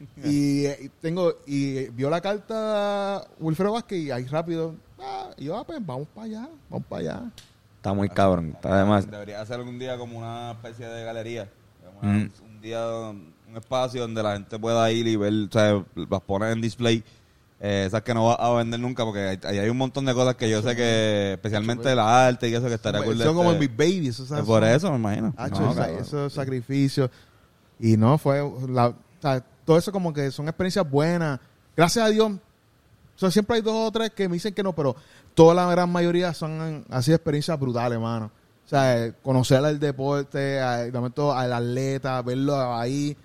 y, 0.24 0.66
eh, 0.66 0.78
y 0.82 0.88
tengo 1.00 1.34
y 1.46 1.88
vio 1.88 2.10
la 2.10 2.20
carta 2.20 3.26
Wilfredo 3.38 3.72
Vázquez 3.72 3.98
y 3.98 4.10
ahí 4.10 4.24
rápido 4.26 4.74
ah, 5.02 5.30
y 5.36 5.44
yo 5.44 5.56
ah, 5.56 5.64
pues 5.66 5.84
vamos 5.84 6.08
para 6.14 6.26
allá 6.26 6.48
vamos 6.68 6.86
para 6.88 7.00
allá 7.00 7.22
Está 7.76 7.94
muy 7.94 8.10
cabrón. 8.10 8.50
Está 8.54 8.74
además. 8.74 9.10
Debería 9.10 9.40
hacer 9.40 9.56
algún 9.56 9.78
día 9.78 9.96
como 9.96 10.18
una 10.18 10.50
especie 10.50 10.86
de 10.86 11.02
galería. 11.02 11.48
Mm. 12.02 12.26
Un 12.44 12.60
día, 12.60 12.86
un 12.86 13.32
espacio 13.56 14.02
donde 14.02 14.22
la 14.22 14.34
gente 14.34 14.58
pueda 14.58 14.92
ir 14.92 15.06
y 15.08 15.16
ver, 15.16 15.32
o 15.48 15.50
sea, 15.50 15.82
las 15.94 16.20
poner 16.20 16.52
en 16.52 16.60
display. 16.60 17.02
Eh, 17.58 17.84
esas 17.86 18.02
que 18.02 18.12
no 18.12 18.26
va 18.26 18.34
a 18.34 18.52
vender 18.54 18.78
nunca 18.80 19.02
porque 19.06 19.20
hay- 19.20 19.38
ahí 19.44 19.58
hay 19.60 19.70
un 19.70 19.78
montón 19.78 20.04
de 20.04 20.12
cosas 20.12 20.34
que 20.34 20.50
yo 20.50 20.60
sé 20.60 20.76
que, 20.76 21.32
especialmente 21.34 21.94
la 21.94 22.26
arte 22.26 22.50
y 22.50 22.54
eso 22.54 22.68
que 22.68 22.74
estaría 22.74 23.02
cool 23.02 23.16
son 23.18 23.34
como 23.34 23.52
este- 23.52 23.66
mis 23.66 23.74
babies 23.76 24.20
o 24.20 24.26
sea, 24.26 24.40
Es 24.40 24.44
por 24.44 24.62
son- 24.62 24.70
eso, 24.70 24.90
me 24.90 24.96
imagino. 24.98 25.32
Ah, 25.38 25.48
No, 25.48 25.56
cho, 25.56 25.74
cabrón. 25.74 25.98
eso 26.00 26.26
es 26.26 26.32
sacrificio 26.34 27.10
y 27.78 27.96
no 27.96 28.18
fue 28.18 28.40
la, 28.68 28.88
o 28.88 28.94
sea, 29.22 29.42
todo 29.64 29.78
eso 29.78 29.90
como 29.90 30.12
que 30.12 30.30
son 30.30 30.48
experiencias 30.48 30.88
buenas 30.90 31.40
gracias 31.74 32.04
a 32.04 32.08
Dios 32.10 32.32
sea, 33.20 33.30
siempre 33.30 33.56
hay 33.56 33.62
dos 33.62 33.74
o 33.74 33.90
tres 33.92 34.10
que 34.10 34.28
me 34.28 34.34
dicen 34.34 34.54
que 34.54 34.62
no 34.62 34.74
pero 34.74 34.96
toda 35.34 35.54
la 35.54 35.70
gran 35.70 35.90
mayoría 35.90 36.32
son 36.34 36.84
así 36.90 37.12
experiencias 37.12 37.58
brutales 37.60 37.96
hermano 37.96 38.30
o 38.66 38.68
sea 38.68 39.04
eh, 39.06 39.14
conocer 39.22 39.64
el 39.64 39.78
deporte 39.78 40.58
a- 40.60 40.78
de 40.78 40.92
momento 40.92 41.32
al 41.32 41.52
atleta 41.52 42.22
verlo 42.22 42.56
ahí 42.74 43.16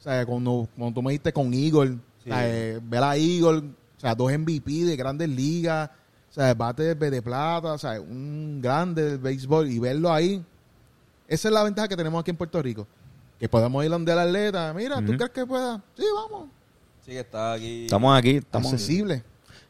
o 0.00 0.02
sea 0.02 0.24
cuando, 0.26 0.68
cuando 0.76 0.94
tú 0.94 1.02
me 1.02 1.12
diste 1.12 1.32
con 1.32 1.52
Igor 1.54 1.88
o 1.88 2.22
sea, 2.24 2.48
eh, 2.48 2.80
ver 2.82 3.02
a 3.02 3.16
Igor 3.16 3.56
o 3.96 4.00
sea 4.00 4.14
dos 4.14 4.30
MVP 4.32 4.70
de 4.84 4.96
grandes 4.96 5.28
ligas 5.28 5.90
o 6.30 6.32
sea 6.34 6.52
bate 6.54 6.94
de, 6.94 7.10
de 7.10 7.22
plata 7.22 7.74
o 7.74 7.78
sea 7.78 8.00
un 8.00 8.60
grande 8.62 9.04
del 9.04 9.18
béisbol 9.18 9.70
y 9.70 9.78
verlo 9.78 10.12
ahí 10.12 10.44
esa 11.26 11.48
es 11.48 11.54
la 11.54 11.62
ventaja 11.62 11.88
que 11.88 11.96
tenemos 11.96 12.20
aquí 12.20 12.30
en 12.30 12.36
Puerto 12.36 12.60
Rico. 12.60 12.86
Que 13.40 13.48
podemos 13.48 13.82
ir 13.82 13.90
donde 13.90 14.12
el 14.12 14.18
atleta. 14.18 14.74
Mira, 14.74 15.00
¿tú 15.04 15.12
crees 15.16 15.30
que 15.30 15.46
pueda? 15.46 15.82
Sí, 15.96 16.04
vamos. 16.14 16.48
Sí, 17.04 17.12
que 17.12 17.20
está 17.20 17.54
aquí. 17.54 17.84
Estamos 17.84 18.18
aquí, 18.18 18.36
estamos 18.36 18.72
Accesible. 18.74 19.24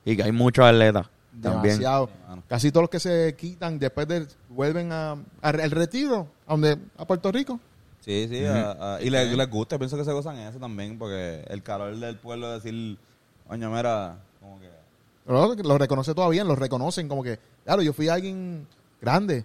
Y 0.04 0.16
que 0.16 0.22
hay 0.22 0.32
muchos 0.32 0.64
atletas 0.64 1.06
también. 1.40 1.78
Demasiado. 1.78 2.10
Casi 2.48 2.70
todos 2.70 2.82
los 2.84 2.90
que 2.90 3.00
se 3.00 3.34
quitan 3.36 3.78
después 3.78 4.06
de 4.06 4.26
vuelven 4.48 4.92
a, 4.92 5.12
a- 5.12 5.16
al 5.42 5.70
retiro, 5.70 6.28
a 6.46 6.52
donde 6.52 6.78
a 6.96 7.04
Puerto 7.06 7.32
Rico. 7.32 7.58
Sí, 8.00 8.26
sí, 8.28 8.44
a- 8.44 8.96
a- 8.96 9.02
y 9.02 9.08
les, 9.10 9.34
les 9.36 9.50
gusta, 9.50 9.78
pienso 9.78 9.96
que 9.96 10.04
se 10.04 10.12
gozan 10.12 10.36
eso 10.38 10.58
también, 10.58 10.98
porque 10.98 11.42
el 11.48 11.62
calor 11.62 11.96
del 11.96 12.16
pueblo 12.16 12.50
decir, 12.52 12.98
coño, 13.48 13.70
mira, 13.70 14.18
como 14.40 14.60
que... 14.60 14.68
Pero 15.24 15.54
lo 15.54 15.78
reconoce 15.78 16.14
todavía, 16.14 16.44
lo 16.44 16.54
reconocen 16.54 17.08
como 17.08 17.22
que, 17.22 17.38
claro, 17.64 17.80
yo 17.82 17.92
fui 17.94 18.08
alguien 18.08 18.66
grande 19.00 19.44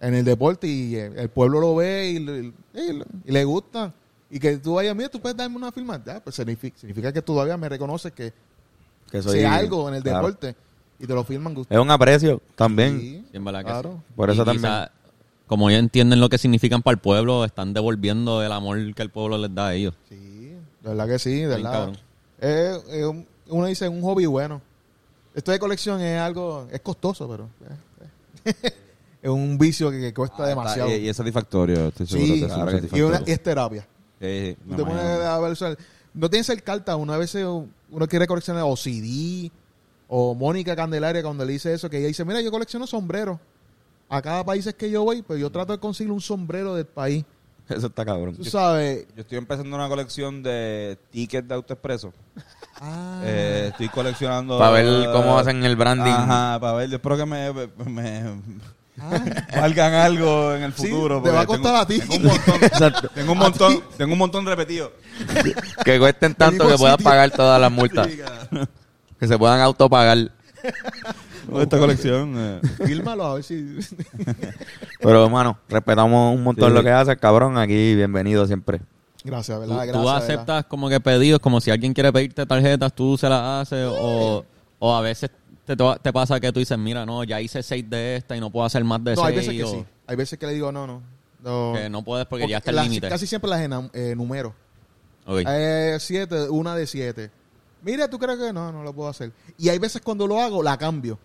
en 0.00 0.14
el 0.14 0.24
deporte 0.26 0.66
y 0.66 0.94
eh, 0.94 1.10
el 1.16 1.30
pueblo 1.30 1.58
lo 1.58 1.74
ve 1.74 2.10
y, 2.10 2.18
le- 2.18 2.52
y 2.74 2.92
le- 2.92 3.04
y 3.24 3.32
le 3.32 3.44
gusta. 3.44 3.92
Y 4.28 4.38
que 4.38 4.58
tú 4.58 4.74
vayas, 4.74 4.94
mira, 4.94 5.08
tú 5.08 5.18
puedes 5.20 5.36
darme 5.36 5.56
una 5.56 5.72
firma. 5.72 6.02
Ya, 6.04 6.20
pues 6.20 6.36
significa, 6.36 6.76
significa 6.78 7.12
que 7.12 7.22
todavía 7.22 7.56
me 7.56 7.68
reconoces 7.68 8.12
que 8.12 8.32
Que 9.10 9.22
soy, 9.22 9.44
algo 9.44 9.88
en 9.88 9.96
el 9.96 10.02
claro. 10.02 10.18
deporte 10.26 10.56
y 10.98 11.06
te 11.06 11.14
lo 11.14 11.24
firman 11.24 11.54
gusto. 11.54 11.72
Es 11.72 11.80
un 11.80 11.90
aprecio 11.90 12.40
también. 12.54 13.00
Sí, 13.00 13.24
Sí, 13.30 13.36
en 13.36 13.44
verdad 13.44 13.60
que 13.60 13.66
claro. 13.66 14.02
sí. 14.08 14.12
Por 14.16 14.30
eso 14.30 14.42
Y 14.42 14.44
también. 14.44 14.62
quizá, 14.62 14.90
como 15.46 15.68
ellos 15.70 15.80
entienden 15.80 16.20
lo 16.20 16.28
que 16.28 16.38
significan 16.38 16.82
para 16.82 16.94
el 16.94 16.98
pueblo, 16.98 17.44
están 17.44 17.72
devolviendo 17.72 18.42
el 18.42 18.50
amor 18.52 18.94
que 18.94 19.02
el 19.02 19.10
pueblo 19.10 19.38
les 19.38 19.54
da 19.54 19.68
a 19.68 19.74
ellos. 19.74 19.94
Sí, 20.08 20.16
de 20.82 20.88
verdad 20.88 21.06
que 21.06 21.18
sí, 21.18 21.40
de 21.40 21.46
verdad. 21.48 21.92
es 22.40 23.04
un- 23.04 23.26
uno 23.48 23.66
dice 23.66 23.88
un 23.88 24.02
hobby 24.02 24.26
bueno. 24.26 24.60
Esto 25.34 25.52
de 25.52 25.58
colección 25.58 26.00
es 26.00 26.18
algo, 26.20 26.66
es 26.72 26.80
costoso, 26.80 27.28
pero 27.28 27.48
eh, 28.44 28.50
eh. 28.64 28.72
es 29.22 29.30
un 29.30 29.58
vicio 29.58 29.90
que, 29.90 30.00
que 30.00 30.14
cuesta 30.14 30.44
Ah, 30.44 30.46
demasiado. 30.48 30.88
está- 30.88 30.98
Y, 31.00 31.04
y 31.06 31.08
es 31.10 31.16
satisfactorio, 31.16 31.88
estoy 31.88 32.06
seguro 32.06 32.26
Sí, 32.34 32.40
que 32.40 32.46
es 32.46 32.52
claro 32.52 32.70
que 32.72 32.80
sí. 32.80 32.88
y 33.26 33.30
es 33.32 33.42
terapia. 33.42 33.86
Sí, 34.20 34.56
sí, 34.56 34.56
Tú 34.64 34.70
me 34.70 34.76
te 34.76 34.84
pones 34.84 35.04
a 35.04 35.38
ver, 35.38 35.52
o 35.52 35.56
sea, 35.56 35.76
no 36.14 36.30
tienes 36.30 36.48
el 36.48 36.62
carta, 36.62 36.96
una 36.96 37.18
vez 37.18 37.34
uno 37.90 38.06
quiere 38.08 38.26
coleccionar 38.26 38.64
o 38.66 38.76
CD 38.76 39.50
o 40.08 40.34
Mónica 40.34 40.76
Candelaria 40.76 41.22
cuando 41.22 41.44
le 41.44 41.52
dice 41.52 41.72
eso, 41.72 41.90
que 41.90 41.98
ella 41.98 42.08
dice, 42.08 42.24
mira, 42.24 42.40
yo 42.40 42.50
colecciono 42.50 42.86
sombreros. 42.86 43.38
A 44.08 44.22
cada 44.22 44.44
país 44.44 44.64
es 44.66 44.74
que 44.74 44.88
yo 44.90 45.02
voy, 45.02 45.22
pues 45.22 45.40
yo 45.40 45.50
trato 45.50 45.72
de 45.72 45.78
conseguir 45.80 46.12
un 46.12 46.20
sombrero 46.20 46.74
del 46.74 46.86
país. 46.86 47.24
Eso 47.68 47.88
está 47.88 48.04
cabrón. 48.04 48.36
Tú 48.36 48.44
sabes. 48.44 49.06
Yo 49.16 49.22
estoy 49.22 49.38
empezando 49.38 49.74
una 49.74 49.88
colección 49.88 50.42
de 50.42 50.96
tickets 51.10 51.48
de 51.48 51.54
AutoExpreso. 51.54 52.12
Ah, 52.78 53.22
Eh, 53.24 53.68
estoy 53.70 53.88
coleccionando... 53.88 54.58
Para 54.58 54.70
ver 54.72 55.10
cómo 55.10 55.38
hacen 55.38 55.64
el 55.64 55.76
branding. 55.76 56.12
Ajá, 56.12 56.60
para 56.60 56.74
ver. 56.74 56.90
Yo 56.90 56.96
espero 56.96 57.16
que 57.16 57.24
me, 57.24 57.50
me. 57.86 58.22
Valgan 59.54 59.94
algo 59.94 60.54
en 60.54 60.62
el 60.64 60.72
Sí, 60.74 60.88
futuro. 60.88 61.22
te 61.22 61.30
va 61.30 61.40
a 61.42 61.46
costar 61.46 61.64
tengo- 61.64 61.78
a 61.78 61.86
ti. 61.86 61.98
Tengo 62.00 62.14
un 62.16 62.22
montón, 62.28 62.54
Exacto. 62.62 63.08
tengo 63.14 63.32
un 63.32 63.38
montón, 63.38 63.82
tengo 63.96 64.12
un 64.12 64.18
montón 64.18 64.46
repetido. 64.46 64.92
Que 65.84 65.98
cuesten 65.98 66.34
tanto 66.34 66.66
que 66.66 66.76
sitio. 66.78 66.96
pagar 66.98 67.30
todas 67.30 67.60
las 67.60 67.70
multas. 67.70 68.08
Que 69.18 69.26
se 69.28 69.38
puedan 69.38 69.60
autopagar. 69.60 70.18
Esta 71.60 71.78
colección... 71.78 72.34
eh, 72.36 72.60
Fírmalo 72.84 73.24
a 73.24 73.34
ver 73.34 73.44
si. 73.44 73.78
Pero, 75.00 75.24
hermano, 75.24 75.58
respetamos 75.68 76.34
un 76.34 76.42
montón 76.42 76.70
Sí. 76.70 76.74
lo 76.74 76.82
que 76.82 76.90
haces, 76.90 77.16
cabrón. 77.18 77.56
Aquí, 77.56 77.94
bienvenido 77.94 78.46
siempre. 78.46 78.80
Gracias, 79.22 79.56
Tú, 79.60 79.68
¿verdad? 79.68 79.92
tú 79.92 80.08
aceptas 80.10 80.64
como 80.66 80.88
que 80.88 81.00
pedidos, 81.00 81.40
como 81.40 81.60
si 81.60 81.70
alguien 81.70 81.92
quiere 81.94 82.12
pedirte 82.12 82.46
tarjetas, 82.46 82.92
tú 82.92 83.16
se 83.18 83.28
las 83.28 83.40
haces, 83.66 83.88
o, 83.90 84.44
o 84.78 84.94
a 84.96 85.00
veces 85.00 85.30
te, 85.66 85.76
te 86.02 86.12
pasa 86.12 86.38
que 86.40 86.52
tú 86.52 86.60
dices, 86.60 86.78
mira, 86.78 87.04
no, 87.04 87.24
ya 87.24 87.40
hice 87.40 87.62
seis 87.62 87.88
de 87.88 88.16
esta 88.16 88.36
y 88.36 88.40
no 88.40 88.50
puedo 88.50 88.64
hacer 88.64 88.84
más 88.84 89.02
de 89.02 89.14
No, 89.14 89.24
hay 89.24 89.34
seis. 89.34 89.46
veces 89.48 89.54
que 89.62 89.64
o 89.64 89.80
sí. 89.80 89.86
Hay 90.06 90.16
veces 90.16 90.38
que 90.38 90.46
le 90.46 90.54
digo, 90.54 90.70
no, 90.72 90.86
no. 90.86 91.02
no. 91.42 91.72
Que 91.74 91.90
no 91.90 92.02
puedes 92.02 92.26
porque, 92.26 92.48
ya 92.48 92.58
está 92.58 92.70
el 92.70 92.76
límite. 92.76 93.08
Casi 93.08 93.26
siempre 93.26 93.50
las 93.50 93.60
eh, 93.92 94.14
numero. 94.16 94.54
Ok. 95.26 95.40
Eh, 95.46 95.96
siete, 96.00 96.48
una 96.48 96.74
de 96.76 96.86
siete. 96.86 97.30
Mira, 97.82 98.08
¿tú 98.08 98.18
crees 98.18 98.38
que 98.38 98.52
no? 98.52 98.72
No 98.72 98.82
lo 98.82 98.92
puedo 98.92 99.08
hacer. 99.08 99.32
Y 99.58 99.68
hay 99.68 99.78
veces 99.78 100.00
cuando 100.02 100.26
lo 100.26 100.40
hago, 100.40 100.62
la 100.62 100.76
cambio. 100.78 101.18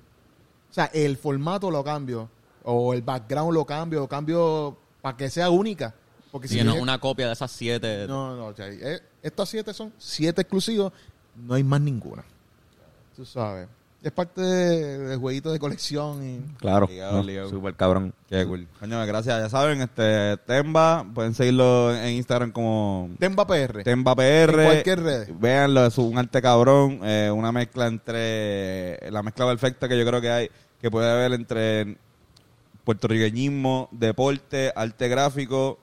O 0.70 0.74
sea, 0.74 0.86
el 0.94 1.18
formato 1.18 1.70
lo 1.70 1.84
cambio. 1.84 2.30
O 2.64 2.94
el 2.94 3.02
background 3.02 3.54
lo 3.54 3.66
cambio. 3.66 4.00
Lo 4.02 4.08
cambio 4.08 4.78
para 5.02 5.18
que 5.18 5.30
sea 5.30 5.50
única. 5.50 5.94
Porque 6.32 6.48
Si 6.48 6.64
no 6.64 6.76
es- 6.76 6.82
una 6.82 6.98
copia 7.00 7.28
de 7.28 7.34
esas 7.34 7.52
siete. 7.52 8.08
no, 8.08 8.36
no, 8.38 8.46
o 8.48 8.56
sea, 8.56 8.68
eh, 8.70 9.02
estos 9.22 9.50
siete 9.50 9.74
son 9.74 9.92
siete 9.98 10.42
exclusivos, 10.42 10.94
no 11.36 11.56
hay 11.56 11.64
más 11.64 11.82
ninguna. 11.82 12.24
Tú 13.16 13.26
sabes. 13.26 13.68
Es 14.04 14.12
parte 14.12 14.41
de- 14.41 14.97
del 14.97 15.20
jueguito 15.20 15.52
de 15.52 15.60
colección 15.60 16.26
y 16.28 16.39
Claro. 16.58 16.88
Ligado, 16.89 17.18
No, 17.18 17.24
ligado. 17.24 17.49
Súper 17.49 17.76
cabrón. 17.76 18.14
Qué 18.30 18.45
cool. 18.47 18.68
Coño, 18.80 19.06
gracias. 19.06 19.39
Ya 19.43 19.47
saben, 19.49 19.80
este 19.82 20.38
Temba, 20.38 21.06
pueden 21.14 21.36
seguirlo 21.36 21.95
en 21.95 22.14
Instagram 22.16 22.52
como 22.52 23.10
Temba 23.20 23.45
PR. 23.45 23.84
Temba 23.84 24.16
PR. 24.16 24.64
En 24.64 24.66
cualquier 24.66 25.04
red. 25.04 25.30
Véanlo, 25.39 25.86
es 25.86 25.97
un 25.99 26.18
arte 26.18 26.41
cabrón, 26.41 26.99
eh, 27.04 27.30
una 27.32 27.52
mezcla 27.52 27.86
entre 27.88 29.12
la 29.12 29.22
mezcla 29.22 29.45
perfecta 29.45 29.88
que 29.88 29.99
yo 29.99 30.06
creo 30.06 30.20
que 30.20 30.32
hay, 30.32 30.49
que 30.82 30.89
puede 30.89 31.08
haber 31.12 31.34
entre 31.34 31.95
puertorriqueñismo, 32.84 33.88
deporte, 33.91 34.72
arte 34.76 35.08
gráfico 35.08 35.78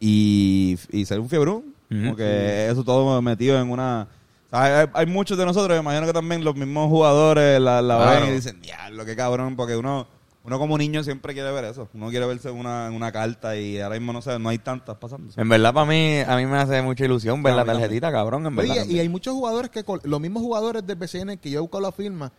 y, 0.00 0.78
y 0.90 1.04
ser 1.06 1.20
un 1.20 1.28
fiebrón. 1.28 1.74
Como 1.88 2.16
que 2.16 2.68
eso 2.68 2.82
todo 2.82 3.22
metido 3.22 3.60
en 3.60 3.70
una... 3.70 4.08
Hay, 4.54 4.88
hay 4.92 5.06
muchos 5.06 5.36
de 5.36 5.44
nosotros, 5.44 5.76
me 5.76 5.82
imagino 5.82 6.06
que 6.06 6.12
también 6.12 6.44
los 6.44 6.54
mismos 6.54 6.88
jugadores 6.88 7.60
la, 7.60 7.82
la 7.82 7.96
Claro. 7.96 8.20
ven 8.20 8.30
y 8.30 8.32
dicen, 8.36 8.60
diablo, 8.62 9.04
qué 9.04 9.16
cabrón, 9.16 9.56
porque 9.56 9.76
uno... 9.76 10.06
Uno 10.46 10.58
como 10.58 10.76
niño 10.76 11.02
siempre 11.02 11.32
quiere 11.32 11.50
ver 11.52 11.64
eso. 11.64 11.88
Uno 11.94 12.10
quiere 12.10 12.26
verse 12.26 12.50
en 12.50 12.56
una, 12.56 12.90
una 12.90 13.10
carta 13.10 13.56
y 13.56 13.80
ahora 13.80 13.94
mismo 13.94 14.12
no 14.12 14.20
sé, 14.20 14.38
no 14.38 14.50
hay 14.50 14.58
tantas 14.58 14.94
pasando. 14.98 15.32
En 15.34 15.48
verdad, 15.48 15.72
para 15.72 15.86
mí, 15.86 16.18
a 16.18 16.36
mí 16.36 16.44
me 16.44 16.58
hace 16.58 16.82
mucha 16.82 17.02
ilusión 17.06 17.42
ver 17.42 17.54
la 17.54 17.64
tarjetita, 17.64 18.12
cabrón, 18.12 18.44
en 18.46 18.54
verdad. 18.54 18.76
Oye, 18.82 18.92
y 18.92 18.98
hay 18.98 19.08
muchos 19.08 19.32
jugadores 19.32 19.70
que, 19.70 19.82
los 20.02 20.20
mismos 20.20 20.42
jugadores 20.42 20.86
del 20.86 20.96
BCN 20.96 21.38
que 21.38 21.48
yo 21.48 21.60
he 21.60 21.62
buscado 21.62 21.80
la 21.80 21.92
firma, 21.92 22.30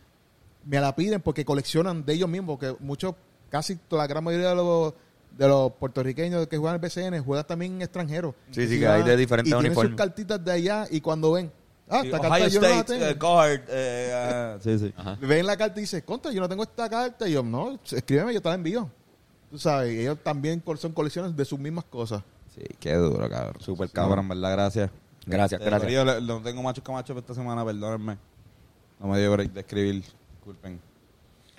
me 0.65 0.79
la 0.79 0.95
piden 0.95 1.19
porque 1.19 1.43
coleccionan 1.43 2.05
de 2.05 2.13
ellos 2.13 2.29
mismos, 2.29 2.59
porque 2.59 2.75
muchos, 2.79 3.15
casi 3.49 3.79
la 3.89 4.05
gran 4.05 4.23
mayoría 4.23 4.49
de 4.49 4.55
los, 4.55 4.93
de 5.35 5.47
los 5.47 5.71
puertorriqueños 5.71 6.45
que 6.45 6.59
juegan 6.59 6.79
el 6.79 6.87
BCN 6.87 7.23
juegan 7.25 7.47
también 7.47 7.81
extranjeros. 7.81 8.35
Sí, 8.51 8.67
sí, 8.67 8.77
que 8.77 8.87
hay 8.87 9.01
de 9.01 9.17
diferentes 9.17 9.49
y 9.49 9.51
tienen 9.51 9.65
uniformes. 9.71 9.89
sus 9.89 9.97
cartitas 9.97 10.45
de 10.45 10.51
allá 10.51 10.85
y 10.91 11.01
cuando 11.01 11.31
ven, 11.31 11.51
ah, 11.89 12.01
Sí, 12.01 12.07
esta 12.07 12.17
Ohio 12.19 12.29
carta 12.29 12.47
yo 12.47 12.61
no 12.61 12.67
la 12.67 12.73
State, 12.75 12.93
tengo. 12.93 13.05
eh, 13.05 13.17
card, 13.17 13.61
eh, 13.69 14.11
ah, 14.13 14.57
sí, 14.61 14.79
sí. 14.79 14.93
Ajá. 14.97 15.17
ven 15.21 15.45
la 15.45 15.57
carta 15.57 15.79
y 15.79 15.81
dicen, 15.81 16.01
contra, 16.01 16.31
yo 16.31 16.41
no 16.41 16.49
tengo 16.49 16.63
esta 16.63 16.89
carta. 16.89 17.27
Y 17.27 17.33
yo, 17.33 17.43
no, 17.43 17.79
escríbeme, 17.91 18.33
yo 18.33 18.41
te 18.41 18.49
la 18.49 18.55
envío. 18.55 18.89
Tú 19.51 19.57
sabes, 19.59 19.93
y 19.93 19.99
ellos 20.01 20.17
también 20.23 20.59
col- 20.59 20.77
son 20.79 20.91
colecciones 20.91 21.35
de 21.35 21.45
sus 21.45 21.59
mismas 21.59 21.85
cosas. 21.85 22.21
Sí, 22.55 22.61
qué 22.79 22.93
duro, 22.95 23.29
cabrón. 23.29 23.61
Súper 23.61 23.89
cabrón, 23.89 24.27
¿verdad? 24.27 24.51
Gracias. 24.51 24.89
Gracias, 25.25 25.59
Este, 25.59 25.69
gracias. 25.69 25.81
Corillo, 26.03 26.05
le- 26.05 26.21
no 26.25 26.41
tengo 26.41 26.61
machos 26.63 26.83
camachos 26.83 27.17
esta 27.17 27.33
semana, 27.33 27.63
perdónenme. 27.65 28.17
No 28.99 29.07
me 29.07 29.19
dio 29.19 29.31
break 29.31 29.51
de 29.51 29.59
escribir. 29.61 30.03
Disculpen. 30.35 30.79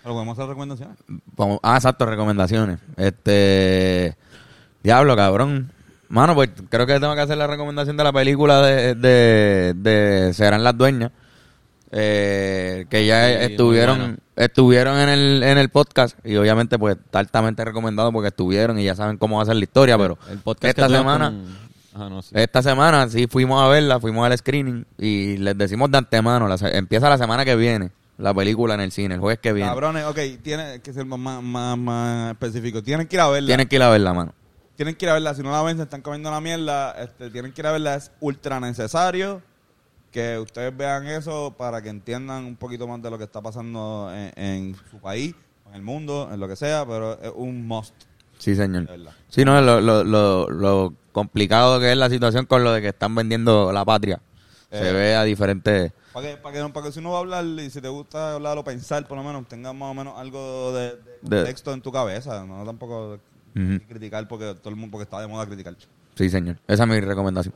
Pero 0.03 0.15
podemos 0.15 0.39
hacer 0.39 0.49
recomendaciones. 0.49 0.97
Vamos- 1.37 1.59
ah, 1.63 1.77
exacto, 1.77 2.07
recomendaciones. 2.07 2.79
Este. 2.97 4.17
Diablo, 4.83 5.17
cabrón. 5.17 5.73
Mano, 6.09 6.35
pues 6.35 6.51
creo 6.69 6.87
que 6.87 7.01
tengo 7.01 7.15
que 7.15 7.21
hacer 7.21 7.37
la 7.37 7.47
recomendación 7.47 7.97
de 7.97 8.05
la 8.05 8.13
película 8.13 8.63
de, 8.63 8.95
de, 8.95 9.75
de 9.75 10.33
Serán 10.35 10.63
las 10.65 10.77
Dueñas. 10.77 11.11
Eh, 11.93 12.85
que 12.91 13.07
ya 13.07 13.29
Sí, 13.29 13.53
estuvieron 13.53 14.19
estuvieron 14.35 14.99
en 14.99 15.09
el, 15.09 15.43
en 15.45 15.57
el 15.57 15.69
podcast 15.69 16.19
y 16.27 16.35
obviamente 16.37 16.79
pues 16.79 16.97
está 16.97 17.21
altamente 17.21 17.65
recomendado 17.65 18.13
porque 18.13 18.29
estuvieron 18.29 18.79
y 18.79 18.85
ya 18.85 18.95
saben 18.97 19.17
cómo 19.19 19.37
va 19.37 19.45
a 19.45 19.47
ser 19.47 19.55
la 19.57 19.63
historia, 19.63 19.97
pero 19.97 20.19
El 20.29 20.39
podcast 20.39 20.65
esta 20.79 20.89
semana 20.89 21.31
con- 21.31 21.57
Ajá, 21.95 22.11
no, 22.11 22.21
sí. 22.23 22.31
esta 22.35 22.61
semana 22.63 23.09
sí 23.09 23.29
fuimos 23.29 23.63
a 23.63 23.69
verla, 23.69 24.01
fuimos 24.01 24.27
al 24.27 24.37
screening 24.37 24.85
y 24.99 25.37
les 25.39 25.57
decimos 25.57 25.91
de 25.91 25.99
antemano, 25.99 26.49
la 26.49 26.59
se- 26.59 26.77
empieza 26.77 27.09
la 27.09 27.19
semana 27.19 27.45
que 27.45 27.55
viene 27.57 27.93
la 28.19 28.35
película 28.35 28.75
en 28.75 28.81
el 28.81 28.91
cine, 28.93 29.15
el 29.15 29.21
jueves 29.21 29.39
que 29.39 29.53
viene. 29.53 29.71
Cabrones, 29.71 30.05
ok, 30.07 30.19
tiene 30.43 30.81
que 30.81 30.93
ser 30.93 31.07
más, 31.07 31.19
más, 31.19 31.43
más, 31.43 31.79
más 31.79 32.31
específico. 32.33 32.83
Tienen 32.83 33.07
que 33.07 33.17
ir 33.17 33.21
a 33.21 33.29
verla. 33.29 33.47
Tienen 33.47 33.69
que 33.69 33.77
ir 33.77 33.83
a 33.83 33.91
verla, 33.91 34.13
mano. 34.13 34.35
Tienen 34.77 34.95
que 34.95 35.05
ir 35.07 35.11
a 35.11 35.15
verla. 35.15 35.35
Si 35.35 35.43
no 35.43 35.51
la 35.51 35.63
ven, 35.63 35.77
se 35.77 35.83
están 35.85 36.03
comiendo 36.03 36.31
la 36.31 36.41
mierda. 36.41 36.93
Este, 37.03 37.31
tienen 37.31 37.53
que 37.53 37.61
ir 37.63 37.67
a 37.67 37.73
verla. 37.73 37.95
Es 37.95 38.11
ultra 38.21 38.61
necesario 38.61 39.43
que 40.13 40.39
ustedes 40.39 40.75
vean 40.77 41.07
eso 41.07 41.55
para 41.57 41.83
que 41.83 41.89
entiendan 41.91 42.45
un 42.45 42.57
poquito 42.57 42.87
más 42.87 43.03
de 43.03 43.11
lo 43.11 43.19
que 43.19 43.25
está 43.25 43.41
pasando 43.43 44.11
en, 44.15 44.33
en 44.43 44.77
su 44.91 44.99
país, 44.99 45.35
en 45.69 45.75
el 45.75 45.83
mundo, 45.83 46.31
en 46.33 46.41
lo 46.41 46.49
que 46.49 46.57
sea, 46.57 46.87
pero 46.87 47.21
es 47.21 47.33
un 47.35 47.67
must. 47.67 47.95
Sí, 48.39 48.55
señor. 48.55 48.87
De. 48.87 49.11
Sí, 49.29 49.45
no, 49.45 49.61
lo, 49.61 49.81
lo, 49.81 50.05
lo, 50.05 50.49
lo 50.51 50.95
complicado 51.13 51.81
que 51.81 51.93
es 51.93 51.99
la 51.99 52.09
situación 52.09 52.47
con 52.47 52.65
lo 52.65 52.73
de 52.73 52.81
que 52.83 52.89
están 52.89 53.15
vendiendo 53.15 53.73
la 53.73 53.85
patria. 53.85 54.21
Se 54.71 54.91
Eh. 54.91 54.93
ve 54.93 55.15
a 55.17 55.23
diferentes... 55.25 55.93
Para 56.13 56.29
que, 56.29 56.37
para, 56.39 56.55
que, 56.67 56.73
para 56.73 56.87
que 56.87 56.93
si 56.93 56.99
uno 56.99 57.11
va 57.13 57.19
a 57.19 57.21
hablar 57.21 57.45
y 57.45 57.69
si 57.71 57.81
te 57.81 57.89
gusta 57.89 58.35
hablar 58.35 58.57
o 58.59 58.65
pensar, 58.65 59.07
por 59.07 59.17
lo 59.19 59.23
menos 59.25 59.47
tengas 59.49 59.75
más 59.75 59.91
o 59.91 59.95
menos 59.95 60.19
algo 60.19 60.73
de, 60.73 60.97
de 61.23 61.37
De- 61.41 61.45
texto 61.45 61.73
en 61.75 61.83
tu 61.83 61.93
cabeza. 61.93 62.45
No 62.47 62.65
tampoco 62.65 63.19
Criticar 63.89 64.29
porque 64.29 64.55
todo 64.55 64.69
el 64.69 64.77
mundo 64.77 64.93
porque 64.93 65.05
está 65.05 65.21
de 65.21 65.27
moda 65.27 65.47
criticar. 65.47 65.75
Sí, 66.15 66.29
señor. 66.29 66.59
Esa 66.69 66.83
es 66.83 66.89
mi 66.89 67.01
recomendación. 67.01 67.55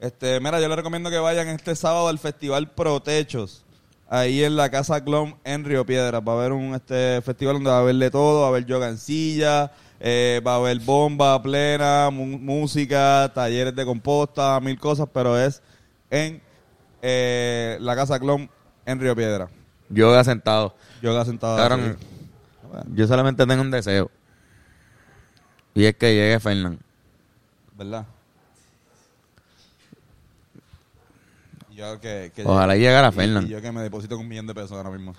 Este, 0.00 0.40
mira, 0.40 0.60
yo 0.60 0.68
les 0.68 0.76
recomiendo 0.76 1.10
que 1.10 1.18
vayan 1.18 1.48
este 1.48 1.76
sábado 1.76 2.08
al 2.08 2.18
Festival 2.18 2.70
Protechos. 2.70 3.64
Ahí 4.08 4.44
en 4.44 4.56
la 4.56 4.70
Casa 4.70 5.02
Clom 5.02 5.34
en 5.44 5.64
Río 5.64 5.84
Piedras. 5.84 6.22
Va 6.26 6.32
a 6.32 6.36
haber 6.36 6.52
un 6.52 6.74
este 6.74 7.20
festival 7.22 7.56
donde 7.56 7.70
va 7.70 7.78
a 7.78 7.80
haber 7.80 7.96
de 7.96 8.10
todo. 8.10 8.40
Va 8.40 8.46
a 8.46 8.48
haber 8.50 8.66
yoga 8.66 8.88
en 8.88 8.98
silla. 8.98 9.72
eh, 10.00 10.42
va 10.46 10.54
a 10.54 10.56
haber 10.56 10.78
bomba 10.80 11.42
plena, 11.42 12.10
música, 12.10 13.30
talleres 13.34 13.74
de 13.74 13.84
composta, 13.84 14.60
mil 14.60 14.78
cosas. 14.78 15.08
Pero 15.12 15.38
es 15.38 15.62
en 16.10 16.42
eh, 17.02 17.78
la 17.80 17.96
Casa 17.96 18.18
Clom 18.18 18.48
en 18.86 19.00
Río 19.00 19.16
Piedras. 19.16 19.50
Yoga 19.88 20.24
sentado. 20.24 20.74
Yoga 21.02 21.24
sentado. 21.24 21.96
Yo 22.94 23.06
solamente 23.06 23.46
tengo 23.46 23.62
un 23.62 23.70
deseo. 23.70 24.10
Y 25.74 25.84
es 25.84 25.96
que 25.96 26.14
llegue 26.14 26.38
Fernán. 26.40 26.78
¿Verdad? 27.76 28.06
Y 31.70 31.76
Yo 31.76 32.00
que, 32.00 32.30
que 32.34 32.44
Ojalá 32.44 32.76
llegara 32.76 33.08
y- 33.08 33.12
Fernan. 33.12 33.46
Y 33.46 33.50
yo 33.50 33.60
que 33.60 33.72
me 33.72 33.82
deposito 33.82 34.14
con 34.16 34.24
un 34.24 34.28
millón 34.28 34.46
de 34.46 34.54
pesos 34.54 34.72
ahora 34.72 34.90
mismo. 34.90 35.14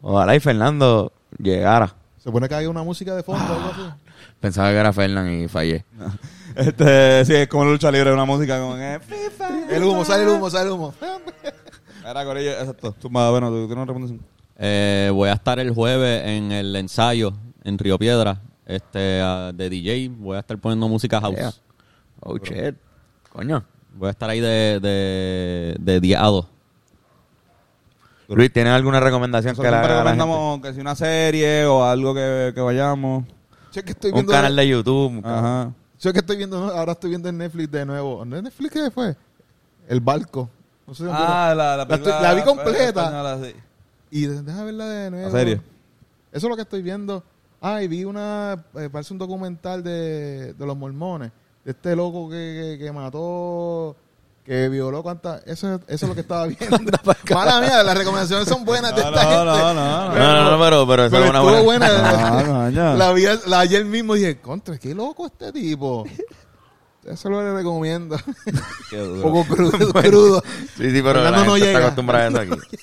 Ojalá 0.00 0.34
y 0.34 0.40
Fernando 0.40 1.12
llegara. 1.38 1.94
Se 2.18 2.30
pone 2.30 2.48
que 2.48 2.54
hay 2.54 2.66
una 2.66 2.82
música 2.82 3.14
de 3.14 3.22
fondo 3.22 3.44
o 3.52 3.56
algo 3.56 3.70
así. 3.70 3.82
Pensaba 4.40 4.70
que 4.70 4.76
era 4.76 4.92
Fernán 4.92 5.30
y 5.32 5.48
fallé. 5.48 5.84
Este, 6.56 7.22
sí, 7.26 7.34
es 7.34 7.48
como 7.48 7.66
la 7.66 7.72
lucha 7.72 7.90
libre, 7.90 8.10
una 8.14 8.24
música 8.24 8.58
como 8.58 8.76
que. 8.76 8.98
El 9.68 9.82
humo, 9.84 10.06
sale 10.06 10.22
el 10.22 10.30
humo, 10.30 10.48
sale 10.48 10.64
el 10.64 10.70
humo. 10.72 10.94
Era 12.02 12.24
Corillo, 12.24 12.52
exacto. 12.52 12.92
Tú, 12.98 13.10
más 13.10 13.30
bueno, 13.30 13.50
tú 13.50 13.56
tienes 13.66 13.76
una 13.76 13.84
recomendación. 13.84 14.20
Eh, 14.56 15.10
voy 15.12 15.28
a 15.28 15.34
estar 15.34 15.58
el 15.58 15.70
jueves 15.74 16.22
en 16.24 16.52
el 16.52 16.74
ensayo 16.74 17.34
en 17.62 17.76
Río 17.76 17.98
Piedra 17.98 18.40
este, 18.66 18.98
de 18.98 19.70
DJ. 19.70 20.08
Voy 20.18 20.36
a 20.36 20.40
estar 20.40 20.58
poniendo 20.58 20.88
música 20.88 21.20
house. 21.20 21.36
Yeah. 21.36 21.52
Oh, 22.20 22.36
shit. 22.38 22.74
Coño. 23.32 23.64
Voy 23.94 24.08
a 24.08 24.10
estar 24.10 24.28
ahí 24.28 24.40
de, 24.40 24.78
de, 24.80 25.76
de 25.78 26.00
diado. 26.00 26.48
Luis, 28.28 28.52
¿tienes 28.52 28.72
alguna 28.72 28.98
recomendación 29.00 29.52
Nosotros 29.52 29.66
que 29.66 29.70
le 29.70 29.76
haga 29.76 30.00
a 30.00 30.04
la 30.04 30.10
gente? 30.10 30.22
recomendamos 30.24 30.60
que 30.60 30.74
si 30.74 30.80
una 30.80 30.94
serie 30.96 31.64
o 31.66 31.84
algo 31.84 32.12
que, 32.12 32.52
que 32.54 32.60
vayamos. 32.60 33.24
Yo 33.72 33.84
que 33.84 33.92
estoy 33.92 34.10
Un 34.12 34.26
canal 34.26 34.56
de 34.56 34.66
YouTube. 34.68 35.22
Ajá. 35.24 35.72
yo 36.00 36.12
que 36.12 36.18
estoy 36.18 36.36
viendo, 36.36 36.56
ahora 36.74 36.92
estoy 36.92 37.10
viendo 37.10 37.28
en 37.28 37.38
Netflix 37.38 37.70
de 37.70 37.86
nuevo. 37.86 38.24
¿No 38.24 38.36
es 38.36 38.42
Netflix 38.42 38.72
qué 38.72 38.90
fue? 38.90 39.16
El 39.86 40.00
barco. 40.00 40.50
No 40.86 40.94
sé 40.94 41.04
dónde 41.04 41.18
Ah, 41.22 41.54
la, 41.56 41.76
la, 41.76 41.84
La 41.84 41.94
estoy- 41.94 42.12
la 42.22 42.34
vi 42.34 42.42
completa. 42.42 42.86
española, 43.04 43.38
sí. 43.44 43.54
Y 44.10 44.26
déjame 44.26 44.64
verla 44.64 44.86
de 44.86 45.10
nuevo. 45.10 45.26
¿La 45.26 45.32
serie? 45.38 45.54
Eso 46.32 46.46
es 46.46 46.50
lo 46.50 46.56
que 46.56 46.62
estoy 46.62 46.82
viendo. 46.82 47.22
Ah, 47.60 47.82
y 47.82 47.88
vi 47.88 48.04
una, 48.04 48.64
eh, 48.78 48.88
parece 48.92 49.12
un 49.12 49.18
documental 49.18 49.82
de, 49.82 50.52
de 50.54 50.66
los 50.66 50.76
mormones. 50.76 51.32
De 51.64 51.72
este 51.72 51.96
loco 51.96 52.28
que, 52.30 52.76
que, 52.78 52.84
que 52.84 52.92
mató, 52.92 53.96
que 54.44 54.68
violó 54.68 55.02
cuántas. 55.02 55.42
Eso, 55.46 55.74
eso 55.74 55.80
es 55.88 56.02
lo 56.02 56.14
que 56.14 56.20
estaba 56.20 56.46
viendo. 56.46 56.78
Mala 57.34 57.60
mía, 57.60 57.82
las 57.82 57.98
recomendaciones 57.98 58.46
son 58.48 58.64
buenas 58.64 58.94
de 58.94 59.02
No, 59.02 59.08
esta 59.08 59.24
no, 59.24 59.30
gente. 59.30 59.44
no, 59.44 59.74
no, 59.74 60.08
No, 60.14 60.34
no, 60.44 60.50
no, 60.52 60.64
pero, 60.64 60.86
pero 60.86 61.04
esa 61.06 61.10
Pero 61.16 61.24
es 61.24 61.30
una 61.30 61.40
buena. 61.40 61.62
buena. 61.62 62.70
La 62.96 63.12
vi 63.12 63.24
la, 63.46 63.60
ayer 63.60 63.84
mismo 63.84 64.14
y 64.14 64.20
dije, 64.20 64.40
contra, 64.40 64.78
qué 64.78 64.94
loco 64.94 65.26
este 65.26 65.50
tipo. 65.52 66.04
Eso 67.04 67.30
lo 67.30 67.56
recomiendo. 67.56 68.16
Qué 68.90 69.00
Un 69.00 69.22
duro. 69.22 69.22
poco 69.32 69.44
crudo. 69.54 69.92
crudo. 69.92 70.42
Sí, 70.76 70.90
sí, 70.90 71.02
pero 71.02 71.22
la 71.22 71.32
gente 71.32 71.46
no 71.48 71.56
está 71.56 71.78
acostumbrada 71.78 72.24
a 72.26 72.28
eso 72.28 72.54
aquí. 72.54 72.76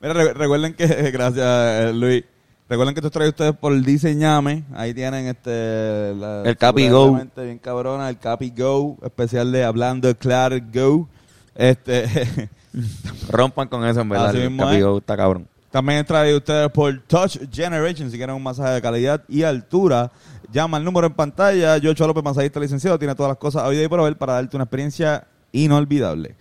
Mira, 0.00 0.12
re- 0.14 0.34
recuerden 0.34 0.74
que, 0.74 0.86
gracias 1.12 1.46
eh, 1.46 1.92
Luis, 1.94 2.24
recuerden 2.68 2.94
que 2.94 3.00
esto 3.00 3.10
trae 3.10 3.28
ustedes 3.28 3.54
por 3.54 3.78
Diseñame, 3.82 4.64
ahí 4.74 4.94
tienen 4.94 5.26
este... 5.26 6.14
la- 6.16 6.42
El 6.44 6.56
Capi 6.56 6.88
Go. 6.88 7.18
Bien 7.36 7.58
cabrona, 7.58 8.08
el 8.08 8.18
Capi 8.18 8.52
Go, 8.56 8.96
especial 9.02 9.52
de 9.52 9.64
Hablando 9.64 10.14
Claro 10.16 10.56
Go. 10.72 11.08
Este, 11.54 12.48
Rompan 13.28 13.68
con 13.68 13.84
eso, 13.86 14.00
en 14.00 14.08
verdad. 14.08 14.28
Así 14.30 14.38
El 14.38 14.50
mismo 14.50 14.64
Capigo 14.66 14.98
está 14.98 15.16
cabrón. 15.16 15.46
también 15.70 16.04
traído 16.04 16.38
ustedes 16.38 16.70
por 16.70 16.98
Touch 17.06 17.38
Generation, 17.52 18.10
si 18.10 18.16
quieren 18.16 18.34
un 18.34 18.42
masaje 18.42 18.74
de 18.74 18.82
calidad 18.82 19.22
y 19.28 19.42
altura, 19.42 20.10
llama 20.52 20.76
al 20.76 20.84
número 20.84 21.06
en 21.06 21.14
pantalla, 21.14 21.76
Yocho 21.78 22.06
López, 22.06 22.24
masajista 22.24 22.58
licenciado, 22.60 22.98
tiene 22.98 23.14
todas 23.14 23.30
las 23.30 23.38
cosas 23.38 23.62
a 23.62 23.68
vida 23.68 23.82
y 23.84 23.88
por 23.88 24.00
haber 24.00 24.16
para 24.16 24.34
darte 24.34 24.56
una 24.56 24.64
experiencia 24.64 25.26
inolvidable. 25.52 26.34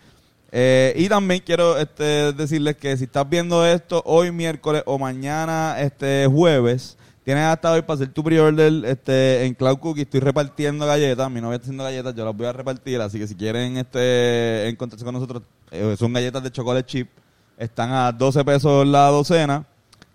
Eh, 0.55 0.93
y 0.95 1.09
también 1.09 1.41
quiero 1.43 1.79
este, 1.79 2.31
decirles 2.31 2.75
que 2.77 2.95
si 2.95 3.05
estás 3.05 3.27
viendo 3.27 3.65
esto 3.65 4.03
hoy 4.05 4.31
miércoles 4.31 4.83
o 4.85 4.99
mañana 4.99 5.77
este 5.79 6.27
jueves, 6.27 6.95
tienes 7.23 7.43
hasta 7.45 7.71
hoy 7.71 7.81
para 7.81 7.95
hacer 7.95 8.09
tu 8.09 8.23
pre-order 8.23 8.85
este, 8.85 9.45
en 9.45 9.55
Cloud 9.55 9.79
Cookie. 9.79 10.03
Estoy 10.03 10.19
repartiendo 10.19 10.85
galletas. 10.85 11.31
Mi 11.31 11.41
novia 11.41 11.55
está 11.55 11.63
haciendo 11.65 11.83
galletas, 11.83 12.13
yo 12.13 12.23
las 12.23 12.37
voy 12.37 12.45
a 12.45 12.53
repartir. 12.53 13.01
Así 13.01 13.17
que 13.17 13.25
si 13.25 13.33
quieren 13.33 13.77
este, 13.77 14.67
encontrarse 14.69 15.03
con 15.03 15.15
nosotros, 15.15 15.41
eh, 15.71 15.95
son 15.97 16.13
galletas 16.13 16.43
de 16.43 16.51
chocolate 16.51 16.85
chip. 16.85 17.09
Están 17.57 17.91
a 17.91 18.11
12 18.11 18.45
pesos 18.45 18.85
la 18.85 19.07
docena. 19.07 19.65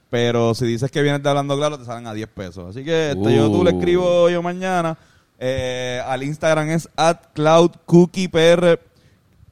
Pero 0.08 0.54
si 0.54 0.66
dices 0.66 0.88
que 0.90 1.02
vienes 1.02 1.20
de 1.20 1.28
hablando 1.30 1.56
claro, 1.56 1.78
te 1.80 1.84
salen 1.84 2.06
a 2.06 2.14
10 2.14 2.28
pesos. 2.28 2.70
Así 2.70 2.84
que 2.84 3.10
este, 3.10 3.34
yo 3.34 3.50
tú 3.50 3.64
le 3.64 3.72
Uh. 3.72 3.78
escribo 3.78 4.06
hoy 4.22 4.34
o 4.36 4.42
mañana. 4.42 4.96
Eh, 5.40 6.00
al 6.06 6.22
Instagram 6.22 6.70
es 6.70 6.88
at 6.96 7.18
cloudcookiepr. 7.34 8.80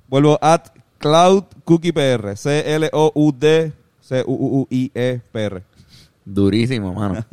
Vuelvo 0.09 0.39
at 0.41 0.69
cloudcookiepr. 0.99 2.37
C-L-O-U-D 2.37 3.73
C-U-U-I-E-P-R. 4.01 5.63
Durísimo, 6.25 6.93
mano. 6.95 7.25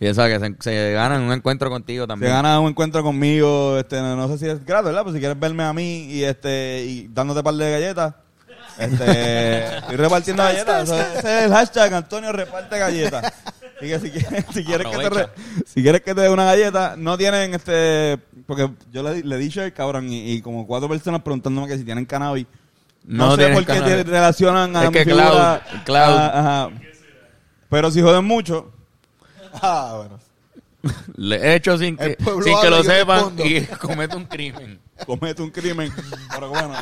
y 0.00 0.06
eso 0.06 0.24
que 0.26 0.38
se, 0.40 0.54
se 0.60 0.92
ganan 0.92 1.22
un 1.22 1.32
encuentro 1.32 1.70
contigo 1.70 2.04
Se 2.04 2.08
también. 2.08 2.32
gana 2.32 2.58
un 2.60 2.70
encuentro 2.70 3.02
conmigo, 3.02 3.78
este, 3.78 4.00
no, 4.00 4.16
no 4.16 4.28
sé 4.28 4.38
si 4.38 4.48
es 4.48 4.64
gratis, 4.64 4.86
¿verdad? 4.86 5.02
Pues 5.02 5.14
si 5.14 5.20
quieres 5.20 5.38
verme 5.38 5.62
a 5.64 5.72
mí 5.72 6.04
y 6.06 6.24
este 6.24 6.84
y 6.86 7.08
dándote 7.12 7.42
par 7.42 7.54
de 7.54 7.70
galletas, 7.70 8.14
este, 8.78 9.76
estoy 9.78 9.96
repartiendo 9.96 10.42
galletas. 10.42 10.84
Eso- 10.84 11.00
ese 11.00 11.38
es 11.38 11.44
el 11.44 11.52
hashtag 11.52 11.92
Antonio 11.94 12.32
reparte 12.32 12.78
galletas. 12.78 13.32
Así 13.76 13.88
que 13.88 13.98
si 14.00 14.10
quieres, 14.10 14.44
si 14.52 14.64
quieres 14.64 14.86
que 14.88 14.96
te 14.98 15.10
re- 15.10 15.28
si 15.66 15.82
quieres 15.82 16.00
que 16.02 16.14
te 16.14 16.20
dé 16.22 16.28
una 16.28 16.44
galleta, 16.44 16.94
no 16.98 17.16
tienen 17.16 17.54
este 17.54 18.18
porque 18.50 18.68
yo 18.92 19.02
le, 19.02 19.22
le 19.22 19.36
dicho 19.38 19.62
al 19.62 19.72
cabrón 19.72 20.08
y, 20.12 20.32
y 20.32 20.42
como 20.42 20.66
cuatro 20.66 20.88
personas 20.88 21.22
preguntándome 21.22 21.68
que 21.68 21.78
si 21.78 21.84
tienen 21.84 22.04
cannabis. 22.04 22.46
No, 23.04 23.28
No 23.28 23.36
sé 23.36 23.48
por 23.48 23.60
qué 23.60 23.72
cannabis. 23.72 23.94
te 23.96 24.02
relacionan 24.04 24.76
a 24.76 24.84
Es 24.84 24.90
mi 24.90 24.94
que. 24.94 25.04
Cloud- 25.06 25.96
ajá. 25.96 26.70
Pero 27.68 27.90
si 27.90 28.02
joden 28.02 28.24
mucho, 28.24 28.72
Ah, 29.62 29.94
bueno. 29.96 30.18
Le 31.16 31.36
he 31.36 31.54
hecho 31.56 31.76
sin 31.78 31.96
que, 31.96 32.16
sin 32.42 32.70
lo 32.70 32.82
sepan 32.82 33.34
y 33.44 33.60
comete 33.80 34.16
un 34.16 34.24
crimen. 34.24 34.80
comete 35.06 35.42
un 35.42 35.50
crimen. 35.50 35.92
Pero 36.32 36.48
bueno. 36.50 36.72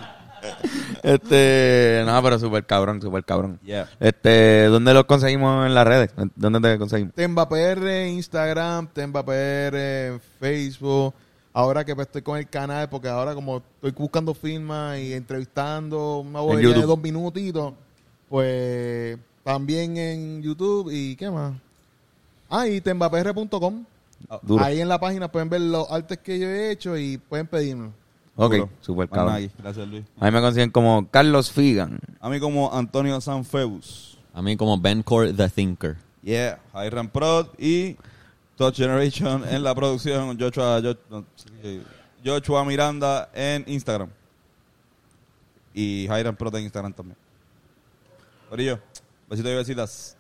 Este, 1.03 2.03
no, 2.07 2.23
pero 2.23 2.39
súper 2.39 2.65
cabrón, 2.65 3.01
súper 3.03 3.25
cabrón. 3.25 3.59
Yeah. 3.65 3.89
Este, 3.99 4.67
¿dónde 4.67 4.95
lo 4.95 5.07
conseguimos 5.07 5.67
en 5.67 5.75
las 5.75 5.87
redes? 5.87 6.11
¿Dónde 6.37 6.61
te 6.61 6.79
conseguimos? 6.79 7.15
Temba 7.15 7.49
PR 7.49 8.07
Instagram, 8.09 8.87
Temba 8.89 9.25
PR 9.25 10.21
Facebook. 10.39 11.15
Ahora 11.53 11.85
que 11.85 11.95
pues, 11.95 12.07
estoy 12.07 12.23
con 12.23 12.39
el 12.39 12.49
canal, 12.49 12.89
porque 12.89 13.09
ahora 13.09 13.35
como 13.35 13.63
estoy 13.77 13.91
buscando 13.93 14.35
firmas 14.35 14.99
y 14.99 15.13
entrevistando 15.13 16.19
una 16.19 16.41
bobería 16.41 16.75
de 16.75 16.83
dos 16.83 16.99
minutitos, 16.99 17.75
pues 18.29 19.19
también 19.43 19.97
en 19.97 20.43
YouTube 20.43 20.91
y 20.93 21.17
¿qué 21.17 21.31
más? 21.31 21.55
Ah, 22.51 22.69
y 22.69 22.81
tembapr.com. 22.81 23.85
Duro. 24.43 24.65
Ahí 24.65 24.81
en 24.81 24.89
la 24.89 24.99
página 24.99 25.31
pueden 25.31 25.49
ver 25.49 25.61
los 25.61 25.91
artes 25.91 26.19
que 26.19 26.39
yo 26.39 26.49
he 26.49 26.71
hecho 26.71 26.97
y 26.97 27.19
pueden 27.19 27.47
pedirme. 27.47 27.91
Ok, 28.37 28.53
Duro. 28.53 28.71
súper 28.81 29.11
Más 29.11 29.19
cabrón. 29.19 29.51
Gracias, 29.59 29.89
Luis. 29.89 30.05
A 30.19 30.27
mí 30.27 30.31
me 30.33 30.41
consiguen 30.41 30.71
como 30.71 31.09
Carlos 31.11 31.51
Figan. 31.51 31.99
A 32.21 32.29
mí 32.29 32.41
como 32.41 32.73
Antonio 32.73 33.21
Sanfeus. 33.21 34.19
A 34.33 34.43
mí 34.43 34.57
como 34.57 34.79
Ben 34.79 35.03
Core 35.03 35.33
The 35.33 35.49
Thinker. 35.49 35.97
Yeah. 36.23 36.61
Hiram 36.75 37.09
Prod 37.09 37.47
y 37.59 37.97
Touch 38.59 38.75
Generation 38.75 39.45
en 39.49 39.63
la 39.63 39.73
producción. 39.73 40.37
Joshua, 40.37 40.83
Joshua 42.25 42.65
Miranda 42.65 43.31
en 43.33 43.65
Instagram. 43.69 44.11
Y 45.73 46.07
Hiram 46.07 46.35
Prod 46.35 46.57
en 46.57 46.65
Instagram 46.65 46.93
también. 46.93 47.17
Por 48.51 48.61
ello, 48.61 48.81
besitos 49.29 49.53
y 49.53 49.55
besitas. 49.55 50.18